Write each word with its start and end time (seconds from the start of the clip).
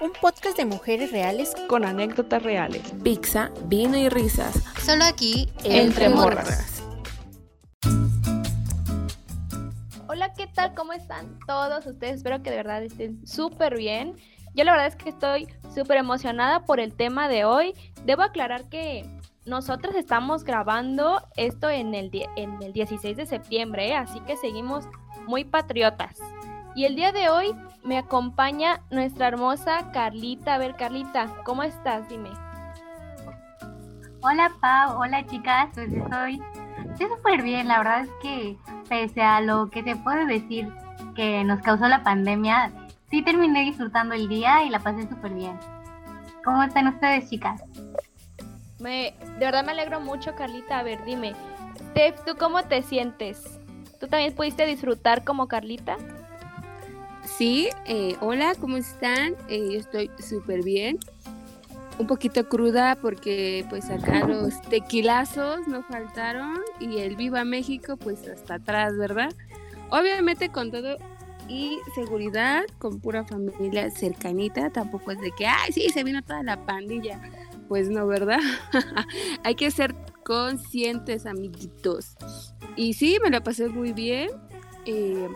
Un 0.00 0.12
podcast 0.20 0.56
de 0.56 0.64
mujeres 0.64 1.12
reales 1.12 1.54
con 1.68 1.84
anécdotas 1.84 2.42
reales. 2.42 2.82
Pizza, 3.04 3.50
vino 3.66 3.96
y 3.96 4.08
risas. 4.08 4.62
Solo 4.80 5.04
aquí, 5.04 5.52
entre, 5.64 6.08
morras. 6.08 6.82
Hola, 10.08 10.32
¿qué 10.34 10.46
tal? 10.48 10.74
¿Cómo 10.74 10.92
están 10.92 11.38
todos 11.46 11.86
ustedes? 11.86 12.16
Espero 12.16 12.42
que 12.42 12.50
de 12.50 12.56
verdad 12.56 12.82
estén 12.82 13.24
súper 13.26 13.76
bien. 13.76 14.16
Yo 14.54 14.64
la 14.64 14.72
verdad 14.72 14.88
es 14.88 14.96
que 14.96 15.10
estoy 15.10 15.46
súper 15.74 15.98
emocionada 15.98 16.64
por 16.64 16.80
el 16.80 16.94
tema 16.94 17.28
de 17.28 17.44
hoy. 17.44 17.74
Debo 18.04 18.22
aclarar 18.22 18.68
que 18.68 19.08
nosotros 19.44 19.94
estamos 19.94 20.44
grabando 20.44 21.22
esto 21.36 21.70
en 21.70 21.94
el, 21.94 22.10
en 22.36 22.62
el 22.62 22.72
16 22.72 23.16
de 23.16 23.26
septiembre, 23.26 23.88
¿eh? 23.88 23.96
así 23.96 24.20
que 24.20 24.36
seguimos 24.36 24.84
muy 25.26 25.44
patriotas. 25.44 26.18
Y 26.74 26.86
el 26.86 26.96
día 26.96 27.12
de 27.12 27.28
hoy 27.28 27.54
me 27.84 27.98
acompaña 27.98 28.80
nuestra 28.90 29.28
hermosa 29.28 29.90
Carlita. 29.92 30.54
A 30.54 30.58
ver, 30.58 30.74
Carlita, 30.76 31.26
¿cómo 31.44 31.62
estás? 31.62 32.08
Dime. 32.08 32.30
Hola, 34.22 34.50
Pau. 34.58 35.00
Hola, 35.00 35.26
chicas. 35.26 35.68
Pues 35.74 35.92
estoy, 35.92 36.40
estoy 36.90 37.08
súper 37.14 37.42
bien. 37.42 37.68
La 37.68 37.78
verdad 37.78 38.04
es 38.04 38.10
que, 38.22 38.56
pese 38.88 39.20
a 39.20 39.42
lo 39.42 39.68
que 39.68 39.82
se 39.82 39.96
puede 39.96 40.24
decir 40.24 40.72
que 41.14 41.44
nos 41.44 41.60
causó 41.60 41.88
la 41.88 42.02
pandemia, 42.02 42.72
sí 43.10 43.20
terminé 43.22 43.64
disfrutando 43.64 44.14
el 44.14 44.26
día 44.28 44.64
y 44.64 44.70
la 44.70 44.78
pasé 44.78 45.06
súper 45.06 45.34
bien. 45.34 45.58
¿Cómo 46.42 46.62
están 46.62 46.88
ustedes, 46.88 47.28
chicas? 47.28 47.62
Me, 48.78 49.14
de 49.20 49.44
verdad 49.44 49.64
me 49.64 49.72
alegro 49.72 50.00
mucho, 50.00 50.34
Carlita. 50.34 50.78
A 50.78 50.82
ver, 50.82 51.04
dime, 51.04 51.34
Steph, 51.90 52.24
¿tú 52.24 52.36
cómo 52.38 52.62
te 52.62 52.82
sientes? 52.82 53.60
¿Tú 54.00 54.08
también 54.08 54.34
pudiste 54.34 54.64
disfrutar 54.64 55.22
como 55.22 55.48
Carlita? 55.48 55.98
Sí, 57.38 57.70
eh, 57.86 58.16
hola, 58.20 58.54
¿cómo 58.60 58.76
están? 58.76 59.34
Eh, 59.48 59.70
yo 59.72 59.78
estoy 59.78 60.10
súper 60.18 60.62
bien. 60.62 60.98
Un 61.98 62.06
poquito 62.06 62.48
cruda 62.48 62.96
porque 63.00 63.64
pues 63.70 63.88
acá 63.90 64.26
los 64.26 64.60
tequilazos 64.62 65.66
no 65.66 65.82
faltaron 65.82 66.60
y 66.78 66.98
el 66.98 67.16
Viva 67.16 67.44
México 67.44 67.96
pues 67.96 68.28
hasta 68.28 68.54
atrás, 68.56 68.96
¿verdad? 68.98 69.32
Obviamente 69.90 70.50
con 70.50 70.70
todo 70.70 70.96
y 71.48 71.78
seguridad, 71.94 72.64
con 72.78 73.00
pura 73.00 73.24
familia 73.24 73.90
cercanita, 73.90 74.70
tampoco 74.70 75.10
es 75.10 75.20
de 75.20 75.32
que, 75.32 75.46
ay, 75.46 75.72
sí, 75.72 75.88
se 75.88 76.04
vino 76.04 76.22
toda 76.22 76.42
la 76.42 76.64
pandilla. 76.64 77.20
Pues 77.68 77.88
no, 77.88 78.06
¿verdad? 78.06 78.40
Hay 79.44 79.54
que 79.54 79.70
ser 79.70 79.94
conscientes, 80.24 81.26
amiguitos. 81.26 82.14
Y 82.76 82.94
sí, 82.94 83.18
me 83.22 83.30
la 83.30 83.42
pasé 83.42 83.68
muy 83.68 83.92
bien. 83.92 84.30
Eh, 84.84 85.28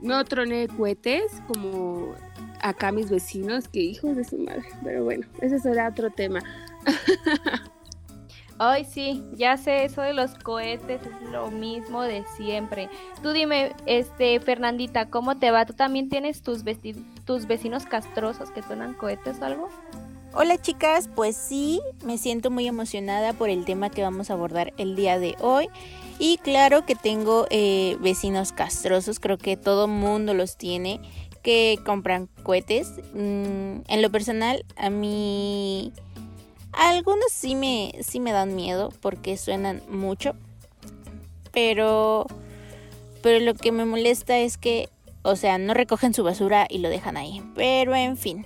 no 0.00 0.24
troné 0.24 0.68
cohetes 0.68 1.42
como 1.46 2.14
acá 2.60 2.92
mis 2.92 3.10
vecinos, 3.10 3.68
que 3.68 3.80
hijos 3.80 4.16
de 4.16 4.24
su 4.24 4.38
madre. 4.38 4.64
Pero 4.82 5.04
bueno, 5.04 5.26
ese 5.40 5.58
será 5.58 5.88
otro 5.88 6.10
tema. 6.10 6.40
Ay, 8.60 8.84
sí, 8.84 9.24
ya 9.34 9.56
sé, 9.56 9.84
eso 9.84 10.02
de 10.02 10.12
los 10.12 10.34
cohetes 10.34 11.00
es 11.02 11.30
lo 11.30 11.48
mismo 11.48 12.02
de 12.02 12.24
siempre. 12.36 12.90
Tú 13.22 13.30
dime, 13.30 13.72
este, 13.86 14.40
Fernandita, 14.40 15.08
¿cómo 15.10 15.38
te 15.38 15.52
va? 15.52 15.64
¿Tú 15.64 15.74
también 15.74 16.08
tienes 16.08 16.42
tus, 16.42 16.64
tus 17.24 17.46
vecinos 17.46 17.86
castrosos 17.86 18.50
que 18.50 18.62
suenan 18.62 18.94
cohetes 18.94 19.38
o 19.40 19.44
algo? 19.44 19.68
Hola 20.34 20.58
chicas, 20.58 21.08
pues 21.14 21.36
sí, 21.36 21.80
me 22.04 22.18
siento 22.18 22.50
muy 22.50 22.66
emocionada 22.66 23.32
por 23.32 23.48
el 23.48 23.64
tema 23.64 23.90
que 23.90 24.02
vamos 24.02 24.28
a 24.28 24.34
abordar 24.34 24.74
el 24.76 24.96
día 24.96 25.20
de 25.20 25.36
hoy. 25.40 25.68
Y 26.18 26.38
claro 26.38 26.84
que 26.84 26.96
tengo 26.96 27.46
eh, 27.50 27.96
vecinos 28.00 28.52
castrosos, 28.52 29.20
creo 29.20 29.38
que 29.38 29.56
todo 29.56 29.86
mundo 29.86 30.34
los 30.34 30.56
tiene, 30.56 31.00
que 31.42 31.78
compran 31.84 32.28
cohetes. 32.42 32.94
Mm, 33.14 33.82
en 33.86 34.02
lo 34.02 34.10
personal, 34.10 34.64
a 34.76 34.90
mí 34.90 35.92
algunos 36.72 37.32
sí 37.32 37.54
me, 37.54 37.92
sí 38.02 38.20
me 38.20 38.32
dan 38.32 38.54
miedo 38.54 38.90
porque 39.00 39.36
suenan 39.36 39.82
mucho. 39.88 40.34
Pero, 41.52 42.26
pero 43.22 43.44
lo 43.44 43.54
que 43.54 43.72
me 43.72 43.84
molesta 43.84 44.38
es 44.38 44.58
que, 44.58 44.88
o 45.22 45.36
sea, 45.36 45.58
no 45.58 45.74
recogen 45.74 46.14
su 46.14 46.24
basura 46.24 46.66
y 46.68 46.78
lo 46.78 46.88
dejan 46.88 47.16
ahí. 47.16 47.42
Pero 47.54 47.94
en 47.94 48.16
fin. 48.16 48.44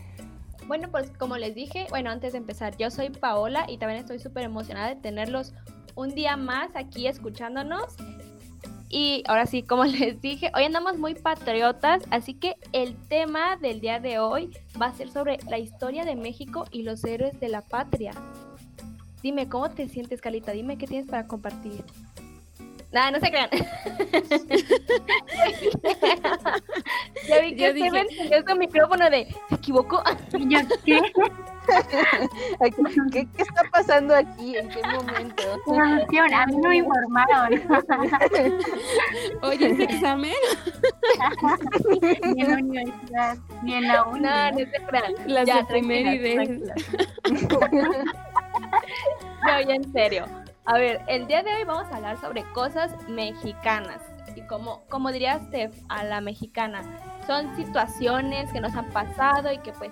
Bueno, 0.66 0.88
pues 0.91 1.11
como 1.19 1.37
les 1.37 1.55
dije, 1.55 1.87
bueno, 1.91 2.11
antes 2.11 2.32
de 2.32 2.38
empezar, 2.38 2.77
yo 2.77 2.91
soy 2.91 3.11
Paola 3.11 3.66
y 3.69 3.78
también 3.78 4.00
estoy 4.00 4.19
súper 4.19 4.44
emocionada 4.44 4.88
de 4.88 4.97
tenerlos 4.97 5.53
un 5.94 6.14
día 6.14 6.36
más 6.36 6.70
aquí 6.75 7.06
escuchándonos. 7.06 7.94
Y 8.88 9.22
ahora 9.26 9.47
sí, 9.47 9.62
como 9.62 9.84
les 9.84 10.20
dije, 10.20 10.50
hoy 10.54 10.64
andamos 10.64 10.98
muy 10.98 11.14
patriotas, 11.14 12.03
así 12.10 12.34
que 12.34 12.56
el 12.72 12.94
tema 13.08 13.56
del 13.56 13.80
día 13.80 14.00
de 14.00 14.19
hoy 14.19 14.50
va 14.81 14.86
a 14.86 14.92
ser 14.92 15.10
sobre 15.10 15.38
la 15.48 15.58
historia 15.58 16.04
de 16.04 16.14
México 16.14 16.66
y 16.70 16.82
los 16.82 17.02
héroes 17.04 17.38
de 17.41 17.48
la 17.48 17.62
patria. 17.62 18.12
Dime, 19.22 19.48
¿cómo 19.48 19.70
te 19.70 19.88
sientes, 19.88 20.20
Calita? 20.20 20.52
Dime 20.52 20.76
qué 20.76 20.86
tienes 20.86 21.08
para 21.08 21.26
compartir. 21.26 21.84
Nada, 22.92 23.10
no 23.10 23.20
se 23.20 23.31
crean. 23.31 23.48
ya 27.28 27.41
vi 27.41 27.56
que 27.56 28.54
micrófono 28.54 29.08
de 29.08 29.34
¿se 29.48 29.54
equivocó? 29.54 30.02
qué? 30.84 31.00
¿Qué, 33.12 33.27
¿Qué, 33.37 33.43
está 33.43 33.62
pasando 33.71 34.15
aquí? 34.15 34.56
¿En 34.56 34.69
qué 34.69 34.83
momento? 34.83 35.43
A 35.77 36.47
mí 36.47 36.56
no 36.56 36.69
me 36.69 36.77
informaron. 36.77 37.53
Oye, 39.43 39.71
¿es 39.71 39.81
examen? 39.81 40.34
ni 42.34 42.43
en 42.43 42.49
la 42.49 42.56
universidad, 42.56 43.37
ni 43.62 43.75
en 43.75 43.89
la 43.89 44.05
uni. 44.05 44.21
No, 44.21 44.50
no 44.50 44.59
se 44.59 44.67
crean. 44.67 45.15
Las 45.27 45.47
ya, 45.47 45.56
de 45.56 45.65
primera 45.65 46.15
idea. 46.15 46.43
no, 49.47 49.61
ya 49.61 49.75
en 49.75 49.93
serio. 49.93 50.27
A 50.65 50.79
ver, 50.79 51.00
el 51.09 51.27
día 51.27 51.43
de 51.43 51.55
hoy 51.55 51.65
vamos 51.65 51.91
a 51.93 51.97
hablar 51.97 52.21
sobre 52.21 52.44
cosas 52.53 52.93
mexicanas. 53.09 54.00
Y 54.34 54.43
como, 54.43 54.84
como 54.89 55.11
diría 55.12 55.41
Steph, 55.49 55.75
a 55.89 56.05
la 56.05 56.21
mexicana, 56.21 56.83
son 57.27 57.55
situaciones 57.56 58.53
que 58.53 58.61
nos 58.61 58.75
han 58.75 58.89
pasado 58.91 59.53
y 59.53 59.59
que 59.59 59.73
pues, 59.73 59.91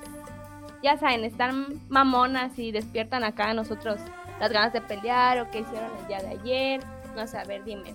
ya 0.83 0.97
saben, 0.97 1.25
están 1.25 1.81
mamonas 1.89 2.59
y 2.59 2.73
despiertan 2.73 3.25
acá 3.25 3.51
a 3.51 3.55
nosotros 3.55 4.01
las 4.39 4.53
ganas 4.53 4.73
de 4.73 4.81
pelear 4.81 5.39
o 5.41 5.51
qué 5.51 5.61
hicieron 5.61 5.91
el 5.99 6.07
día 6.07 6.21
de 6.21 6.29
ayer. 6.29 6.81
No 7.15 7.27
sé, 7.27 7.39
a 7.39 7.45
ver, 7.45 7.65
dime. 7.65 7.95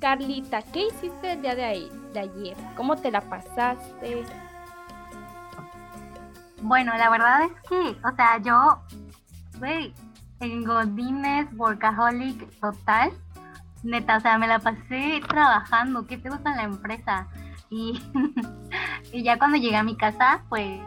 Carlita, 0.00 0.62
¿qué 0.62 0.88
hiciste 0.88 1.32
el 1.32 1.42
día 1.42 1.54
de, 1.54 1.64
ahí, 1.64 1.90
de 2.12 2.20
ayer? 2.20 2.56
¿Cómo 2.76 2.96
te 2.96 3.10
la 3.10 3.20
pasaste? 3.20 4.24
Bueno, 6.60 6.92
la 6.96 7.08
verdad 7.08 7.42
es 7.42 7.68
que, 7.68 7.96
o 8.06 8.16
sea, 8.16 8.38
yo, 8.38 8.82
güey, 9.58 9.94
en 10.40 10.64
Godines, 10.64 11.46
Workaholic 11.56 12.60
total. 12.60 13.12
Neta, 13.84 14.16
o 14.16 14.20
sea, 14.20 14.38
me 14.38 14.46
la 14.46 14.58
pasé 14.58 15.20
trabajando, 15.28 16.06
¿qué 16.06 16.18
te 16.18 16.30
gusta 16.30 16.50
en 16.50 16.56
la 16.56 16.62
empresa? 16.64 17.28
Y, 17.70 18.00
y 19.12 19.22
ya 19.22 19.38
cuando 19.38 19.56
llegué 19.56 19.76
a 19.76 19.82
mi 19.82 19.96
casa, 19.96 20.44
pues, 20.48 20.80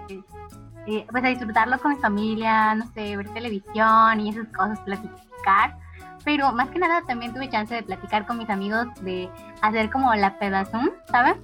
eh, 0.88 1.06
pues 1.09 1.23
a 1.23 1.28
disfrutarlo 1.28 1.79
con 1.79 1.94
mi 1.94 1.97
familia, 1.97 2.75
no 2.75 2.85
sé, 2.94 3.18
ver 3.18 3.29
televisión 3.29 4.19
y 4.19 4.29
esas 4.29 4.47
cosas, 4.47 4.79
platicar. 4.81 5.78
Pero 6.23 6.51
más 6.51 6.69
que 6.69 6.79
nada 6.79 7.01
también 7.07 7.34
tuve 7.34 7.50
chance 7.50 7.73
de 7.73 7.84
platicar 7.84 8.25
con 8.25 8.38
mis 8.38 8.50
amigos, 8.50 8.88
de 9.01 9.29
hacer 9.62 9.90
como 9.90 10.13
la 10.16 10.38
pedazón, 10.40 10.91
¿sabes? 11.09 11.35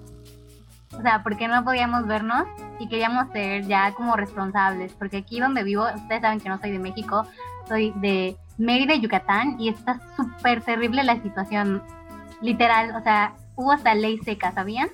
O 0.98 1.02
sea, 1.02 1.24
porque 1.24 1.48
no 1.48 1.64
podíamos 1.64 2.06
vernos 2.06 2.46
y 2.80 2.88
queríamos 2.88 3.32
ser 3.32 3.66
ya 3.66 3.94
como 3.94 4.16
responsables, 4.16 4.94
porque 4.94 5.18
aquí 5.18 5.40
donde 5.40 5.64
vivo, 5.64 5.86
ustedes 5.96 6.22
saben 6.22 6.40
que 6.40 6.50
no 6.50 6.60
soy 6.60 6.72
de 6.72 6.80
México, 6.80 7.26
soy 7.68 7.94
de 7.98 8.36
Mérida, 8.58 8.96
Yucatán, 8.96 9.60
y 9.60 9.70
está 9.70 10.00
súper 10.16 10.62
terrible 10.62 11.04
la 11.04 11.22
situación. 11.22 11.82
Literal, 12.42 12.96
o 12.96 13.02
sea, 13.02 13.34
hubo 13.56 13.72
hasta 13.72 13.96
ley 13.96 14.20
seca, 14.20 14.52
¿sabían? 14.52 14.90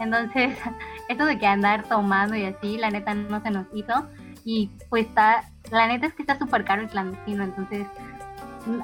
Entonces, 0.00 0.56
esto 1.08 1.24
de 1.24 1.38
que 1.38 1.46
andar 1.46 1.88
tomando 1.88 2.36
y 2.36 2.44
así, 2.44 2.78
la 2.78 2.90
neta 2.90 3.14
no 3.14 3.42
se 3.42 3.50
nos 3.50 3.66
hizo. 3.74 4.06
Y 4.44 4.70
pues 4.88 5.06
está, 5.06 5.50
la 5.70 5.86
neta 5.86 6.06
es 6.06 6.14
que 6.14 6.22
está 6.22 6.38
súper 6.38 6.64
caro 6.64 6.82
el 6.82 6.88
clandestino, 6.88 7.44
entonces 7.44 7.86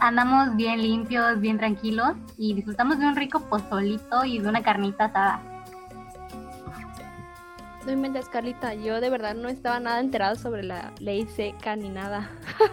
andamos 0.01 0.57
bien 0.57 0.81
limpios, 0.83 1.41
bien 1.41 1.59
tranquilos 1.59 2.13
y 2.39 2.55
disfrutamos 2.55 2.99
de 2.99 3.07
un 3.07 3.17
rico 3.17 3.41
pozolito 3.49 4.25
y 4.25 4.39
de 4.39 4.49
una 4.49 4.63
carnita 4.63 5.07
asada. 5.07 5.41
No 7.87 7.93
inventes, 7.93 8.31
Carlita, 8.31 8.73
yo 8.73 8.99
de 9.03 9.11
verdad 9.11 9.35
no 9.35 9.51
estaba 9.51 9.79
nada 9.79 10.01
enterado 10.01 10.37
sobre 10.37 10.63
la 10.63 10.93
ley 11.01 11.27
seca 11.27 11.77
ni 11.77 11.91
nada. 11.91 12.31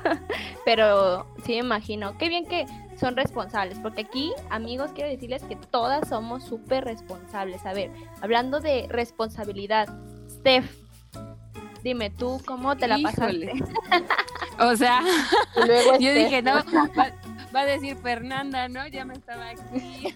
Pero 0.66 1.28
sí 1.44 1.52
me 1.54 1.58
imagino. 1.58 2.18
Qué 2.18 2.30
bien 2.30 2.46
que 2.46 2.66
son 3.02 3.16
responsables, 3.16 3.80
porque 3.80 4.02
aquí, 4.02 4.32
amigos, 4.52 4.92
quiero 4.94 5.10
decirles 5.10 5.44
que 5.44 5.56
todas 5.56 6.08
somos 6.08 6.46
súper 6.46 6.86
responsables. 6.86 7.66
A 7.66 7.74
ver, 7.74 7.92
hablando 8.22 8.60
de 8.60 8.86
responsabilidad, 8.90 9.90
Steph, 10.30 10.72
dime 11.84 12.12
tú 12.12 12.40
cómo 12.46 12.78
te 12.78 12.88
la 12.88 13.00
pasaste. 13.00 13.54
o 14.60 14.76
sea, 14.76 15.02
yo 16.00 16.14
dije, 16.14 16.44
no, 16.44 16.64
va, 17.56 17.62
a 17.62 17.66
decir 17.66 17.98
Fernanda, 17.98 18.70
¿no? 18.70 18.88
Ya 18.88 19.04
me 19.04 19.16
estaba 19.16 19.50
aquí. 19.50 20.14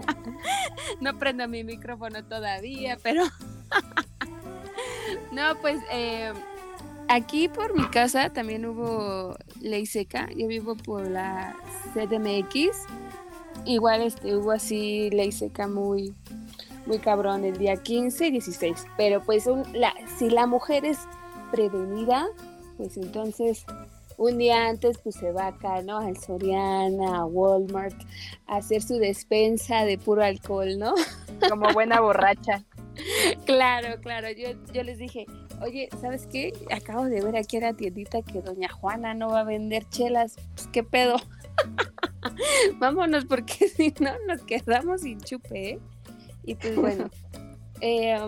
no 1.00 1.18
prendo 1.18 1.46
mi 1.46 1.62
micrófono 1.62 2.24
todavía, 2.24 2.96
pero 3.02 3.22
No, 5.30 5.54
pues 5.60 5.78
eh, 5.90 6.32
aquí 7.08 7.48
por 7.48 7.74
mi 7.78 7.86
casa 7.88 8.30
también 8.30 8.66
hubo 8.66 9.36
ley 9.60 9.86
seca. 9.86 10.28
Yo 10.36 10.46
vivo 10.48 10.76
por 10.76 11.08
la 11.08 11.56
CDMX. 11.94 12.84
Igual 13.64 14.02
este, 14.02 14.36
hubo 14.36 14.52
así 14.52 15.10
ley 15.10 15.32
seca 15.32 15.66
muy, 15.66 16.14
muy 16.86 16.98
cabrón 16.98 17.44
el 17.44 17.56
día 17.58 17.76
15 17.76 18.26
y 18.28 18.30
16. 18.32 18.86
Pero 18.96 19.22
pues 19.22 19.46
un- 19.46 19.64
la, 19.72 19.92
si 20.18 20.30
la 20.30 20.46
mujer 20.46 20.84
es 20.84 20.98
prevenida, 21.50 22.26
pues 22.76 22.96
entonces 22.96 23.64
un 24.18 24.38
día 24.38 24.68
antes 24.68 24.98
pues 24.98 25.14
se 25.16 25.32
va 25.32 25.48
acá, 25.48 25.82
¿no? 25.82 25.98
Al 25.98 26.16
Soriana, 26.16 27.18
a 27.18 27.24
Walmart, 27.26 27.94
a 28.46 28.56
hacer 28.56 28.82
su 28.82 28.94
despensa 28.98 29.84
de 29.84 29.98
puro 29.98 30.22
alcohol, 30.22 30.78
¿no? 30.78 30.94
Como 31.48 31.72
buena 31.72 32.00
borracha. 32.00 32.62
Claro, 33.44 34.00
claro. 34.00 34.28
Yo, 34.30 34.48
yo 34.72 34.82
les 34.82 34.96
dije, 34.96 35.26
oye, 35.62 35.88
¿sabes 36.00 36.26
qué? 36.26 36.52
Acabo 36.70 37.04
de 37.06 37.22
ver 37.22 37.36
aquí 37.36 37.56
en 37.56 37.64
la 37.64 37.72
tiendita 37.74 38.22
que 38.22 38.40
doña 38.42 38.68
Juana 38.68 39.14
no 39.14 39.28
va 39.28 39.40
a 39.40 39.44
vender 39.44 39.88
chelas. 39.88 40.36
Pues, 40.54 40.68
¿qué 40.68 40.82
pedo? 40.82 41.16
Vámonos 42.78 43.24
porque 43.24 43.68
si 43.76 43.94
no 44.00 44.12
nos 44.26 44.42
quedamos 44.42 45.02
sin 45.02 45.20
chupe, 45.20 45.70
¿eh? 45.70 45.78
Y 46.44 46.54
pues 46.54 46.76
bueno. 46.80 47.10
eh, 47.80 48.18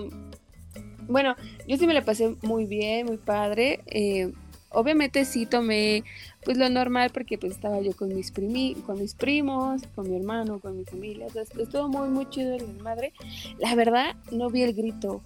bueno, 1.08 1.36
yo 1.66 1.76
sí 1.76 1.86
me 1.86 1.94
la 1.94 2.04
pasé 2.04 2.36
muy 2.42 2.66
bien, 2.66 3.06
muy 3.06 3.16
padre. 3.16 3.80
eh, 3.86 4.32
obviamente 4.70 5.25
sí 5.25 5.46
tomé 5.46 6.04
pues 6.44 6.58
lo 6.58 6.69
normal 6.69 7.10
porque 7.12 7.38
pues 7.38 7.52
estaba 7.54 7.80
yo 7.80 7.96
con 7.96 8.14
mis 8.14 8.30
primi 8.30 8.75
con 8.86 8.98
mis 8.98 9.14
primos, 9.14 9.82
con 9.94 10.10
mi 10.10 10.16
hermano, 10.16 10.60
con 10.60 10.76
mi 10.76 10.84
familia. 10.84 11.26
O 11.26 11.30
sea, 11.30 11.42
estuvo 11.42 11.88
muy 11.88 12.08
muy 12.08 12.28
chido 12.28 12.54
el 12.54 12.66
madre. 12.82 13.12
La 13.58 13.75
verdad 13.75 14.14
no 14.30 14.50
vi 14.50 14.62
el 14.62 14.75
grito. 14.75 15.22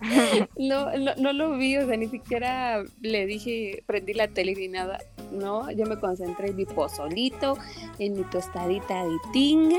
no, 0.58 0.96
no, 0.96 1.14
no 1.16 1.32
lo 1.32 1.56
vi, 1.56 1.76
o 1.76 1.86
sea, 1.86 1.96
ni 1.96 2.08
siquiera 2.08 2.82
le 3.00 3.26
dije, 3.26 3.82
prendí 3.86 4.14
la 4.14 4.28
tele 4.28 4.54
ni 4.54 4.68
nada. 4.68 4.98
No, 5.30 5.70
yo 5.70 5.86
me 5.86 5.98
concentré 5.98 6.50
en 6.50 6.56
mi 6.56 6.64
pozolito, 6.64 7.56
en 7.98 8.14
mi 8.14 8.24
tostadita 8.24 9.04
de 9.04 9.16
tinga 9.32 9.78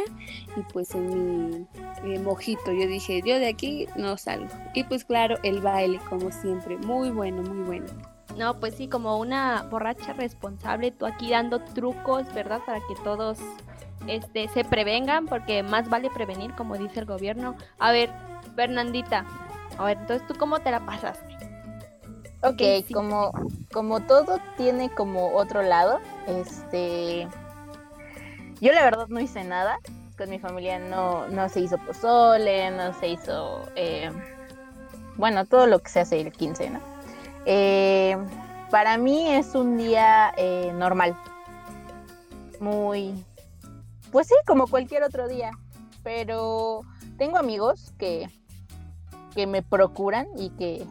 y 0.56 0.62
pues 0.72 0.94
en 0.96 1.68
mi 2.04 2.16
eh, 2.16 2.20
mojito. 2.20 2.72
Yo 2.72 2.88
dije, 2.88 3.22
yo 3.26 3.40
de 3.40 3.48
aquí 3.48 3.88
no 3.96 4.18
salgo. 4.18 4.48
Y 4.74 4.84
pues 4.84 5.04
claro, 5.04 5.38
el 5.44 5.60
baile, 5.60 6.00
como 6.10 6.32
siempre, 6.32 6.78
muy 6.78 7.10
bueno, 7.10 7.42
muy 7.42 7.64
bueno. 7.64 7.88
No, 8.38 8.60
pues 8.60 8.76
sí, 8.76 8.88
como 8.88 9.18
una 9.18 9.64
borracha 9.70 10.14
responsable, 10.14 10.92
tú 10.92 11.06
aquí 11.06 11.30
dando 11.30 11.60
trucos, 11.60 12.34
¿verdad? 12.34 12.62
Para 12.66 12.80
que 12.80 12.96
todos 13.04 13.40
este, 14.08 14.48
se 14.48 14.64
prevengan, 14.64 15.26
porque 15.26 15.64
más 15.64 15.90
vale 15.90 16.10
prevenir, 16.10 16.54
como 16.54 16.78
dice 16.78 17.02
el 17.02 17.06
gobierno. 17.06 17.56
A 17.78 17.92
ver, 17.92 18.10
Fernandita, 18.56 19.26
a 19.78 19.86
ver, 19.86 19.98
entonces 19.98 20.28
tú 20.28 20.36
cómo 20.38 20.60
te 20.60 20.72
la 20.72 20.86
pasaste. 20.86 21.38
Ok, 22.44 22.62
como, 22.92 23.32
como 23.72 24.00
todo 24.02 24.40
tiene 24.58 24.90
como 24.90 25.36
otro 25.36 25.62
lado, 25.62 26.00
este, 26.26 27.28
yo 28.60 28.74
la 28.74 28.84
verdad 28.84 29.08
no 29.10 29.20
hice 29.20 29.44
nada, 29.44 29.78
con 30.18 30.28
mi 30.28 30.40
familia 30.40 30.80
no, 30.80 31.28
no 31.28 31.50
se 31.50 31.60
hizo 31.60 31.78
pozole, 31.78 32.72
no 32.72 32.94
se 32.94 33.10
hizo, 33.10 33.62
eh, 33.76 34.12
bueno, 35.18 35.46
todo 35.46 35.68
lo 35.68 35.80
que 35.80 35.90
se 35.92 36.00
hace 36.00 36.20
el 36.20 36.32
15, 36.32 36.72
¿no? 36.72 36.80
Eh, 37.46 38.18
para 38.72 38.98
mí 38.98 39.30
es 39.30 39.54
un 39.54 39.78
día 39.78 40.34
eh, 40.36 40.72
normal, 40.74 41.16
muy, 42.60 43.24
pues 44.12 44.28
sí, 44.28 44.36
como 44.48 44.66
cualquier 44.66 45.04
otro 45.04 45.28
día, 45.28 45.52
pero 46.02 46.82
tengo 47.20 47.38
amigos 47.38 47.94
que, 48.00 48.28
que 49.33 49.48
me 49.48 49.62
procuran 49.62 50.28
y 50.38 50.50
que 50.51 50.86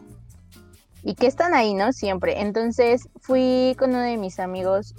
y 1.03 1.15
que 1.15 1.27
están 1.27 1.53
ahí, 1.53 1.73
¿no? 1.73 1.93
Siempre. 1.93 2.41
Entonces 2.41 3.09
fui 3.19 3.75
con 3.79 3.91
uno 3.91 4.01
de 4.01 4.17
mis 4.17 4.39
amigos 4.39 4.93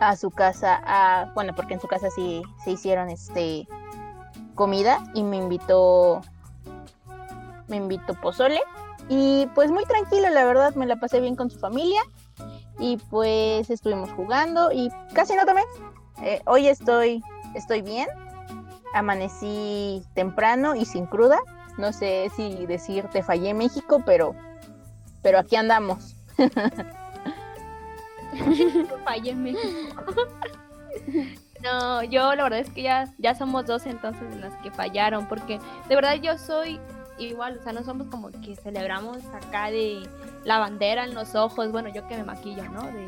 a 0.00 0.16
su 0.16 0.30
casa, 0.30 0.80
a, 0.84 1.32
bueno, 1.34 1.54
porque 1.54 1.74
en 1.74 1.80
su 1.80 1.86
casa 1.86 2.08
sí 2.10 2.42
se 2.64 2.72
hicieron 2.72 3.10
este 3.10 3.68
comida 4.54 4.98
y 5.14 5.22
me 5.22 5.36
invitó, 5.36 6.22
me 7.68 7.76
invitó 7.76 8.14
pozole 8.14 8.60
y 9.08 9.46
pues 9.54 9.70
muy 9.70 9.84
tranquilo, 9.84 10.28
la 10.30 10.44
verdad, 10.44 10.74
me 10.74 10.86
la 10.86 10.96
pasé 10.96 11.20
bien 11.20 11.36
con 11.36 11.50
su 11.50 11.58
familia 11.58 12.00
y 12.78 12.96
pues 13.10 13.68
estuvimos 13.70 14.10
jugando 14.12 14.72
y 14.72 14.90
casi 15.14 15.34
no 15.34 15.44
tomé. 15.44 15.62
Eh, 16.22 16.40
hoy 16.46 16.68
estoy, 16.68 17.22
estoy 17.54 17.82
bien, 17.82 18.08
amanecí 18.94 20.02
temprano 20.14 20.74
y 20.74 20.84
sin 20.84 21.06
cruda. 21.06 21.38
No 21.80 21.92
sé 21.92 22.30
si 22.36 22.66
decir 22.66 23.06
te 23.10 23.22
fallé 23.22 23.54
México, 23.54 24.02
pero 24.04 24.34
pero 25.22 25.38
aquí 25.38 25.56
andamos. 25.56 26.14
Fallé 29.04 29.34
México. 29.34 30.02
no, 31.62 32.02
yo 32.04 32.34
la 32.34 32.44
verdad 32.44 32.60
es 32.60 32.70
que 32.70 32.82
ya, 32.82 33.12
ya 33.18 33.34
somos 33.34 33.66
dos 33.66 33.86
entonces 33.86 34.22
en 34.32 34.40
las 34.40 34.54
que 34.62 34.70
fallaron, 34.70 35.26
porque 35.26 35.58
de 35.88 35.94
verdad 35.94 36.14
yo 36.14 36.38
soy 36.38 36.80
igual, 37.18 37.58
o 37.58 37.62
sea, 37.62 37.72
no 37.72 37.84
somos 37.84 38.06
como 38.08 38.30
que 38.30 38.56
celebramos 38.56 39.18
acá 39.34 39.70
de 39.70 40.08
la 40.44 40.58
bandera 40.58 41.04
en 41.04 41.14
los 41.14 41.34
ojos, 41.34 41.70
bueno, 41.70 41.90
yo 41.90 42.06
que 42.08 42.16
me 42.16 42.24
maquillo, 42.24 42.64
¿no? 42.70 42.82
De 42.82 43.06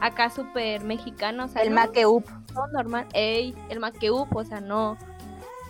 acá 0.00 0.30
súper 0.30 0.84
mexicano, 0.84 1.46
o 1.46 1.48
sea, 1.48 1.62
El 1.62 1.70
no, 1.70 1.76
maqueup. 1.76 2.24
todo 2.52 2.66
normal, 2.68 3.06
ey, 3.12 3.54
el 3.68 3.80
maqueup, 3.80 4.34
o 4.34 4.44
sea, 4.44 4.60
no. 4.60 4.96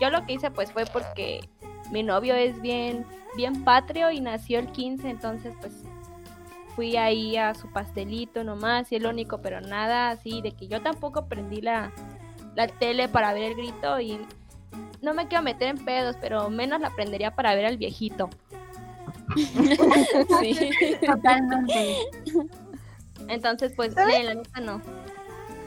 Yo 0.00 0.10
lo 0.10 0.24
que 0.26 0.34
hice 0.34 0.50
pues 0.50 0.72
fue 0.72 0.84
porque 0.86 1.48
mi 1.90 2.02
novio 2.02 2.34
es 2.34 2.60
bien, 2.60 3.04
bien 3.36 3.64
patrio 3.64 4.10
y 4.10 4.20
nació 4.20 4.58
el 4.58 4.70
15, 4.70 5.08
entonces 5.08 5.54
pues 5.60 5.72
fui 6.74 6.96
ahí 6.96 7.36
a 7.36 7.54
su 7.54 7.68
pastelito 7.68 8.44
nomás 8.44 8.90
y 8.92 8.96
el 8.96 9.06
único, 9.06 9.40
pero 9.42 9.60
nada 9.60 10.10
así, 10.10 10.40
de 10.40 10.52
que 10.52 10.68
yo 10.68 10.80
tampoco 10.80 11.26
prendí 11.26 11.60
la, 11.60 11.92
la 12.54 12.68
tele 12.68 13.08
para 13.08 13.32
ver 13.32 13.44
el 13.44 13.54
grito 13.54 14.00
y 14.00 14.18
no 15.02 15.14
me 15.14 15.26
quiero 15.28 15.42
meter 15.42 15.68
en 15.68 15.84
pedos, 15.84 16.16
pero 16.20 16.50
menos 16.50 16.80
la 16.80 16.90
prendería 16.90 17.34
para 17.34 17.54
ver 17.54 17.66
al 17.66 17.76
viejito. 17.76 18.30
Sí. 20.40 20.70
Totalmente. 21.06 21.98
Entonces 23.28 23.72
pues, 23.76 23.96
eh, 23.96 24.24
la 24.24 24.34
neta 24.34 24.60
no. 24.60 24.82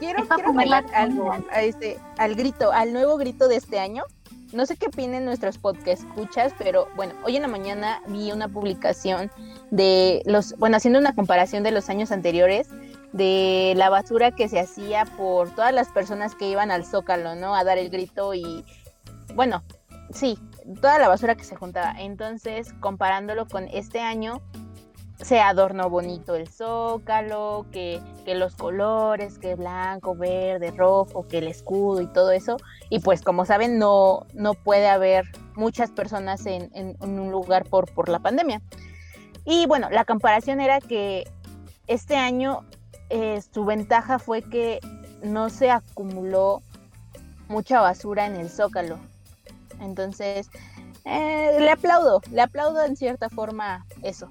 Quiero, 0.00 0.26
quiero 0.26 0.50
hablar 0.50 0.84
algo 0.92 1.32
a 1.32 1.62
este, 1.62 1.98
al 2.18 2.34
grito, 2.34 2.72
al 2.72 2.92
nuevo 2.92 3.16
grito 3.16 3.48
de 3.48 3.56
este 3.56 3.78
año. 3.78 4.04
No 4.54 4.66
sé 4.66 4.76
qué 4.76 4.86
opinen 4.86 5.24
nuestros 5.24 5.58
podcast 5.58 6.04
escuchas, 6.04 6.52
pero 6.56 6.86
bueno, 6.94 7.12
hoy 7.24 7.34
en 7.34 7.42
la 7.42 7.48
mañana 7.48 8.00
vi 8.06 8.30
una 8.30 8.48
publicación 8.48 9.28
de 9.72 10.22
los, 10.26 10.56
bueno, 10.58 10.76
haciendo 10.76 11.00
una 11.00 11.12
comparación 11.12 11.64
de 11.64 11.72
los 11.72 11.90
años 11.90 12.12
anteriores 12.12 12.68
de 13.12 13.74
la 13.76 13.90
basura 13.90 14.30
que 14.30 14.48
se 14.48 14.60
hacía 14.60 15.06
por 15.16 15.52
todas 15.56 15.74
las 15.74 15.88
personas 15.88 16.36
que 16.36 16.48
iban 16.48 16.70
al 16.70 16.86
Zócalo, 16.86 17.34
¿no? 17.34 17.56
A 17.56 17.64
dar 17.64 17.78
el 17.78 17.90
grito 17.90 18.32
y, 18.32 18.64
bueno, 19.34 19.64
sí, 20.12 20.38
toda 20.80 21.00
la 21.00 21.08
basura 21.08 21.34
que 21.34 21.42
se 21.42 21.56
juntaba. 21.56 21.92
Entonces, 21.98 22.72
comparándolo 22.78 23.48
con 23.48 23.66
este 23.72 23.98
año, 23.98 24.40
se 25.24 25.40
adornó 25.40 25.88
bonito 25.88 26.34
el 26.34 26.48
zócalo, 26.48 27.64
que, 27.72 27.98
que 28.26 28.34
los 28.34 28.54
colores, 28.56 29.38
que 29.38 29.54
blanco, 29.54 30.14
verde, 30.14 30.70
rojo, 30.70 31.26
que 31.26 31.38
el 31.38 31.48
escudo 31.48 32.02
y 32.02 32.06
todo 32.06 32.30
eso. 32.30 32.58
Y 32.90 32.98
pues 32.98 33.22
como 33.22 33.46
saben, 33.46 33.78
no, 33.78 34.26
no 34.34 34.52
puede 34.52 34.86
haber 34.86 35.24
muchas 35.56 35.90
personas 35.90 36.44
en, 36.44 36.70
en- 36.74 36.96
un 37.00 37.30
lugar 37.30 37.64
por, 37.64 37.90
por 37.94 38.10
la 38.10 38.18
pandemia. 38.18 38.60
Y 39.46 39.64
bueno, 39.66 39.88
la 39.90 40.04
comparación 40.04 40.60
era 40.60 40.78
que 40.80 41.24
este 41.86 42.16
año 42.16 42.60
eh, 43.08 43.40
su 43.50 43.64
ventaja 43.64 44.18
fue 44.18 44.42
que 44.42 44.78
no 45.22 45.48
se 45.48 45.70
acumuló 45.70 46.60
mucha 47.48 47.80
basura 47.80 48.26
en 48.26 48.36
el 48.36 48.50
zócalo. 48.50 48.98
Entonces, 49.80 50.50
eh, 51.06 51.56
le 51.60 51.70
aplaudo, 51.70 52.20
le 52.30 52.42
aplaudo 52.42 52.84
en 52.84 52.94
cierta 52.94 53.30
forma 53.30 53.86
eso. 54.02 54.28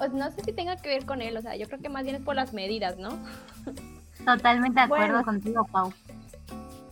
Pues 0.00 0.12
no 0.14 0.30
sé 0.32 0.42
si 0.42 0.54
tenga 0.54 0.76
que 0.78 0.88
ver 0.88 1.04
con 1.06 1.20
él, 1.22 1.36
o 1.36 1.42
sea, 1.42 1.56
yo 1.56 1.68
creo 1.68 1.80
que 1.82 1.90
más 1.90 2.04
bien 2.04 2.16
es 2.16 2.22
por 2.22 2.34
las 2.34 2.54
medidas, 2.54 2.96
¿no? 2.98 3.22
Totalmente 4.24 4.80
de 4.80 4.86
acuerdo 4.86 5.22
Bueno. 5.22 5.24
contigo, 5.24 5.66
Pau. 5.72 5.94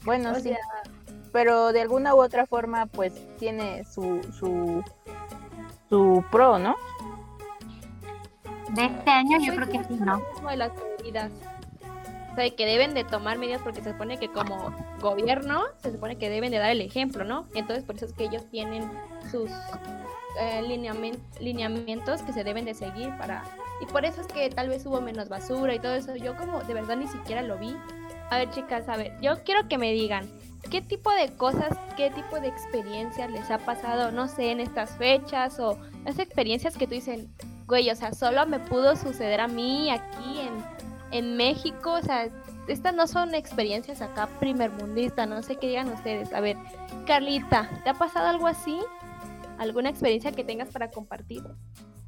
Bueno, 0.05 0.35
O 0.35 0.41
sí, 0.41 0.51
sea, 0.51 0.59
pero 1.33 1.73
de 1.73 1.83
alguna 1.83 2.15
u 2.15 2.23
otra 2.23 2.47
forma, 2.47 2.87
pues 2.87 3.15
tiene 3.39 3.85
su, 3.85 4.21
su, 4.39 4.85
su 5.89 6.25
pro, 6.31 6.59
¿no? 6.59 6.77
De 8.69 8.85
este 8.87 9.11
año 9.11 9.39
yo 9.41 9.55
Pues 9.55 9.57
creo 9.57 9.69
que 9.69 9.85
sí, 9.85 10.01
¿no? 10.01 10.27
mismo 10.33 10.51
de 10.51 10.57
las 10.57 10.73
medidas. 10.99 11.33
O 12.33 12.35
sea, 12.35 12.51
que 12.55 12.67
deben 12.67 12.95
de 12.95 13.05
tomar 13.05 13.39
medidas 13.39 13.63
porque 13.63 13.83
se 13.83 13.93
supone 13.93 14.19
que 14.19 14.33
como 14.33 14.75
gobierno 15.01 15.65
se 15.83 15.93
supone 15.93 16.19
que 16.19 16.31
deben 16.31 16.51
de 16.53 16.59
dar 16.59 16.71
el 16.71 16.81
ejemplo, 16.83 17.25
¿no? 17.25 17.49
Entonces 17.55 17.85
por 17.85 17.97
eso 17.97 18.07
es 18.07 18.13
que 18.13 18.25
ellos 18.25 18.49
tienen 18.51 18.91
sus 19.31 19.51
eh, 20.39 20.63
lineamientos 21.41 22.23
que 22.23 22.33
se 22.33 22.45
deben 22.45 22.65
de 22.65 22.75
seguir 22.75 23.17
para... 23.19 23.43
Y 23.81 23.87
por 23.87 24.05
eso 24.05 24.21
es 24.21 24.27
que 24.27 24.51
tal 24.51 24.69
vez 24.69 24.85
hubo 24.87 25.01
menos 25.01 25.29
basura 25.29 25.75
y 25.75 25.79
todo 25.79 25.95
eso. 25.95 26.17
Yo 26.17 26.37
como 26.37 26.61
de 26.63 26.75
verdad 26.75 26.97
ni 26.97 27.07
siquiera 27.07 27.43
lo 27.43 27.59
vi. 27.59 27.77
A 28.31 28.39
ver 28.39 28.51
chicas, 28.51 28.89
a 28.89 28.97
ver, 28.97 29.13
yo 29.21 29.43
quiero 29.45 29.69
que 29.69 29.79
me 29.79 29.93
digan, 29.93 30.29
¿qué 30.71 30.83
tipo 30.83 31.11
de 31.13 31.29
cosas, 31.37 31.79
qué 31.97 32.11
tipo 32.11 32.41
de 32.41 32.49
experiencias 32.49 33.31
les 33.31 33.51
ha 33.51 33.59
pasado, 33.59 34.11
no 34.11 34.29
sé, 34.29 34.51
en 34.51 34.61
estas 34.61 34.97
fechas 34.97 35.59
o 35.59 35.79
esas 36.05 36.19
experiencias 36.19 36.77
que 36.77 36.87
tú 36.87 36.95
dicen, 36.95 37.33
güey, 37.67 37.89
o 37.91 37.95
sea, 37.95 38.13
solo 38.13 38.45
me 38.47 38.59
pudo 38.59 38.97
suceder 38.97 39.41
a 39.41 39.49
mí 39.49 39.91
aquí 39.91 40.41
en, 40.41 40.63
en 41.11 41.37
México, 41.37 41.93
o 41.93 42.03
sea, 42.03 42.29
estas 42.67 42.95
no 42.95 43.07
son 43.07 43.35
experiencias 43.35 44.03
acá 44.03 44.29
primermundistas, 44.39 45.27
no 45.27 45.43
sé 45.43 45.57
qué 45.57 45.69
digan 45.69 45.89
ustedes. 45.89 46.33
A 46.35 46.41
ver, 46.41 46.57
Carlita, 47.07 47.69
¿te 47.83 47.91
ha 47.91 47.95
pasado 47.95 48.29
algo 48.29 48.47
así? 48.47 48.79
¿Alguna 49.59 49.91
experiencia 49.91 50.33
que 50.33 50.45
tengas 50.45 50.71
para 50.71 50.91
compartir? 50.91 51.43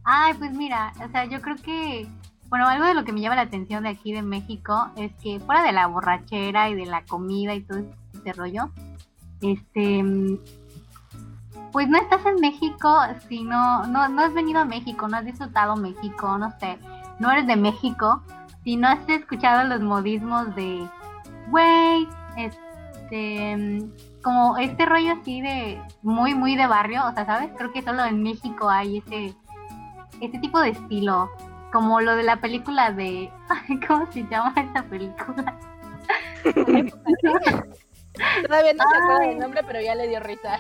Ay, 0.04 0.35
pues 0.35 0.52
mira, 0.52 0.92
o 1.04 1.11
sea, 1.11 1.25
yo 1.26 1.40
creo 1.40 1.57
que, 1.57 2.09
bueno, 2.49 2.66
algo 2.66 2.87
de 2.87 2.95
lo 2.95 3.04
que 3.04 3.12
me 3.12 3.21
llama 3.21 3.37
la 3.37 3.42
atención 3.42 3.83
de 3.83 3.90
aquí 3.90 4.12
de 4.12 4.23
México 4.23 4.90
es 4.97 5.12
que 5.23 5.40
fuera 5.40 5.62
de 5.62 5.73
la 5.73 5.87
borrachera 5.87 6.71
y 6.71 6.75
de 6.75 6.87
la 6.87 7.04
comida 7.04 7.54
y 7.54 7.62
todo 7.62 7.83
este 8.14 8.33
rollo, 8.33 8.71
este, 9.42 10.02
pues 11.73 11.88
no 11.88 11.99
estás 11.99 12.25
en 12.26 12.40
México 12.40 12.97
si 13.28 13.45
no, 13.45 13.87
no, 13.87 14.09
no 14.09 14.23
has 14.23 14.35
venido 14.35 14.61
a 14.61 14.64
México, 14.64 15.09
no 15.09 15.16
has 15.16 15.25
disfrutado 15.25 15.76
México, 15.76 16.38
no 16.38 16.50
sé, 16.59 16.78
no 17.19 17.30
eres 17.30 17.47
de 17.47 17.57
México, 17.57 18.23
si 18.64 18.76
no 18.76 18.88
has 18.88 19.09
escuchado 19.09 19.69
los 19.69 19.80
modismos 19.80 20.54
de, 20.54 20.88
güey, 21.49 22.09
este, 22.37 23.88
como 24.23 24.59
este 24.59 24.85
rollo 24.87 25.12
así 25.21 25.41
de, 25.41 25.81
muy, 26.03 26.35
muy 26.35 26.57
de 26.57 26.67
barrio, 26.67 27.03
o 27.07 27.12
sea, 27.12 27.25
¿sabes? 27.25 27.50
Creo 27.57 27.73
que 27.73 27.83
solo 27.83 28.05
en 28.05 28.23
México 28.23 28.69
hay 28.69 28.99
ese, 28.99 29.35
ese 30.21 30.39
tipo 30.39 30.61
de 30.61 30.71
estilo, 30.71 31.31
como 31.73 32.00
lo 32.00 32.17
de 32.17 32.23
la 32.25 32.37
película 32.37 32.93
de, 32.93 33.31
¿cómo 33.89 34.11
se 34.12 34.25
llama 34.29 34.53
esta 34.57 34.83
película? 34.85 35.57
Todavía 38.47 38.75
no 38.75 38.85
se 38.91 38.97
acuerda 38.97 39.19
del 39.29 39.39
nombre, 39.39 39.62
pero 39.67 39.81
ya 39.81 39.95
le 39.95 40.09
dio 40.09 40.21
risa. 40.21 40.59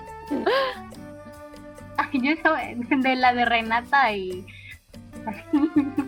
Ay, 1.98 2.20
yo 2.22 2.30
eso- 2.30 2.54
de 2.88 3.16
la 3.16 3.34
de 3.34 3.44
Renata 3.44 4.12
y... 4.12 4.46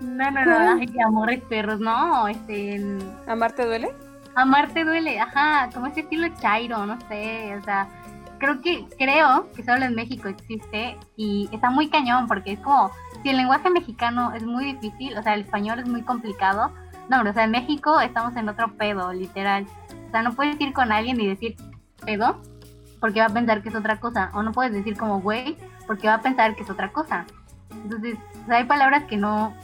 No, 0.00 0.30
no, 0.32 0.44
no, 0.44 0.72
ay, 0.80 0.92
amores 1.06 1.40
perros, 1.44 1.78
no, 1.78 2.26
este, 2.26 2.74
en- 2.74 2.98
¿Amarte 3.28 3.64
duele? 3.64 3.92
Amarte 4.34 4.84
duele, 4.84 5.20
ajá, 5.20 5.68
como 5.72 5.86
ese 5.86 6.00
estilo 6.00 6.28
chairo, 6.40 6.86
no 6.86 6.98
sé, 7.08 7.56
o 7.56 7.62
sea, 7.64 7.88
creo 8.38 8.60
que, 8.60 8.86
creo 8.98 9.50
que 9.54 9.64
solo 9.64 9.84
en 9.84 9.94
México 9.94 10.28
existe 10.28 10.96
y 11.16 11.48
está 11.52 11.70
muy 11.70 11.88
cañón 11.88 12.26
porque 12.26 12.52
es 12.52 12.60
como, 12.60 12.90
si 13.22 13.30
el 13.30 13.36
lenguaje 13.36 13.70
mexicano 13.70 14.32
es 14.34 14.44
muy 14.44 14.72
difícil, 14.74 15.16
o 15.16 15.22
sea, 15.22 15.34
el 15.34 15.42
español 15.42 15.78
es 15.78 15.88
muy 15.88 16.02
complicado, 16.02 16.72
no, 17.08 17.18
pero, 17.18 17.30
o 17.30 17.32
sea, 17.32 17.44
en 17.44 17.50
México 17.50 18.00
estamos 18.00 18.36
en 18.36 18.48
otro 18.48 18.76
pedo, 18.76 19.12
literal, 19.12 19.66
o 20.08 20.10
sea, 20.10 20.22
no 20.22 20.32
puedes 20.32 20.60
ir 20.60 20.72
con 20.72 20.92
alguien 20.92 21.20
y 21.20 21.26
decir 21.26 21.56
pedo 22.04 22.40
porque 23.00 23.20
va 23.20 23.26
a 23.26 23.30
pensar 23.30 23.62
que 23.62 23.68
es 23.68 23.74
otra 23.74 24.00
cosa, 24.00 24.30
o 24.32 24.42
no 24.42 24.52
puedes 24.52 24.72
decir 24.72 24.96
como 24.96 25.20
güey 25.20 25.56
porque 25.86 26.06
va 26.08 26.14
a 26.14 26.20
pensar 26.20 26.54
que 26.54 26.62
es 26.62 26.70
otra 26.70 26.92
cosa, 26.92 27.26
entonces, 27.84 28.16
o 28.42 28.46
sea, 28.46 28.56
hay 28.58 28.64
palabras 28.64 29.04
que 29.04 29.16
no, 29.16 29.54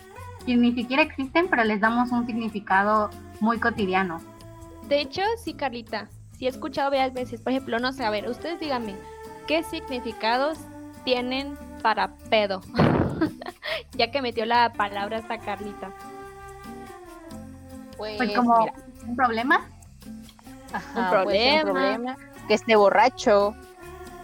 que 0.47 0.57
ni 0.57 0.73
siquiera 0.73 1.03
existen, 1.03 1.49
pero 1.49 1.65
les 1.65 1.81
damos 1.81 2.11
un 2.11 2.27
significado 2.27 3.11
muy 3.41 3.59
cotidiano. 3.59 4.21
De 4.89 5.01
hecho, 5.01 5.21
sí, 5.43 5.55
Carlita, 5.55 6.09
sí 6.39 6.47
he 6.47 6.49
escuchado 6.49 6.91
varias 6.91 7.13
veces, 7.13 7.41
por 7.41 7.53
ejemplo, 7.53 7.79
no 7.79 7.93
sé, 7.93 8.05
a 8.05 8.11
ver, 8.11 8.29
ustedes 8.29 8.59
díganme, 8.61 8.95
¿qué 9.47 9.63
significados 9.63 10.59
tienen 11.05 11.57
para 11.83 12.17
pedo? 12.31 12.61
ya 13.93 14.11
que 14.11 14.23
metió 14.23 14.47
la 14.47 14.73
palabra 14.73 15.19
esta 15.19 15.39
Carlita. 15.39 15.91
Pues, 17.97 18.17
Pues 18.17 18.33
como 18.35 18.59
mira, 18.61 18.73
un 19.07 19.17
problema. 19.17 19.69
ajá, 20.73 21.01
un 21.01 21.11
problema. 21.11 22.17
Que 22.47 22.55
esté 22.55 22.77
borracho. 22.77 23.55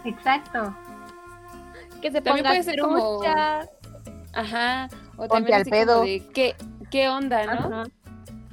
Exacto. 0.03 0.75
Que 2.01 2.11
se 2.11 2.21
También 2.21 2.45
puede 2.45 2.63
ser 2.63 2.79
como- 2.79 3.19
trucha. 3.19 3.67
Ajá. 4.33 4.87
O 5.13 5.27
Ponte 5.27 5.33
también 5.51 5.57
al 5.57 5.63
como 5.63 5.71
pedo. 5.71 6.01
de, 6.01 6.27
¿qué, 6.33 6.55
¿qué 6.89 7.09
onda, 7.09 7.45
no? 7.45 7.51
Ajá. 7.51 7.83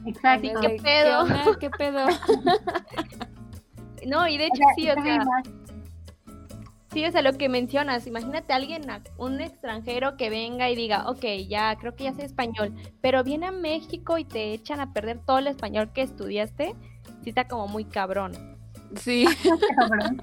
Exacto. 0.06 0.61
¿qué 0.61 0.76
pedo? 0.82 1.21
onda? 1.23 1.44
¿Qué 1.61 1.71
pedo? 1.71 2.06
No, 4.06 4.26
y 4.28 4.37
de 4.38 4.44
O 4.44 4.47
hecho 4.49 4.56
sea, 4.56 4.75
sí, 4.76 4.90
o 4.90 4.94
sea, 5.02 5.25
sí, 6.92 7.04
o 7.06 7.12
sea, 7.12 7.23
lo 7.23 7.32
que 7.38 7.49
mencionas, 7.49 8.06
imagínate 8.06 8.52
a 8.52 8.56
alguien, 8.56 8.90
a- 8.90 9.00
un 9.16 9.40
extranjero 9.40 10.16
que 10.16 10.28
venga 10.28 10.68
y 10.71 10.76
diga, 10.76 11.09
ok, 11.09 11.25
ya, 11.49 11.76
creo 11.76 11.94
que 11.94 12.04
ya 12.04 12.12
sé 12.14 12.25
español, 12.25 12.75
pero 13.00 13.23
viene 13.23 13.47
a 13.47 13.52
México 13.52 14.18
y 14.18 14.25
te 14.25 14.52
echan 14.52 14.80
a 14.80 14.92
perder 14.92 15.21
todo 15.25 15.38
el 15.38 15.47
español 15.47 15.92
que 15.92 16.02
estudiaste, 16.02 16.75
sí 17.23 17.28
está 17.30 17.47
como 17.47 17.68
muy 17.68 17.85
cabrón. 17.85 18.32
Sí, 18.97 19.25
cabrón. 19.76 20.18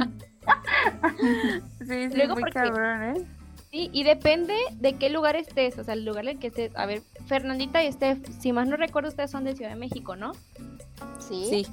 sí, 1.87 2.09
sí, 2.11 2.15
Luego 2.17 2.33
muy 2.33 2.43
porque- 2.43 2.53
cabrón, 2.59 3.03
¿eh? 3.03 3.25
Sí, 3.71 3.89
y 3.93 4.03
depende 4.03 4.55
de 4.73 4.93
qué 4.93 5.09
lugar 5.09 5.35
estés, 5.35 5.77
o 5.77 5.83
sea, 5.83 5.93
el 5.93 6.03
lugar 6.03 6.23
en 6.23 6.31
el 6.31 6.39
que 6.39 6.47
estés. 6.47 6.75
A 6.75 6.87
ver, 6.87 7.03
Fernandita 7.27 7.83
y 7.83 7.91
Steph, 7.91 8.17
si 8.39 8.51
más 8.51 8.67
no 8.67 8.77
recuerdo, 8.77 9.09
ustedes 9.09 9.29
son 9.29 9.43
de 9.43 9.55
Ciudad 9.55 9.71
de 9.71 9.77
México, 9.77 10.15
¿no? 10.15 10.33
Sí. 11.19 11.45
Sí. 11.49 11.67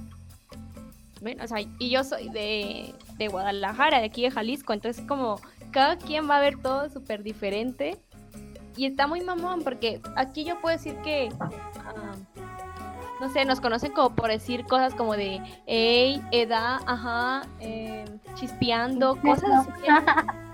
Ven, 1.22 1.40
o 1.40 1.46
sea, 1.46 1.60
y 1.60 1.88
yo 1.88 2.04
soy 2.04 2.28
de, 2.28 2.94
de 3.16 3.28
Guadalajara, 3.28 4.00
de 4.00 4.04
aquí 4.04 4.22
de 4.22 4.30
Jalisco, 4.30 4.74
entonces 4.74 5.04
como 5.06 5.40
cada 5.70 5.96
quien 5.96 6.28
va 6.28 6.36
a 6.36 6.40
ver 6.40 6.60
todo 6.60 6.90
súper 6.90 7.22
diferente 7.22 7.96
y 8.76 8.84
está 8.84 9.06
muy 9.06 9.22
mamón 9.22 9.62
porque 9.62 10.02
aquí 10.16 10.44
yo 10.44 10.60
puedo 10.60 10.76
decir 10.76 10.96
que, 10.96 11.30
ah, 11.40 12.14
no 13.20 13.30
sé, 13.30 13.46
nos 13.46 13.60
conocen 13.60 13.92
como 13.92 14.14
por 14.14 14.28
decir 14.28 14.66
cosas 14.66 14.94
como 14.94 15.16
de, 15.16 15.40
hey, 15.66 16.22
edad, 16.30 16.80
ajá, 16.86 17.42
eh, 17.60 18.04
chispeando, 18.34 19.16
cosas 19.16 19.66
así 19.66 19.82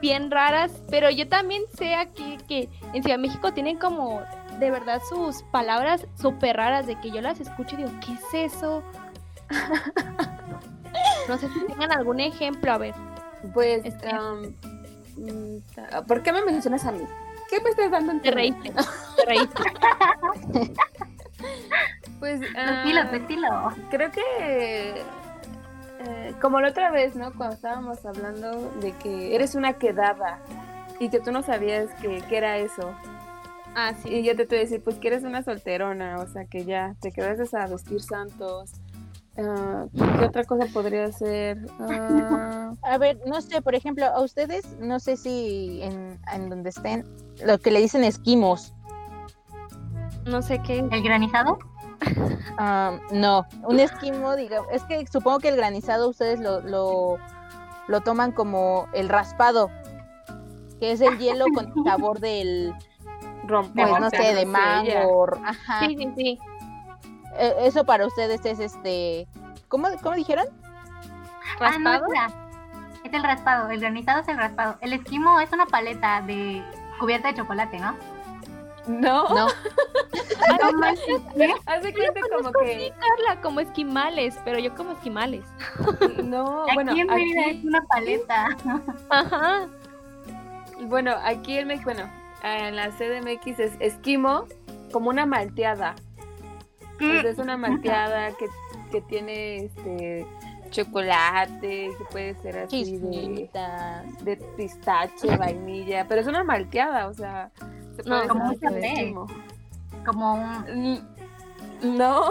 bien, 0.00 0.30
raras, 0.30 0.70
pero 0.90 1.10
yo 1.10 1.28
también 1.28 1.62
sé 1.76 1.94
aquí 1.94 2.38
que 2.48 2.68
en 2.92 3.02
Ciudad 3.02 3.16
de 3.16 3.22
México 3.22 3.52
tienen 3.52 3.78
como 3.78 4.22
de 4.58 4.70
verdad 4.70 5.00
sus 5.08 5.42
palabras 5.44 6.06
súper 6.20 6.56
raras 6.56 6.86
de 6.86 6.98
que 7.00 7.10
yo 7.10 7.20
las 7.20 7.40
escucho 7.40 7.74
y 7.74 7.78
digo, 7.84 7.90
¿qué 8.04 8.12
es 8.12 8.52
eso? 8.52 8.82
No 11.28 11.36
sé 11.38 11.48
si 11.48 11.60
tengan 11.66 11.90
algún 11.92 12.20
ejemplo, 12.20 12.72
a 12.72 12.78
ver. 12.78 12.94
Pues, 13.52 13.84
Este- 13.84 14.08
um, 14.14 14.54
¿por 16.06 16.22
qué 16.22 16.32
me 16.32 16.42
mencionas 16.44 16.84
a 16.86 16.92
mí? 16.92 17.00
¿Qué 17.50 17.60
me 17.60 17.70
estás 17.70 17.90
dando 17.90 18.12
a 18.12 18.20
Te 18.20 18.30
reíste, 18.30 18.72
te 19.16 19.24
reíste. 19.24 19.62
Pues, 22.18 22.40
Tu 22.40 22.46
ah, 22.56 22.82
estilo, 22.82 23.08
tu 23.10 23.16
estilo. 23.16 23.48
creo 23.90 24.10
que 24.10 25.02
eh, 26.00 26.34
como 26.40 26.60
la 26.60 26.68
otra 26.68 26.90
vez, 26.90 27.16
¿no? 27.16 27.32
Cuando 27.32 27.54
estábamos 27.54 28.04
hablando 28.04 28.70
de 28.80 28.92
que 28.92 29.34
eres 29.34 29.54
una 29.54 29.74
quedada 29.74 30.40
y 31.00 31.08
que 31.08 31.20
tú 31.20 31.32
no 31.32 31.42
sabías 31.42 31.90
que, 32.00 32.22
que 32.22 32.36
era 32.36 32.58
eso. 32.58 32.94
Ah, 33.74 33.92
sí. 34.02 34.08
Y 34.08 34.22
yo 34.24 34.34
te 34.36 34.46
tuve 34.46 34.58
que 34.58 34.64
decir, 34.64 34.82
pues 34.82 34.96
que 34.96 35.08
eres 35.08 35.22
una 35.22 35.42
solterona, 35.42 36.16
o 36.16 36.26
sea 36.26 36.46
que 36.46 36.64
ya 36.64 36.94
te 37.00 37.12
quedas 37.12 37.52
a 37.52 37.66
vestir 37.66 38.00
santos. 38.02 38.72
Ah, 39.38 39.84
¿Qué 40.18 40.24
otra 40.24 40.44
cosa 40.44 40.64
podría 40.72 41.12
ser? 41.12 41.58
Ah, 41.78 42.72
A 42.82 42.98
ver, 42.98 43.18
no 43.26 43.40
sé, 43.40 43.60
por 43.60 43.74
ejemplo, 43.74 44.06
a 44.06 44.20
ustedes, 44.22 44.64
no 44.80 44.98
sé 44.98 45.16
si 45.16 45.80
en, 45.82 46.18
en 46.32 46.48
donde 46.48 46.70
estén, 46.70 47.04
lo 47.44 47.58
que 47.58 47.70
le 47.70 47.80
dicen 47.80 48.04
esquimos. 48.04 48.72
No 50.24 50.42
sé 50.42 50.60
qué. 50.62 50.78
¿El 50.78 51.02
granizado? 51.02 51.58
Ah, 52.58 52.98
no, 53.10 53.46
un 53.64 53.80
esquimo, 53.80 54.34
digamos, 54.36 54.68
es 54.72 54.82
que 54.84 55.06
supongo 55.06 55.40
que 55.40 55.48
el 55.48 55.56
granizado 55.56 56.08
ustedes 56.08 56.40
lo, 56.40 56.60
lo, 56.60 57.18
lo 57.88 58.00
toman 58.00 58.32
como 58.32 58.88
el 58.92 59.08
raspado, 59.08 59.70
que 60.80 60.92
es 60.92 61.00
el 61.00 61.18
hielo 61.18 61.46
con 61.54 61.66
el 61.66 61.84
sabor 61.84 62.20
del, 62.20 62.74
rompope, 63.44 63.88
pues 63.88 64.00
no 64.00 64.10
sé, 64.10 64.34
de 64.34 64.46
mango, 64.46 65.26
ajá. 65.44 65.80
Sí, 65.80 65.96
sí, 65.98 66.12
sí. 66.16 66.38
Eh, 67.38 67.54
Eso 67.60 67.84
para 67.84 68.06
ustedes 68.06 68.44
es 68.44 68.58
este, 68.58 69.26
¿cómo, 69.68 69.88
cómo 70.02 70.14
dijeron? 70.14 70.46
Ah, 71.60 71.78
no, 71.78 71.90
¿Raspado? 71.92 72.06
espera. 72.06 72.28
Es 73.04 73.12
el 73.12 73.22
raspado. 73.22 73.70
El 73.70 73.80
granizado 73.80 74.20
es 74.20 74.28
el 74.28 74.36
raspado. 74.36 74.76
El 74.80 74.92
esquimo 74.92 75.38
es 75.40 75.52
una 75.52 75.66
paleta 75.66 76.22
de 76.22 76.64
cubierta 76.98 77.28
de 77.28 77.34
chocolate, 77.34 77.78
¿no? 77.78 77.94
No, 78.88 79.28
No, 79.28 79.46
No 80.48 81.54
haz 81.66 81.82
de 81.82 81.92
cuenta 81.92 82.20
como 82.36 82.52
que 82.52 82.92
Carla, 82.92 83.40
como 83.42 83.60
esquimales, 83.60 84.38
pero 84.44 84.58
yo 84.58 84.74
como 84.74 84.92
esquimales. 84.92 85.44
no, 86.24 86.62
Aquí 86.66 86.74
bueno, 86.74 86.92
en 86.92 87.10
aquí 87.10 87.32
es 87.38 87.64
una 87.64 87.82
paleta. 87.86 88.56
Ajá. 89.10 89.68
Bueno, 90.82 91.14
aquí 91.24 91.58
en 91.58 91.68
México, 91.68 91.90
bueno, 91.92 92.10
en 92.42 92.76
la 92.76 92.90
CDMX 92.90 93.58
es 93.58 93.72
esquimo 93.80 94.44
como 94.92 95.10
una 95.10 95.26
malteada. 95.26 95.94
Pues 96.98 97.24
es 97.24 97.38
una 97.38 97.56
malteada 97.56 98.30
que, 98.32 98.46
que 98.90 99.00
tiene 99.02 99.64
este 99.64 100.26
chocolate, 100.70 101.90
que 101.96 102.04
puede 102.10 102.34
ser 102.36 102.58
así 102.58 102.98
de, 102.98 103.50
de 104.22 104.36
pistache, 104.56 105.36
vainilla, 105.36 106.06
pero 106.08 106.20
es 106.20 106.26
una 106.26 106.42
malteada, 106.44 107.08
o 107.08 107.14
sea, 107.14 107.50
se 107.96 108.02
No, 108.08 108.16
puede 108.16 108.28
como 108.28 108.44
hacer 108.50 109.14
un. 109.14 109.26
Como 110.06 110.34
un... 110.34 111.06
No. 111.82 112.22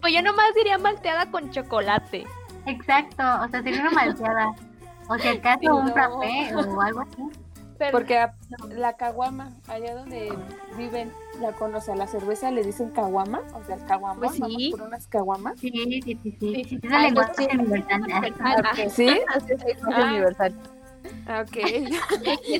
Pues 0.00 0.14
yo 0.14 0.22
nomás 0.22 0.54
diría 0.54 0.78
malteada 0.78 1.30
con 1.30 1.50
chocolate. 1.50 2.26
Exacto, 2.66 3.22
o 3.44 3.48
sea, 3.48 3.62
sería 3.62 3.80
una 3.80 3.90
malteada. 3.90 4.52
O 5.08 5.18
si 5.18 5.28
acaso 5.28 5.74
un 5.76 5.86
No. 5.86 5.92
frappé 5.92 6.54
o 6.54 6.80
algo 6.80 7.00
así. 7.00 7.22
Pero 7.78 7.90
Porque 7.90 8.18
a- 8.18 8.34
la 8.68 8.92
caguama, 8.96 9.50
allá 9.66 9.96
donde 9.96 10.32
viven, 10.76 11.12
la 11.40 11.50
conoce 11.52 11.90
a 11.90 11.96
la 11.96 12.06
cerveza 12.06 12.52
le 12.52 12.62
dicen 12.62 12.90
caguama, 12.90 13.40
o 13.54 13.64
sea, 13.64 13.74
el 13.74 13.84
caguama, 13.86 14.20
Pues 14.20 14.32
sí. 14.36 14.68
por 14.70 14.82
unas 14.82 15.08
caguamas. 15.08 15.58
Sí, 15.58 15.70
sí, 15.72 16.00
sí, 16.02 16.18
sí. 16.22 16.36
Sí, 16.38 16.64
sí. 16.68 16.80
Es 16.82 16.92
el 16.92 17.02
lenguaje 17.02 17.34
sí. 17.36 17.48
universal. 17.58 18.02
Ah, 18.40 18.56
Ok. 18.60 18.88
¿Sí? 18.90 19.08
Es 19.08 19.78
Ah. 19.92 20.04
universal. 20.10 20.54
Ah, 21.26 21.44
Ok. 21.44 21.56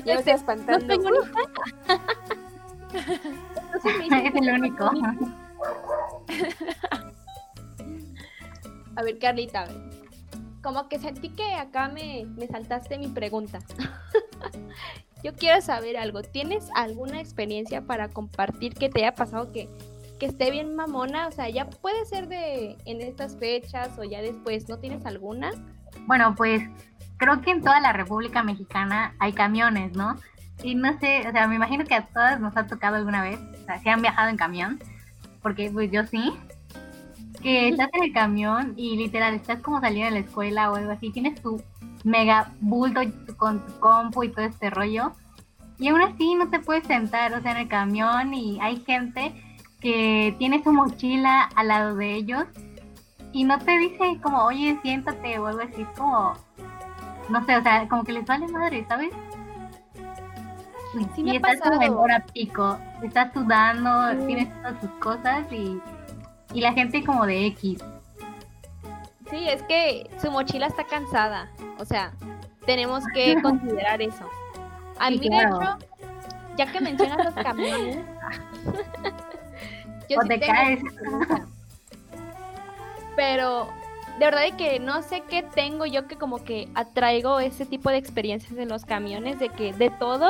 ya 0.03 0.13
me 0.15 0.19
está 0.19 0.31
no 0.31 0.35
espantando. 0.37 0.93
estoy 0.93 0.97
bonita. 0.97 1.39
Entonces 3.73 3.97
me 3.97 4.03
dicen 4.03 4.25
Es 4.27 4.35
el 4.35 4.49
único. 4.53 4.85
A 8.95 9.01
ver, 9.01 9.17
Carlita, 9.17 9.61
a 9.61 9.65
ver. 9.65 9.75
Como 10.61 10.87
que 10.87 10.99
sentí 10.99 11.29
que 11.29 11.55
acá 11.55 11.89
me, 11.89 12.25
me 12.35 12.45
saltaste 12.45 12.99
mi 12.99 13.07
pregunta. 13.07 13.57
Yo 15.23 15.33
quiero 15.33 15.59
saber 15.61 15.97
algo. 15.97 16.21
¿Tienes 16.21 16.69
alguna 16.75 17.19
experiencia 17.19 17.81
para 17.81 18.09
compartir 18.09 18.75
que 18.75 18.89
te 18.89 18.99
haya 18.99 19.15
pasado 19.15 19.51
que, 19.51 19.67
que 20.19 20.27
esté 20.27 20.51
bien 20.51 20.75
mamona? 20.75 21.27
O 21.27 21.31
sea, 21.31 21.49
ya 21.49 21.67
puede 21.69 22.05
ser 22.05 22.27
de 22.27 22.77
en 22.85 23.01
estas 23.01 23.35
fechas 23.37 23.97
o 23.97 24.03
ya 24.03 24.21
después. 24.21 24.69
¿No 24.69 24.77
tienes 24.77 25.05
alguna? 25.07 25.51
Bueno, 26.05 26.35
pues 26.35 26.61
creo 27.17 27.41
que 27.41 27.49
en 27.51 27.61
toda 27.61 27.79
la 27.79 27.93
República 27.93 28.43
Mexicana 28.43 29.15
hay 29.19 29.33
camiones, 29.33 29.93
¿no? 29.93 30.17
Y 30.63 30.75
no 30.75 30.97
sé, 30.99 31.27
o 31.27 31.31
sea, 31.31 31.47
me 31.47 31.55
imagino 31.55 31.83
que 31.83 31.93
a 31.93 32.05
todas 32.05 32.39
nos 32.39 32.55
ha 32.55 32.65
tocado 32.67 32.95
alguna 32.95 33.21
vez, 33.21 33.37
o 33.61 33.65
sea, 33.65 33.79
si 33.79 33.89
han 33.89 34.01
viajado 34.01 34.29
en 34.29 34.37
camión, 34.37 34.79
porque 35.41 35.69
pues 35.69 35.91
yo 35.91 36.05
sí, 36.05 36.33
que 37.41 37.67
estás 37.67 37.89
en 37.91 38.03
el 38.03 38.13
camión 38.13 38.73
y 38.77 38.95
literal 38.95 39.33
estás 39.33 39.61
como 39.61 39.81
saliendo 39.81 40.13
de 40.13 40.21
la 40.21 40.25
escuela 40.25 40.71
o 40.71 40.75
algo 40.75 40.91
así, 40.91 41.11
tienes 41.11 41.41
tu 41.41 41.61
mega 42.05 42.53
bulto 42.61 43.01
con 43.35 43.65
tu 43.65 43.77
compu 43.79 44.23
y 44.23 44.29
todo 44.29 44.45
este 44.45 44.69
rollo, 44.69 45.11
y 45.77 45.89
aún 45.89 46.01
así 46.01 46.33
no 46.35 46.49
te 46.49 46.59
puedes 46.59 46.87
sentar, 46.87 47.33
o 47.33 47.41
sea, 47.41 47.51
en 47.51 47.57
el 47.57 47.67
camión 47.67 48.33
y 48.33 48.57
hay 48.61 48.79
gente 48.79 49.33
que 49.81 50.33
tiene 50.39 50.63
su 50.63 50.71
mochila 50.71 51.49
al 51.55 51.67
lado 51.67 51.95
de 51.95 52.15
ellos 52.15 52.45
y 53.33 53.43
no 53.43 53.59
te 53.59 53.77
dice 53.79 54.17
como, 54.21 54.45
oye, 54.45 54.79
siéntate 54.81 55.39
o 55.39 55.47
algo 55.47 55.61
así, 55.61 55.85
como, 55.97 56.33
no 57.29 57.45
sé, 57.45 57.57
o 57.57 57.63
sea, 57.63 57.89
como 57.89 58.05
que 58.05 58.13
les 58.13 58.25
vale 58.25 58.47
madre, 58.47 58.85
¿sabes? 58.87 59.09
Y, 60.93 61.03
Sí 61.15 61.23
y 61.25 61.35
estás 61.35 61.59
como 61.59 61.81
en 61.81 61.93
hora 61.93 62.25
pico, 62.33 62.77
estás 63.01 63.33
sudando, 63.33 64.19
Sí. 64.21 64.27
tienes 64.27 64.53
todas 64.61 64.79
tus 64.79 64.89
cosas 64.99 65.51
y, 65.51 65.79
y 66.53 66.61
la 66.61 66.73
gente 66.73 67.03
como 67.03 67.25
de 67.25 67.47
X. 67.47 67.79
Sí, 69.29 69.49
es 69.49 69.63
que 69.63 70.09
su 70.21 70.29
mochila 70.31 70.67
está 70.67 70.83
cansada. 70.83 71.49
O 71.79 71.85
sea, 71.85 72.13
tenemos 72.65 73.03
que 73.13 73.35
considerar 73.41 74.01
eso. 74.01 74.29
A 74.99 75.07
Sí, 75.09 75.19
mí, 75.19 75.27
claro. 75.27 75.57
de 75.59 75.65
hecho, 75.65 75.77
ya 76.57 76.71
que 76.71 76.81
mencionas 76.81 77.25
los 77.25 77.33
camiones, 77.33 77.97
yo 80.09 80.19
O 80.19 80.21
sí 80.21 80.27
te 80.27 80.37
tengo 80.37 80.53
caes. 80.53 80.79
Pero 83.15 83.67
de 84.19 84.25
verdad 84.25 84.41
de 84.41 84.51
que 84.51 84.79
no 84.79 85.01
sé 85.01 85.21
qué 85.27 85.43
tengo 85.43 85.85
yo 85.85 86.07
que 86.07 86.17
como 86.17 86.43
que 86.43 86.69
atraigo 86.75 87.39
ese 87.39 87.65
tipo 87.65 87.89
de 87.89 87.97
experiencias 87.97 88.57
en 88.57 88.69
los 88.69 88.85
camiones, 88.85 89.39
de 89.39 89.49
que 89.49 89.73
de 89.73 89.89
todo. 89.89 90.29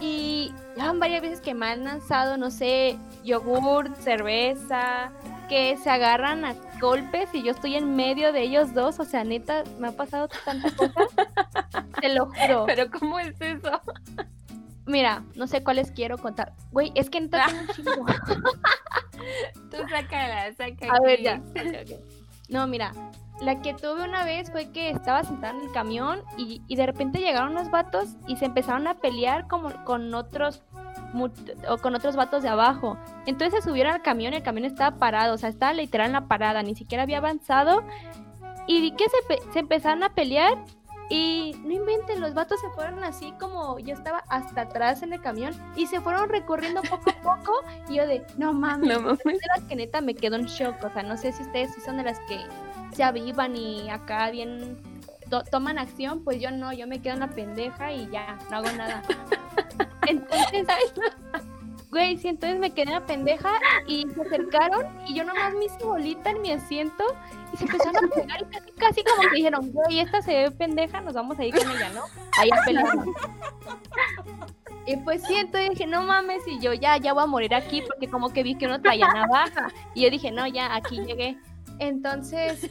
Y 0.00 0.52
ya 0.76 0.86
van 0.86 1.00
varias 1.00 1.22
veces 1.22 1.40
que 1.40 1.54
me 1.54 1.66
han 1.66 1.84
lanzado, 1.84 2.36
no 2.36 2.50
sé, 2.50 2.98
yogur, 3.24 3.94
cerveza, 3.96 5.10
que 5.48 5.76
se 5.78 5.88
agarran 5.88 6.44
a 6.44 6.54
golpes 6.80 7.30
y 7.32 7.42
yo 7.42 7.52
estoy 7.52 7.76
en 7.76 7.96
medio 7.96 8.32
de 8.32 8.42
ellos 8.42 8.74
dos. 8.74 9.00
O 9.00 9.04
sea, 9.04 9.24
neta, 9.24 9.64
me 9.78 9.88
ha 9.88 9.92
pasado 9.92 10.28
tanta 10.44 10.70
cosa. 10.74 10.92
Te 12.00 12.14
lo 12.14 12.26
juro. 12.26 12.64
Pero 12.66 12.90
¿cómo 12.90 13.18
es 13.18 13.40
eso? 13.40 13.80
Mira, 14.86 15.24
no 15.34 15.46
sé 15.46 15.64
cuáles 15.64 15.90
quiero 15.90 16.18
contar. 16.18 16.52
Güey, 16.72 16.92
es 16.94 17.10
que 17.10 17.20
neta 17.20 17.46
tengo 17.46 17.60
un 17.60 17.68
chingo. 17.74 18.06
Tú 19.70 19.76
sácala, 19.88 20.52
sácala. 20.54 20.94
A 20.94 21.00
ver, 21.00 21.22
ya. 21.22 21.42
No, 22.48 22.66
mira, 22.66 22.92
la 23.40 23.60
que 23.60 23.74
tuve 23.74 24.04
una 24.04 24.24
vez 24.24 24.50
fue 24.50 24.70
que 24.72 24.90
estaba 24.90 25.22
sentada 25.24 25.54
en 25.58 25.64
el 25.66 25.72
camión 25.72 26.22
y, 26.38 26.62
y 26.66 26.76
de 26.76 26.86
repente 26.86 27.18
llegaron 27.20 27.52
unos 27.52 27.70
vatos 27.70 28.16
y 28.26 28.36
se 28.36 28.46
empezaron 28.46 28.86
a 28.86 28.94
pelear 28.94 29.46
como 29.46 29.72
con 29.84 30.12
otros 30.14 30.62
o 31.68 31.78
con 31.78 31.94
otros 31.94 32.16
vatos 32.16 32.42
de 32.42 32.48
abajo. 32.48 32.96
Entonces 33.26 33.62
se 33.62 33.68
subieron 33.70 33.92
al 33.94 34.02
camión 34.02 34.32
y 34.32 34.36
el 34.36 34.42
camión 34.42 34.64
estaba 34.64 34.96
parado, 34.98 35.34
o 35.34 35.38
sea, 35.38 35.48
estaba 35.48 35.72
literal 35.72 36.06
en 36.08 36.12
la 36.14 36.28
parada, 36.28 36.62
ni 36.62 36.74
siquiera 36.74 37.02
había 37.04 37.18
avanzado. 37.18 37.82
Y 38.66 38.80
vi 38.80 38.90
que 38.92 39.04
se, 39.08 39.16
pe- 39.28 39.42
se 39.52 39.60
empezaron 39.60 40.02
a 40.02 40.10
pelear 40.14 40.56
y 41.08 41.54
no 41.64 41.72
inventen, 41.72 42.20
los 42.20 42.34
vatos 42.34 42.60
se 42.60 42.68
fueron 42.70 43.04
así 43.04 43.32
como 43.38 43.78
yo 43.78 43.94
estaba 43.94 44.24
hasta 44.28 44.62
atrás 44.62 45.02
en 45.04 45.12
el 45.12 45.20
camión 45.20 45.54
y 45.76 45.86
se 45.86 46.00
fueron 46.00 46.28
recorriendo 46.28 46.82
poco 46.82 47.10
a 47.10 47.22
poco 47.36 47.52
y 47.88 47.94
yo 47.94 48.06
de, 48.08 48.26
no 48.38 48.52
mames, 48.52 48.88
No 48.92 49.00
mames. 49.00 49.22
de 49.24 49.38
las 49.54 49.64
que 49.68 49.76
neta 49.76 50.00
me 50.00 50.14
quedo 50.16 50.34
en 50.36 50.46
shock. 50.46 50.82
O 50.82 50.90
sea, 50.90 51.04
no 51.04 51.16
sé 51.16 51.32
si 51.32 51.42
ustedes 51.44 51.70
son 51.84 51.98
de 51.98 52.02
las 52.02 52.18
que 52.28 52.40
se 52.96 53.04
avivan 53.04 53.56
y 53.56 53.88
acá 53.90 54.30
bien 54.30 54.76
to- 55.30 55.44
toman 55.44 55.78
acción, 55.78 56.24
pues 56.24 56.40
yo 56.40 56.50
no, 56.50 56.72
yo 56.72 56.86
me 56.86 57.00
quedo 57.02 57.14
en 57.14 57.20
la 57.20 57.28
pendeja 57.28 57.92
y 57.92 58.08
ya, 58.10 58.38
no 58.50 58.56
hago 58.56 58.72
nada. 58.72 59.02
Entonces, 60.08 60.66
güey, 61.90 62.16
sí, 62.18 62.28
entonces 62.28 62.60
me 62.60 62.70
quedé 62.70 62.84
en 62.88 62.92
la 62.94 63.06
pendeja 63.06 63.50
y 63.88 64.06
se 64.14 64.22
acercaron 64.22 64.86
y 65.06 65.14
yo 65.14 65.24
nomás 65.24 65.52
me 65.54 65.64
hice 65.64 65.82
bolita 65.82 66.30
en 66.30 66.42
mi 66.42 66.52
asiento 66.52 67.02
y 67.52 67.56
se 67.56 67.64
empezaron 67.64 68.04
a 68.04 68.08
pegar 68.14 68.40
y 68.42 68.44
casi, 68.44 68.70
casi 68.72 69.02
como 69.04 69.28
que 69.28 69.36
dijeron, 69.36 69.72
güey, 69.72 69.98
esta 70.00 70.22
se 70.22 70.32
ve 70.32 70.50
pendeja, 70.52 71.00
nos 71.00 71.14
vamos 71.14 71.38
a 71.40 71.44
ir 71.44 71.56
con 71.56 71.68
ella, 71.70 71.90
¿no? 71.94 72.02
Ahí 72.38 72.50
a 72.52 72.64
pelearnos. 72.64 73.06
Y 74.86 74.96
pues 74.98 75.22
sí, 75.26 75.34
entonces 75.34 75.70
dije, 75.70 75.86
no 75.88 76.02
mames, 76.02 76.46
y 76.46 76.60
yo 76.60 76.72
ya, 76.72 76.96
ya 76.98 77.12
voy 77.12 77.24
a 77.24 77.26
morir 77.26 77.54
aquí, 77.54 77.82
porque 77.82 78.08
como 78.08 78.32
que 78.32 78.44
vi 78.44 78.54
que 78.56 78.66
uno 78.66 78.80
traía 78.80 79.08
navaja. 79.08 79.68
Y 79.94 80.02
yo 80.04 80.10
dije, 80.10 80.30
no, 80.30 80.46
ya, 80.46 80.76
aquí 80.76 81.00
llegué. 81.00 81.36
Entonces, 81.78 82.64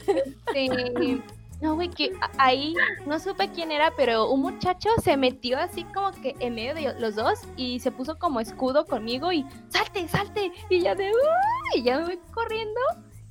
este, 0.54 1.20
no, 1.60 1.74
güey, 1.74 1.88
que 1.88 2.12
ahí 2.38 2.74
no 3.06 3.18
supe 3.18 3.50
quién 3.50 3.70
era, 3.72 3.92
pero 3.96 4.30
un 4.30 4.42
muchacho 4.42 4.90
se 5.02 5.16
metió 5.16 5.58
así 5.58 5.84
como 5.84 6.10
que 6.12 6.34
en 6.40 6.54
medio 6.54 6.74
de 6.74 7.00
los 7.00 7.14
dos 7.14 7.40
y 7.56 7.80
se 7.80 7.90
puso 7.90 8.18
como 8.18 8.40
escudo 8.40 8.84
conmigo 8.86 9.32
y 9.32 9.44
salte, 9.68 10.06
salte. 10.08 10.52
Y 10.68 10.80
ya 10.80 10.94
de, 10.94 11.10
"Uy", 11.10 11.80
y 11.80 11.82
ya 11.82 11.98
me 11.98 12.04
voy 12.04 12.18
corriendo. 12.32 12.80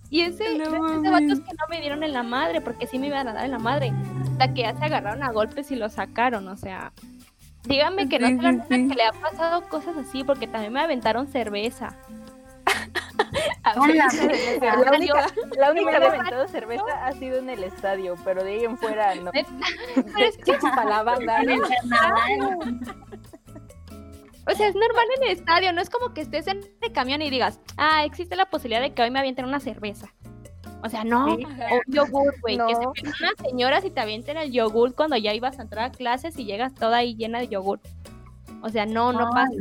Y 0.09 0.21
ese, 0.21 0.57
No 0.57 0.63
ese 0.65 0.79
mames. 0.79 1.11
vatos 1.11 1.39
que 1.45 1.53
no 1.53 1.65
me 1.69 1.81
dieron 1.81 2.03
en 2.03 2.13
la 2.13 2.23
madre, 2.23 2.61
porque 2.61 2.87
sí 2.87 2.99
me 2.99 3.07
iban 3.07 3.27
a 3.27 3.33
dar 3.33 3.45
en 3.45 3.51
la 3.51 3.59
madre. 3.59 3.91
Hasta 4.31 4.53
que 4.53 4.61
ya 4.61 4.75
se 4.77 4.85
agarraron 4.85 5.23
a 5.23 5.31
golpes 5.31 5.71
y 5.71 5.75
lo 5.75 5.89
sacaron, 5.89 6.47
o 6.47 6.55
sea. 6.55 6.93
Díganme 7.63 8.07
que 8.07 8.19
no 8.19 8.27
Sí, 8.27 8.35
se 8.37 8.41
la 8.43 8.51
sí, 8.53 8.59
sí. 8.69 8.87
que 8.89 8.95
le 8.95 9.03
ha 9.03 9.11
pasado 9.11 9.67
cosas 9.67 9.97
así, 9.97 10.23
porque 10.23 10.45
también 10.47 10.71
me 10.73 10.81
aventaron 10.81 11.27
cerveza. 11.27 11.95
La 13.63 13.81
única, 13.81 15.27
la 15.57 15.71
única 15.71 15.99
vez 15.99 16.13
que 16.13 16.43
he 16.43 16.47
cerveza 16.47 17.05
ha 17.05 17.11
sido 17.13 17.39
en 17.39 17.49
el 17.49 17.63
estadio, 17.63 18.15
pero 18.23 18.43
de 18.43 18.53
ahí 18.53 18.63
en 18.65 18.77
fuera 18.77 19.15
no. 19.15 19.31
Pero 19.95 20.25
es 20.25 20.37
que, 20.37 20.53
Para 20.57 20.85
la 20.85 21.03
banda, 21.03 21.43
¿no? 21.43 21.55
o 24.47 24.55
sea, 24.55 24.67
es 24.67 24.75
normal 24.75 25.05
en 25.17 25.23
el 25.23 25.29
estadio, 25.31 25.73
no 25.73 25.81
es 25.81 25.89
como 25.89 26.13
que 26.13 26.21
estés 26.21 26.47
en 26.47 26.61
el 26.81 26.91
camión 26.91 27.21
y 27.21 27.29
digas, 27.29 27.59
ah, 27.77 28.05
existe 28.05 28.35
la 28.35 28.45
posibilidad 28.49 28.81
de 28.81 28.93
que 28.93 29.01
hoy 29.01 29.11
me 29.11 29.19
avienten 29.19 29.45
una 29.45 29.59
cerveza. 29.59 30.07
O 30.83 30.89
sea, 30.89 31.03
no, 31.03 31.35
Sí. 31.35 31.43
o 31.43 31.75
un 31.75 31.93
yogur, 31.93 32.33
güey, 32.41 32.57
que 32.57 32.75
se 32.75 32.81
No. 32.81 32.91
unas 32.91 33.33
señoras 33.41 33.85
y 33.85 33.89
te 33.89 34.01
avienten 34.01 34.37
el 34.37 34.51
yogur 34.51 34.93
cuando 34.93 35.17
ya 35.17 35.33
ibas 35.33 35.57
a 35.57 35.63
entrar 35.63 35.85
a 35.85 35.91
clases 35.91 36.37
y 36.37 36.45
llegas 36.45 36.75
toda 36.75 36.97
ahí 36.97 37.15
llena 37.15 37.39
de 37.39 37.47
yogur. 37.47 37.79
O 38.61 38.69
sea, 38.69 38.85
no, 38.85 39.11
no 39.11 39.29
pasa. 39.31 39.51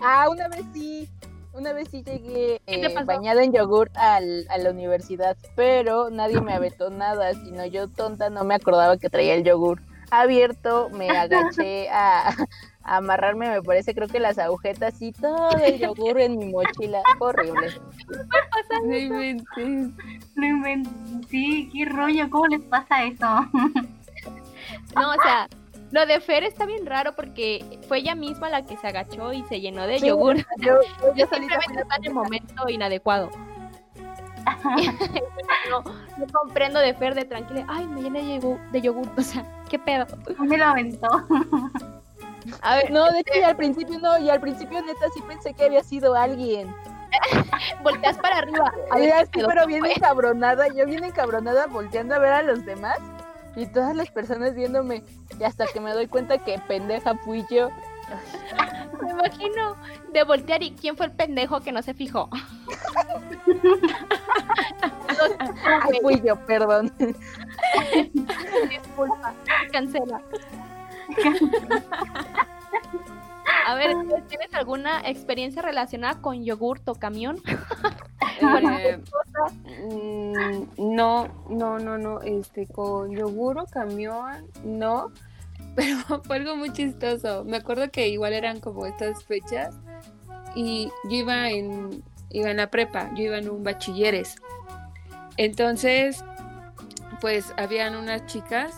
Ah, 0.00 0.28
una 0.30 0.48
vez 0.48 0.64
sí. 0.72 1.08
Una 1.54 1.72
vez 1.72 1.88
sí 1.90 2.02
llegué 2.02 2.60
¿Qué 2.66 2.78
te 2.78 2.86
eh, 2.86 3.04
bañada 3.04 3.44
en 3.44 3.52
yogur 3.52 3.90
al, 3.94 4.46
a 4.50 4.58
la 4.58 4.70
universidad, 4.70 5.36
pero 5.54 6.10
nadie 6.10 6.40
me 6.40 6.52
aventó 6.52 6.90
nada, 6.90 7.32
sino 7.34 7.64
yo 7.66 7.88
tonta 7.88 8.28
no 8.28 8.44
me 8.44 8.56
acordaba 8.56 8.96
que 8.96 9.08
traía 9.08 9.34
el 9.34 9.44
yogur 9.44 9.80
abierto, 10.10 10.90
me 10.90 11.08
agaché 11.16 11.88
a, 11.90 12.28
a 12.82 12.96
amarrarme, 12.96 13.50
me 13.50 13.62
parece, 13.62 13.94
creo 13.94 14.08
que 14.08 14.20
las 14.20 14.38
agujetas 14.38 15.00
y 15.00 15.12
todo 15.12 15.50
el 15.64 15.78
yogur 15.78 16.20
en 16.20 16.38
mi 16.38 16.46
mochila, 16.46 17.02
Fue 17.18 17.28
horrible. 17.28 17.68
No 18.84 18.96
inventes. 18.96 19.90
No 20.34 20.46
inventes. 20.46 20.92
Sí, 21.28 21.70
qué 21.72 21.84
rollo, 21.84 22.28
¿cómo 22.30 22.46
les 22.48 22.62
pasa 22.62 23.04
eso? 23.04 23.26
No, 24.94 25.10
o 25.10 25.22
sea, 25.22 25.48
lo 25.94 26.06
de 26.06 26.20
Fer 26.20 26.42
está 26.42 26.66
bien 26.66 26.84
raro 26.86 27.14
porque 27.14 27.78
fue 27.86 27.98
ella 27.98 28.16
misma 28.16 28.48
la 28.50 28.62
que 28.66 28.76
se 28.76 28.88
agachó 28.88 29.32
y 29.32 29.44
se 29.44 29.60
llenó 29.60 29.86
de 29.86 30.00
Sí, 30.00 30.08
yogur. 30.08 30.38
Yo, 30.58 30.80
yo 31.00 31.14
Yo 31.14 31.26
simplemente 31.32 31.80
está 31.82 31.96
en 31.96 32.04
el 32.06 32.12
momento 32.14 32.68
inadecuado. 32.68 33.30
no, 35.70 35.82
no 36.18 36.26
comprendo 36.32 36.80
de 36.80 36.94
Fer 36.94 37.14
de 37.14 37.24
tranquila. 37.24 37.64
Ay, 37.68 37.86
me 37.86 38.02
llené 38.02 38.22
de 38.22 38.40
yogur, 38.40 38.58
de 38.72 38.80
yogur. 38.80 39.08
O 39.16 39.22
sea, 39.22 39.44
¿qué 39.70 39.78
pedo? 39.78 40.04
Me 40.40 40.58
lo 40.58 40.64
aventó. 40.64 41.08
A 42.60 42.76
ver, 42.76 42.90
No, 42.90 43.10
de 43.10 43.20
hecho, 43.20 43.38
y 43.38 43.42
al 43.42 43.56
principio 43.56 43.98
no, 44.00 44.18
y 44.18 44.28
al 44.30 44.40
principio 44.40 44.82
neta 44.82 45.06
sí 45.14 45.22
pensé 45.28 45.54
que 45.54 45.64
había 45.64 45.84
sido 45.84 46.14
alguien. 46.16 46.74
volteas 47.84 48.18
para 48.18 48.38
arriba. 48.38 48.66
A 48.90 48.96
Ay, 48.96 49.06
ver, 49.06 49.28
pedo, 49.28 49.46
pero 49.46 49.60
¿qué 49.62 49.66
bien 49.68 49.86
encabronada, 49.86 50.66
yo 50.68 50.84
bien 50.86 51.04
encabronada 51.04 51.66
volteando 51.68 52.16
a 52.16 52.18
ver 52.18 52.32
a 52.32 52.42
los 52.42 52.64
demás 52.66 52.98
y 53.56 53.66
todas 53.66 53.94
las 53.96 54.10
personas 54.10 54.54
viéndome 54.54 55.04
y 55.38 55.44
hasta 55.44 55.66
que 55.66 55.80
me 55.80 55.92
doy 55.92 56.06
cuenta 56.06 56.38
que 56.38 56.58
pendeja 56.58 57.14
fui 57.18 57.44
yo. 57.50 57.70
Me 59.02 59.10
imagino 59.10 59.76
de 60.12 60.24
voltear 60.24 60.62
y 60.62 60.72
quién 60.72 60.96
fue 60.96 61.06
el 61.06 61.12
pendejo 61.12 61.60
que 61.60 61.72
no 61.72 61.82
se 61.82 61.94
fijó. 61.94 62.28
Ay, 65.82 65.98
fui 66.02 66.20
yo, 66.24 66.36
perdón. 66.46 66.92
Disculpa, 68.68 69.34
cancela. 69.72 70.20
A 73.66 73.74
ver, 73.74 73.94
¿tienes 74.28 74.52
alguna 74.54 75.00
experiencia 75.08 75.62
relacionada 75.62 76.20
con 76.20 76.44
yogurt 76.44 76.88
o 76.88 76.94
camión? 76.94 77.40
Eh, 78.40 78.98
mm, 79.90 80.96
no, 80.96 81.28
no, 81.48 81.78
no, 81.78 81.98
no, 81.98 82.20
este, 82.22 82.66
con 82.66 83.14
yogur 83.14 83.58
o 83.58 83.66
camión, 83.66 84.46
no, 84.64 85.12
pero 85.76 85.98
fue 86.24 86.36
algo 86.36 86.56
muy 86.56 86.72
chistoso. 86.72 87.44
Me 87.44 87.58
acuerdo 87.58 87.90
que 87.90 88.08
igual 88.08 88.32
eran 88.32 88.60
como 88.60 88.86
estas 88.86 89.24
fechas 89.24 89.74
y 90.54 90.90
yo 91.04 91.16
iba 91.16 91.48
en, 91.48 92.02
iba 92.30 92.50
en 92.50 92.56
la 92.56 92.70
prepa, 92.70 93.10
yo 93.14 93.24
iba 93.24 93.38
en 93.38 93.48
un 93.48 93.62
bachilleres. 93.62 94.36
Entonces, 95.36 96.24
pues 97.20 97.52
habían 97.56 97.96
unas 97.96 98.26
chicas 98.26 98.74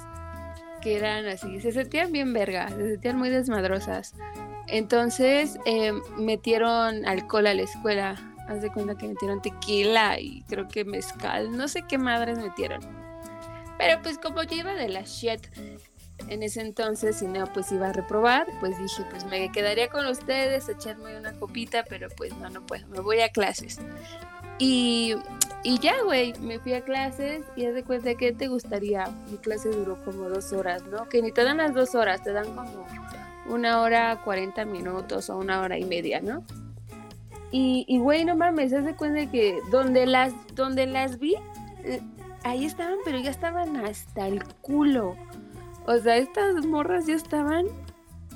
que 0.81 0.96
eran 0.96 1.27
así, 1.27 1.61
se 1.61 1.72
sentían 1.72 2.12
bien 2.12 2.33
vergas, 2.33 2.72
se 2.72 2.92
sentían 2.92 3.18
muy 3.18 3.29
desmadrosas. 3.29 4.14
Entonces 4.68 5.59
eh, 5.64 5.92
metieron 6.16 7.07
alcohol 7.07 7.46
a 7.46 7.55
la 7.55 7.62
escuela. 7.62 8.16
Haz 8.48 8.62
de 8.62 8.70
cuenta 8.70 8.96
que 8.96 9.09
metieron 9.09 9.42
tequila 9.42 10.20
y 10.20 10.42
creo 10.42 10.68
que 10.68 10.85
mezcal, 10.85 11.57
no 11.57 11.66
sé 11.66 11.83
qué 11.83 11.98
madres 11.98 12.38
metieron. 12.38 12.81
Pero 13.79 14.00
pues 14.02 14.18
como 14.18 14.42
yo 14.44 14.57
iba 14.57 14.74
de 14.74 14.88
la 14.88 15.02
shit 15.02 15.40
en 16.29 16.42
ese 16.42 16.61
entonces 16.61 17.20
y 17.22 17.26
no, 17.26 17.46
pues 17.52 17.70
iba 17.72 17.88
a 17.88 17.92
reprobar, 17.92 18.46
pues 18.61 18.79
dije, 18.79 19.05
pues 19.11 19.24
me 19.26 19.50
quedaría 19.52 19.88
con 19.88 20.07
ustedes, 20.07 20.68
echarme 20.68 21.18
una 21.18 21.33
copita, 21.33 21.85
pero 21.88 22.09
pues 22.16 22.37
no, 22.38 22.48
no 22.48 22.64
puedo, 22.64 22.87
me 22.88 23.00
voy 23.00 23.20
a 23.20 23.29
clases. 23.29 23.79
Y, 24.59 25.14
y 25.62 25.79
ya, 25.81 26.02
güey, 26.02 26.33
me 26.40 26.59
fui 26.59 26.72
a 26.72 26.83
clases 26.83 27.42
y 27.57 27.66
haz 27.66 27.74
de 27.74 27.85
cuenta 27.85 28.14
que 28.14 28.33
te 28.33 28.48
gustaría. 28.48 29.05
Mi 29.31 29.37
clase 29.37 29.68
duró 29.68 30.02
como 30.05 30.29
dos 30.31 30.52
horas, 30.52 30.83
¿no? 30.85 31.09
Que 31.09 31.20
ni 31.20 31.33
te 31.33 31.44
dan 31.44 31.59
las 31.59 31.74
dos 31.74 31.94
horas, 31.94 32.22
te 32.22 32.33
dan 32.33 32.46
como 32.55 32.87
una 33.48 33.80
hora, 33.80 34.20
40 34.22 34.64
minutos 34.64 35.30
o 35.30 35.38
una 35.38 35.61
hora 35.61 35.78
y 35.78 35.85
media, 35.85 36.20
¿no? 36.20 36.44
Y, 37.50 37.85
y 37.88 37.98
güey, 37.98 38.24
no 38.24 38.37
mames, 38.37 38.72
haz 38.72 38.85
de 38.85 38.94
cuenta 38.94 39.30
que 39.30 39.61
donde 39.70 40.06
las, 40.06 40.32
donde 40.54 40.87
las 40.87 41.18
vi, 41.18 41.37
eh, 41.85 42.00
ahí 42.42 42.64
estaban, 42.64 42.98
pero 43.04 43.18
ya 43.18 43.30
estaban 43.30 43.76
hasta 43.76 44.26
el 44.26 44.44
culo. 44.61 45.16
O 45.87 45.96
sea, 45.98 46.16
estas 46.16 46.66
morras 46.66 47.06
ya 47.06 47.14
estaban 47.14 47.66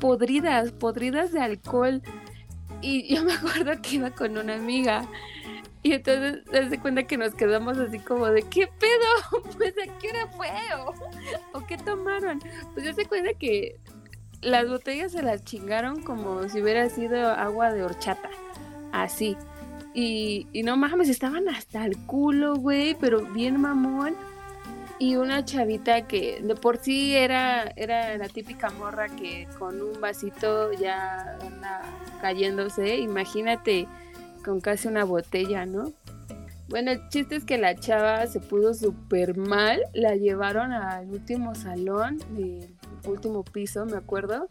podridas, 0.01 0.73
podridas 0.73 1.33
de 1.33 1.41
alcohol. 1.41 2.03
Y 2.81 3.15
yo 3.15 3.25
me 3.25 3.35
acuerdo 3.35 3.73
que 3.83 3.97
iba 3.97 4.11
con 4.11 4.39
una 4.39 4.55
amiga. 4.55 5.07
Y 5.83 5.93
entonces 5.93 6.43
se 6.69 6.79
cuenta 6.79 7.05
que 7.05 7.17
nos 7.17 7.35
quedamos 7.35 7.79
así 7.79 7.99
como 8.01 8.27
de 8.27 8.43
¿qué 8.43 8.67
pedo? 8.67 9.43
Pues 9.57 9.75
a 9.79 9.99
qué 9.99 10.09
hora 10.09 10.27
fue 10.29 10.49
o, 10.79 11.59
o 11.59 11.67
qué 11.67 11.77
tomaron. 11.79 12.41
Pues 12.75 12.95
se 12.95 13.07
cuenta 13.07 13.33
que 13.35 13.81
las 14.43 14.69
botellas 14.69 15.13
se 15.13 15.23
las 15.23 15.45
chingaron 15.45 16.03
como 16.03 16.49
si 16.49 16.63
hubiera 16.63 16.89
sido 16.89 17.31
agua 17.31 17.73
de 17.73 17.83
horchata. 17.83 18.31
Así. 18.93 19.37
Y, 19.93 20.47
y 20.53 20.63
no 20.63 20.77
mames, 20.77 21.09
estaban 21.09 21.49
hasta 21.49 21.85
el 21.85 21.97
culo, 22.07 22.57
güey, 22.57 22.97
pero 22.99 23.23
bien 23.23 23.61
mamón. 23.61 24.15
Y 24.99 25.17
una 25.17 25.45
chavita 25.45 26.07
que 26.07 26.43
de 26.43 26.55
por 26.55 26.77
sí 26.77 27.17
era, 27.17 27.73
era 27.77 28.19
la 28.19 28.29
típica 28.29 28.71
morra 28.71 29.09
que 29.09 29.49
con 29.59 29.81
un 29.81 29.99
vasito 30.01 30.73
ya 30.75 31.39
anda 31.41 31.83
cayéndose. 32.21 32.99
Imagínate 32.99 33.89
con 34.45 34.61
casi 34.61 34.89
una 34.89 35.05
botella, 35.05 35.65
¿no? 35.65 35.93
Bueno, 36.69 36.93
el 36.93 37.09
chiste 37.09 37.37
es 37.37 37.45
que 37.45 37.59
la 37.59 37.75
chava 37.75 38.27
se 38.27 38.41
pudo 38.41 38.75
súper 38.75 39.37
mal. 39.37 39.81
La 39.95 40.15
llevaron 40.17 40.71
al 40.73 41.09
último 41.09 41.55
salón 41.55 42.19
del 42.37 42.69
último 43.05 43.43
piso, 43.45 43.85
me 43.87 43.97
acuerdo. 43.97 44.49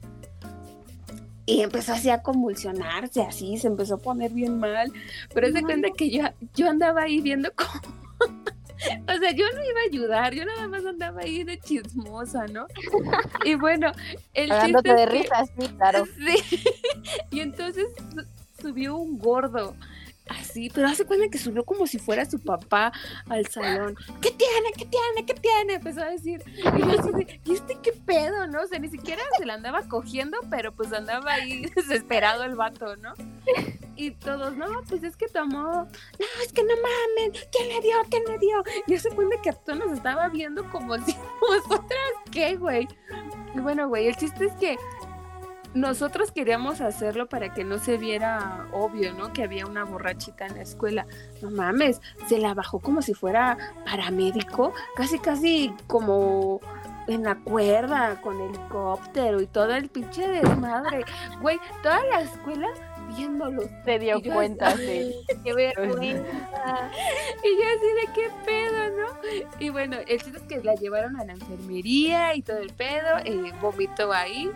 Y 1.45 1.61
empezó 1.61 1.93
así 1.93 2.09
a 2.11 2.21
convulsionarse, 2.21 3.21
así, 3.23 3.57
se 3.57 3.67
empezó 3.67 3.95
a 3.95 3.97
poner 3.97 4.31
bien 4.31 4.59
mal. 4.59 4.91
Pero 5.33 5.51
se 5.51 5.63
cuenta 5.63 5.89
que 5.97 6.09
yo, 6.11 6.23
yo 6.55 6.69
andaba 6.69 7.01
ahí 7.03 7.21
viendo 7.21 7.49
cómo. 7.55 7.81
o 9.07 9.17
sea, 9.19 9.31
yo 9.31 9.45
no 9.55 9.63
iba 9.63 9.79
a 9.79 9.89
ayudar, 9.89 10.33
yo 10.35 10.45
nada 10.45 10.67
más 10.67 10.85
andaba 10.85 11.21
ahí 11.21 11.43
de 11.43 11.57
chismosa, 11.59 12.45
¿no? 12.47 12.67
Y 13.45 13.55
bueno, 13.55 13.91
el 14.35 14.49
Cagándote 14.49 14.89
chiste 14.89 14.95
de 14.95 15.03
es 15.03 15.09
que- 15.09 15.17
risa, 15.23 15.45
sí, 15.59 15.67
claro. 15.75 16.05
Sí. 16.17 16.63
Y 17.31 17.39
entonces 17.39 17.87
su- 18.13 18.61
subió 18.61 18.95
un 18.97 19.17
gordo. 19.17 19.75
Así, 20.29 20.69
pero 20.73 20.87
hace 20.87 21.05
cuenta 21.05 21.27
que 21.29 21.39
subió 21.39 21.65
como 21.65 21.87
si 21.87 21.97
fuera 21.97 22.23
su 22.25 22.39
papá 22.39 22.91
al 23.27 23.47
salón. 23.47 23.95
¿Qué 24.21 24.31
tiene? 24.31 24.71
¿Qué 24.77 24.85
tiene? 24.85 25.25
¿Qué 25.25 25.33
tiene? 25.33 25.73
Empezó 25.75 26.01
a 26.01 26.09
decir. 26.09 26.43
Y 26.55 26.79
yo 26.79 26.99
así 26.99 27.11
de, 27.11 27.41
¿y 27.43 27.53
este 27.53 27.77
qué 27.81 27.91
pedo? 27.93 28.47
¿No? 28.47 28.61
O 28.61 28.67
sea, 28.67 28.77
ni 28.77 28.89
siquiera 28.89 29.23
se 29.37 29.45
la 29.45 29.55
andaba 29.55 29.81
cogiendo, 29.87 30.37
pero 30.49 30.71
pues 30.71 30.93
andaba 30.93 31.33
ahí 31.33 31.65
desesperado 31.75 32.43
el 32.43 32.55
vato, 32.55 32.95
¿no? 32.97 33.13
Y 33.95 34.11
todos, 34.11 34.55
no, 34.55 34.65
pues 34.87 35.03
es 35.03 35.17
que 35.17 35.27
tomó. 35.27 35.83
No, 35.83 36.25
es 36.43 36.53
que 36.53 36.63
no 36.63 36.73
mamen. 36.75 37.33
¿Quién 37.51 37.69
le 37.69 37.81
dio? 37.81 37.97
¿Quién 38.09 38.23
le 38.27 38.37
dio? 38.37 38.63
Y 38.87 38.93
hace 38.93 39.09
cuenta 39.09 39.41
que 39.41 39.49
a 39.49 39.53
todos 39.53 39.79
nos 39.79 39.91
estaba 39.91 40.29
viendo 40.29 40.69
como 40.69 40.95
si 41.05 41.15
nosotras, 41.49 42.11
¿qué, 42.31 42.55
güey? 42.55 42.87
Y 43.55 43.59
bueno, 43.59 43.89
güey, 43.89 44.07
el 44.07 44.15
chiste 44.15 44.45
es 44.45 44.53
que 44.53 44.77
nosotros 45.73 46.31
queríamos 46.31 46.81
hacerlo 46.81 47.27
para 47.29 47.53
que 47.53 47.63
no 47.63 47.77
se 47.77 47.97
viera 47.97 48.65
obvio, 48.71 49.13
¿no? 49.13 49.31
Que 49.33 49.43
había 49.43 49.65
una 49.65 49.83
borrachita 49.83 50.45
en 50.47 50.55
la 50.55 50.61
escuela. 50.63 51.05
No 51.41 51.51
mames, 51.51 52.01
se 52.27 52.39
la 52.39 52.53
bajó 52.53 52.79
como 52.79 53.01
si 53.01 53.13
fuera 53.13 53.57
paramédico, 53.85 54.73
casi, 54.95 55.19
casi 55.19 55.73
como 55.87 56.59
en 57.07 57.23
la 57.23 57.35
cuerda, 57.35 58.19
con 58.21 58.39
helicóptero 58.41 59.41
y 59.41 59.47
todo 59.47 59.75
el 59.75 59.89
pinche 59.89 60.27
desmadre. 60.27 61.05
Güey, 61.41 61.59
toda 61.83 62.03
la 62.05 62.21
escuela 62.21 62.67
viéndolo. 63.17 63.63
Se 63.85 63.97
dio 63.97 64.17
Y 64.19 64.29
cuenta, 64.29 64.67
así- 64.67 64.85
sí. 65.27 65.37
Qué 65.43 65.53
vergüenza. 65.53 66.21
Y 67.43 67.49
yo 67.57 67.63
así 67.75 68.07
de 68.07 68.13
qué 68.13 68.29
pedo, 68.45 68.89
¿no? 68.97 69.59
Y 69.59 69.69
bueno, 69.69 69.97
el 70.07 70.21
chiste 70.21 70.37
es 70.37 70.43
que 70.43 70.63
la 70.63 70.75
llevaron 70.75 71.19
a 71.19 71.25
la 71.25 71.33
enfermería 71.33 72.35
y 72.35 72.43
todo 72.43 72.57
el 72.57 72.71
pedo, 72.73 73.17
eh, 73.25 73.51
vomitó 73.61 74.13
ahí. 74.13 74.51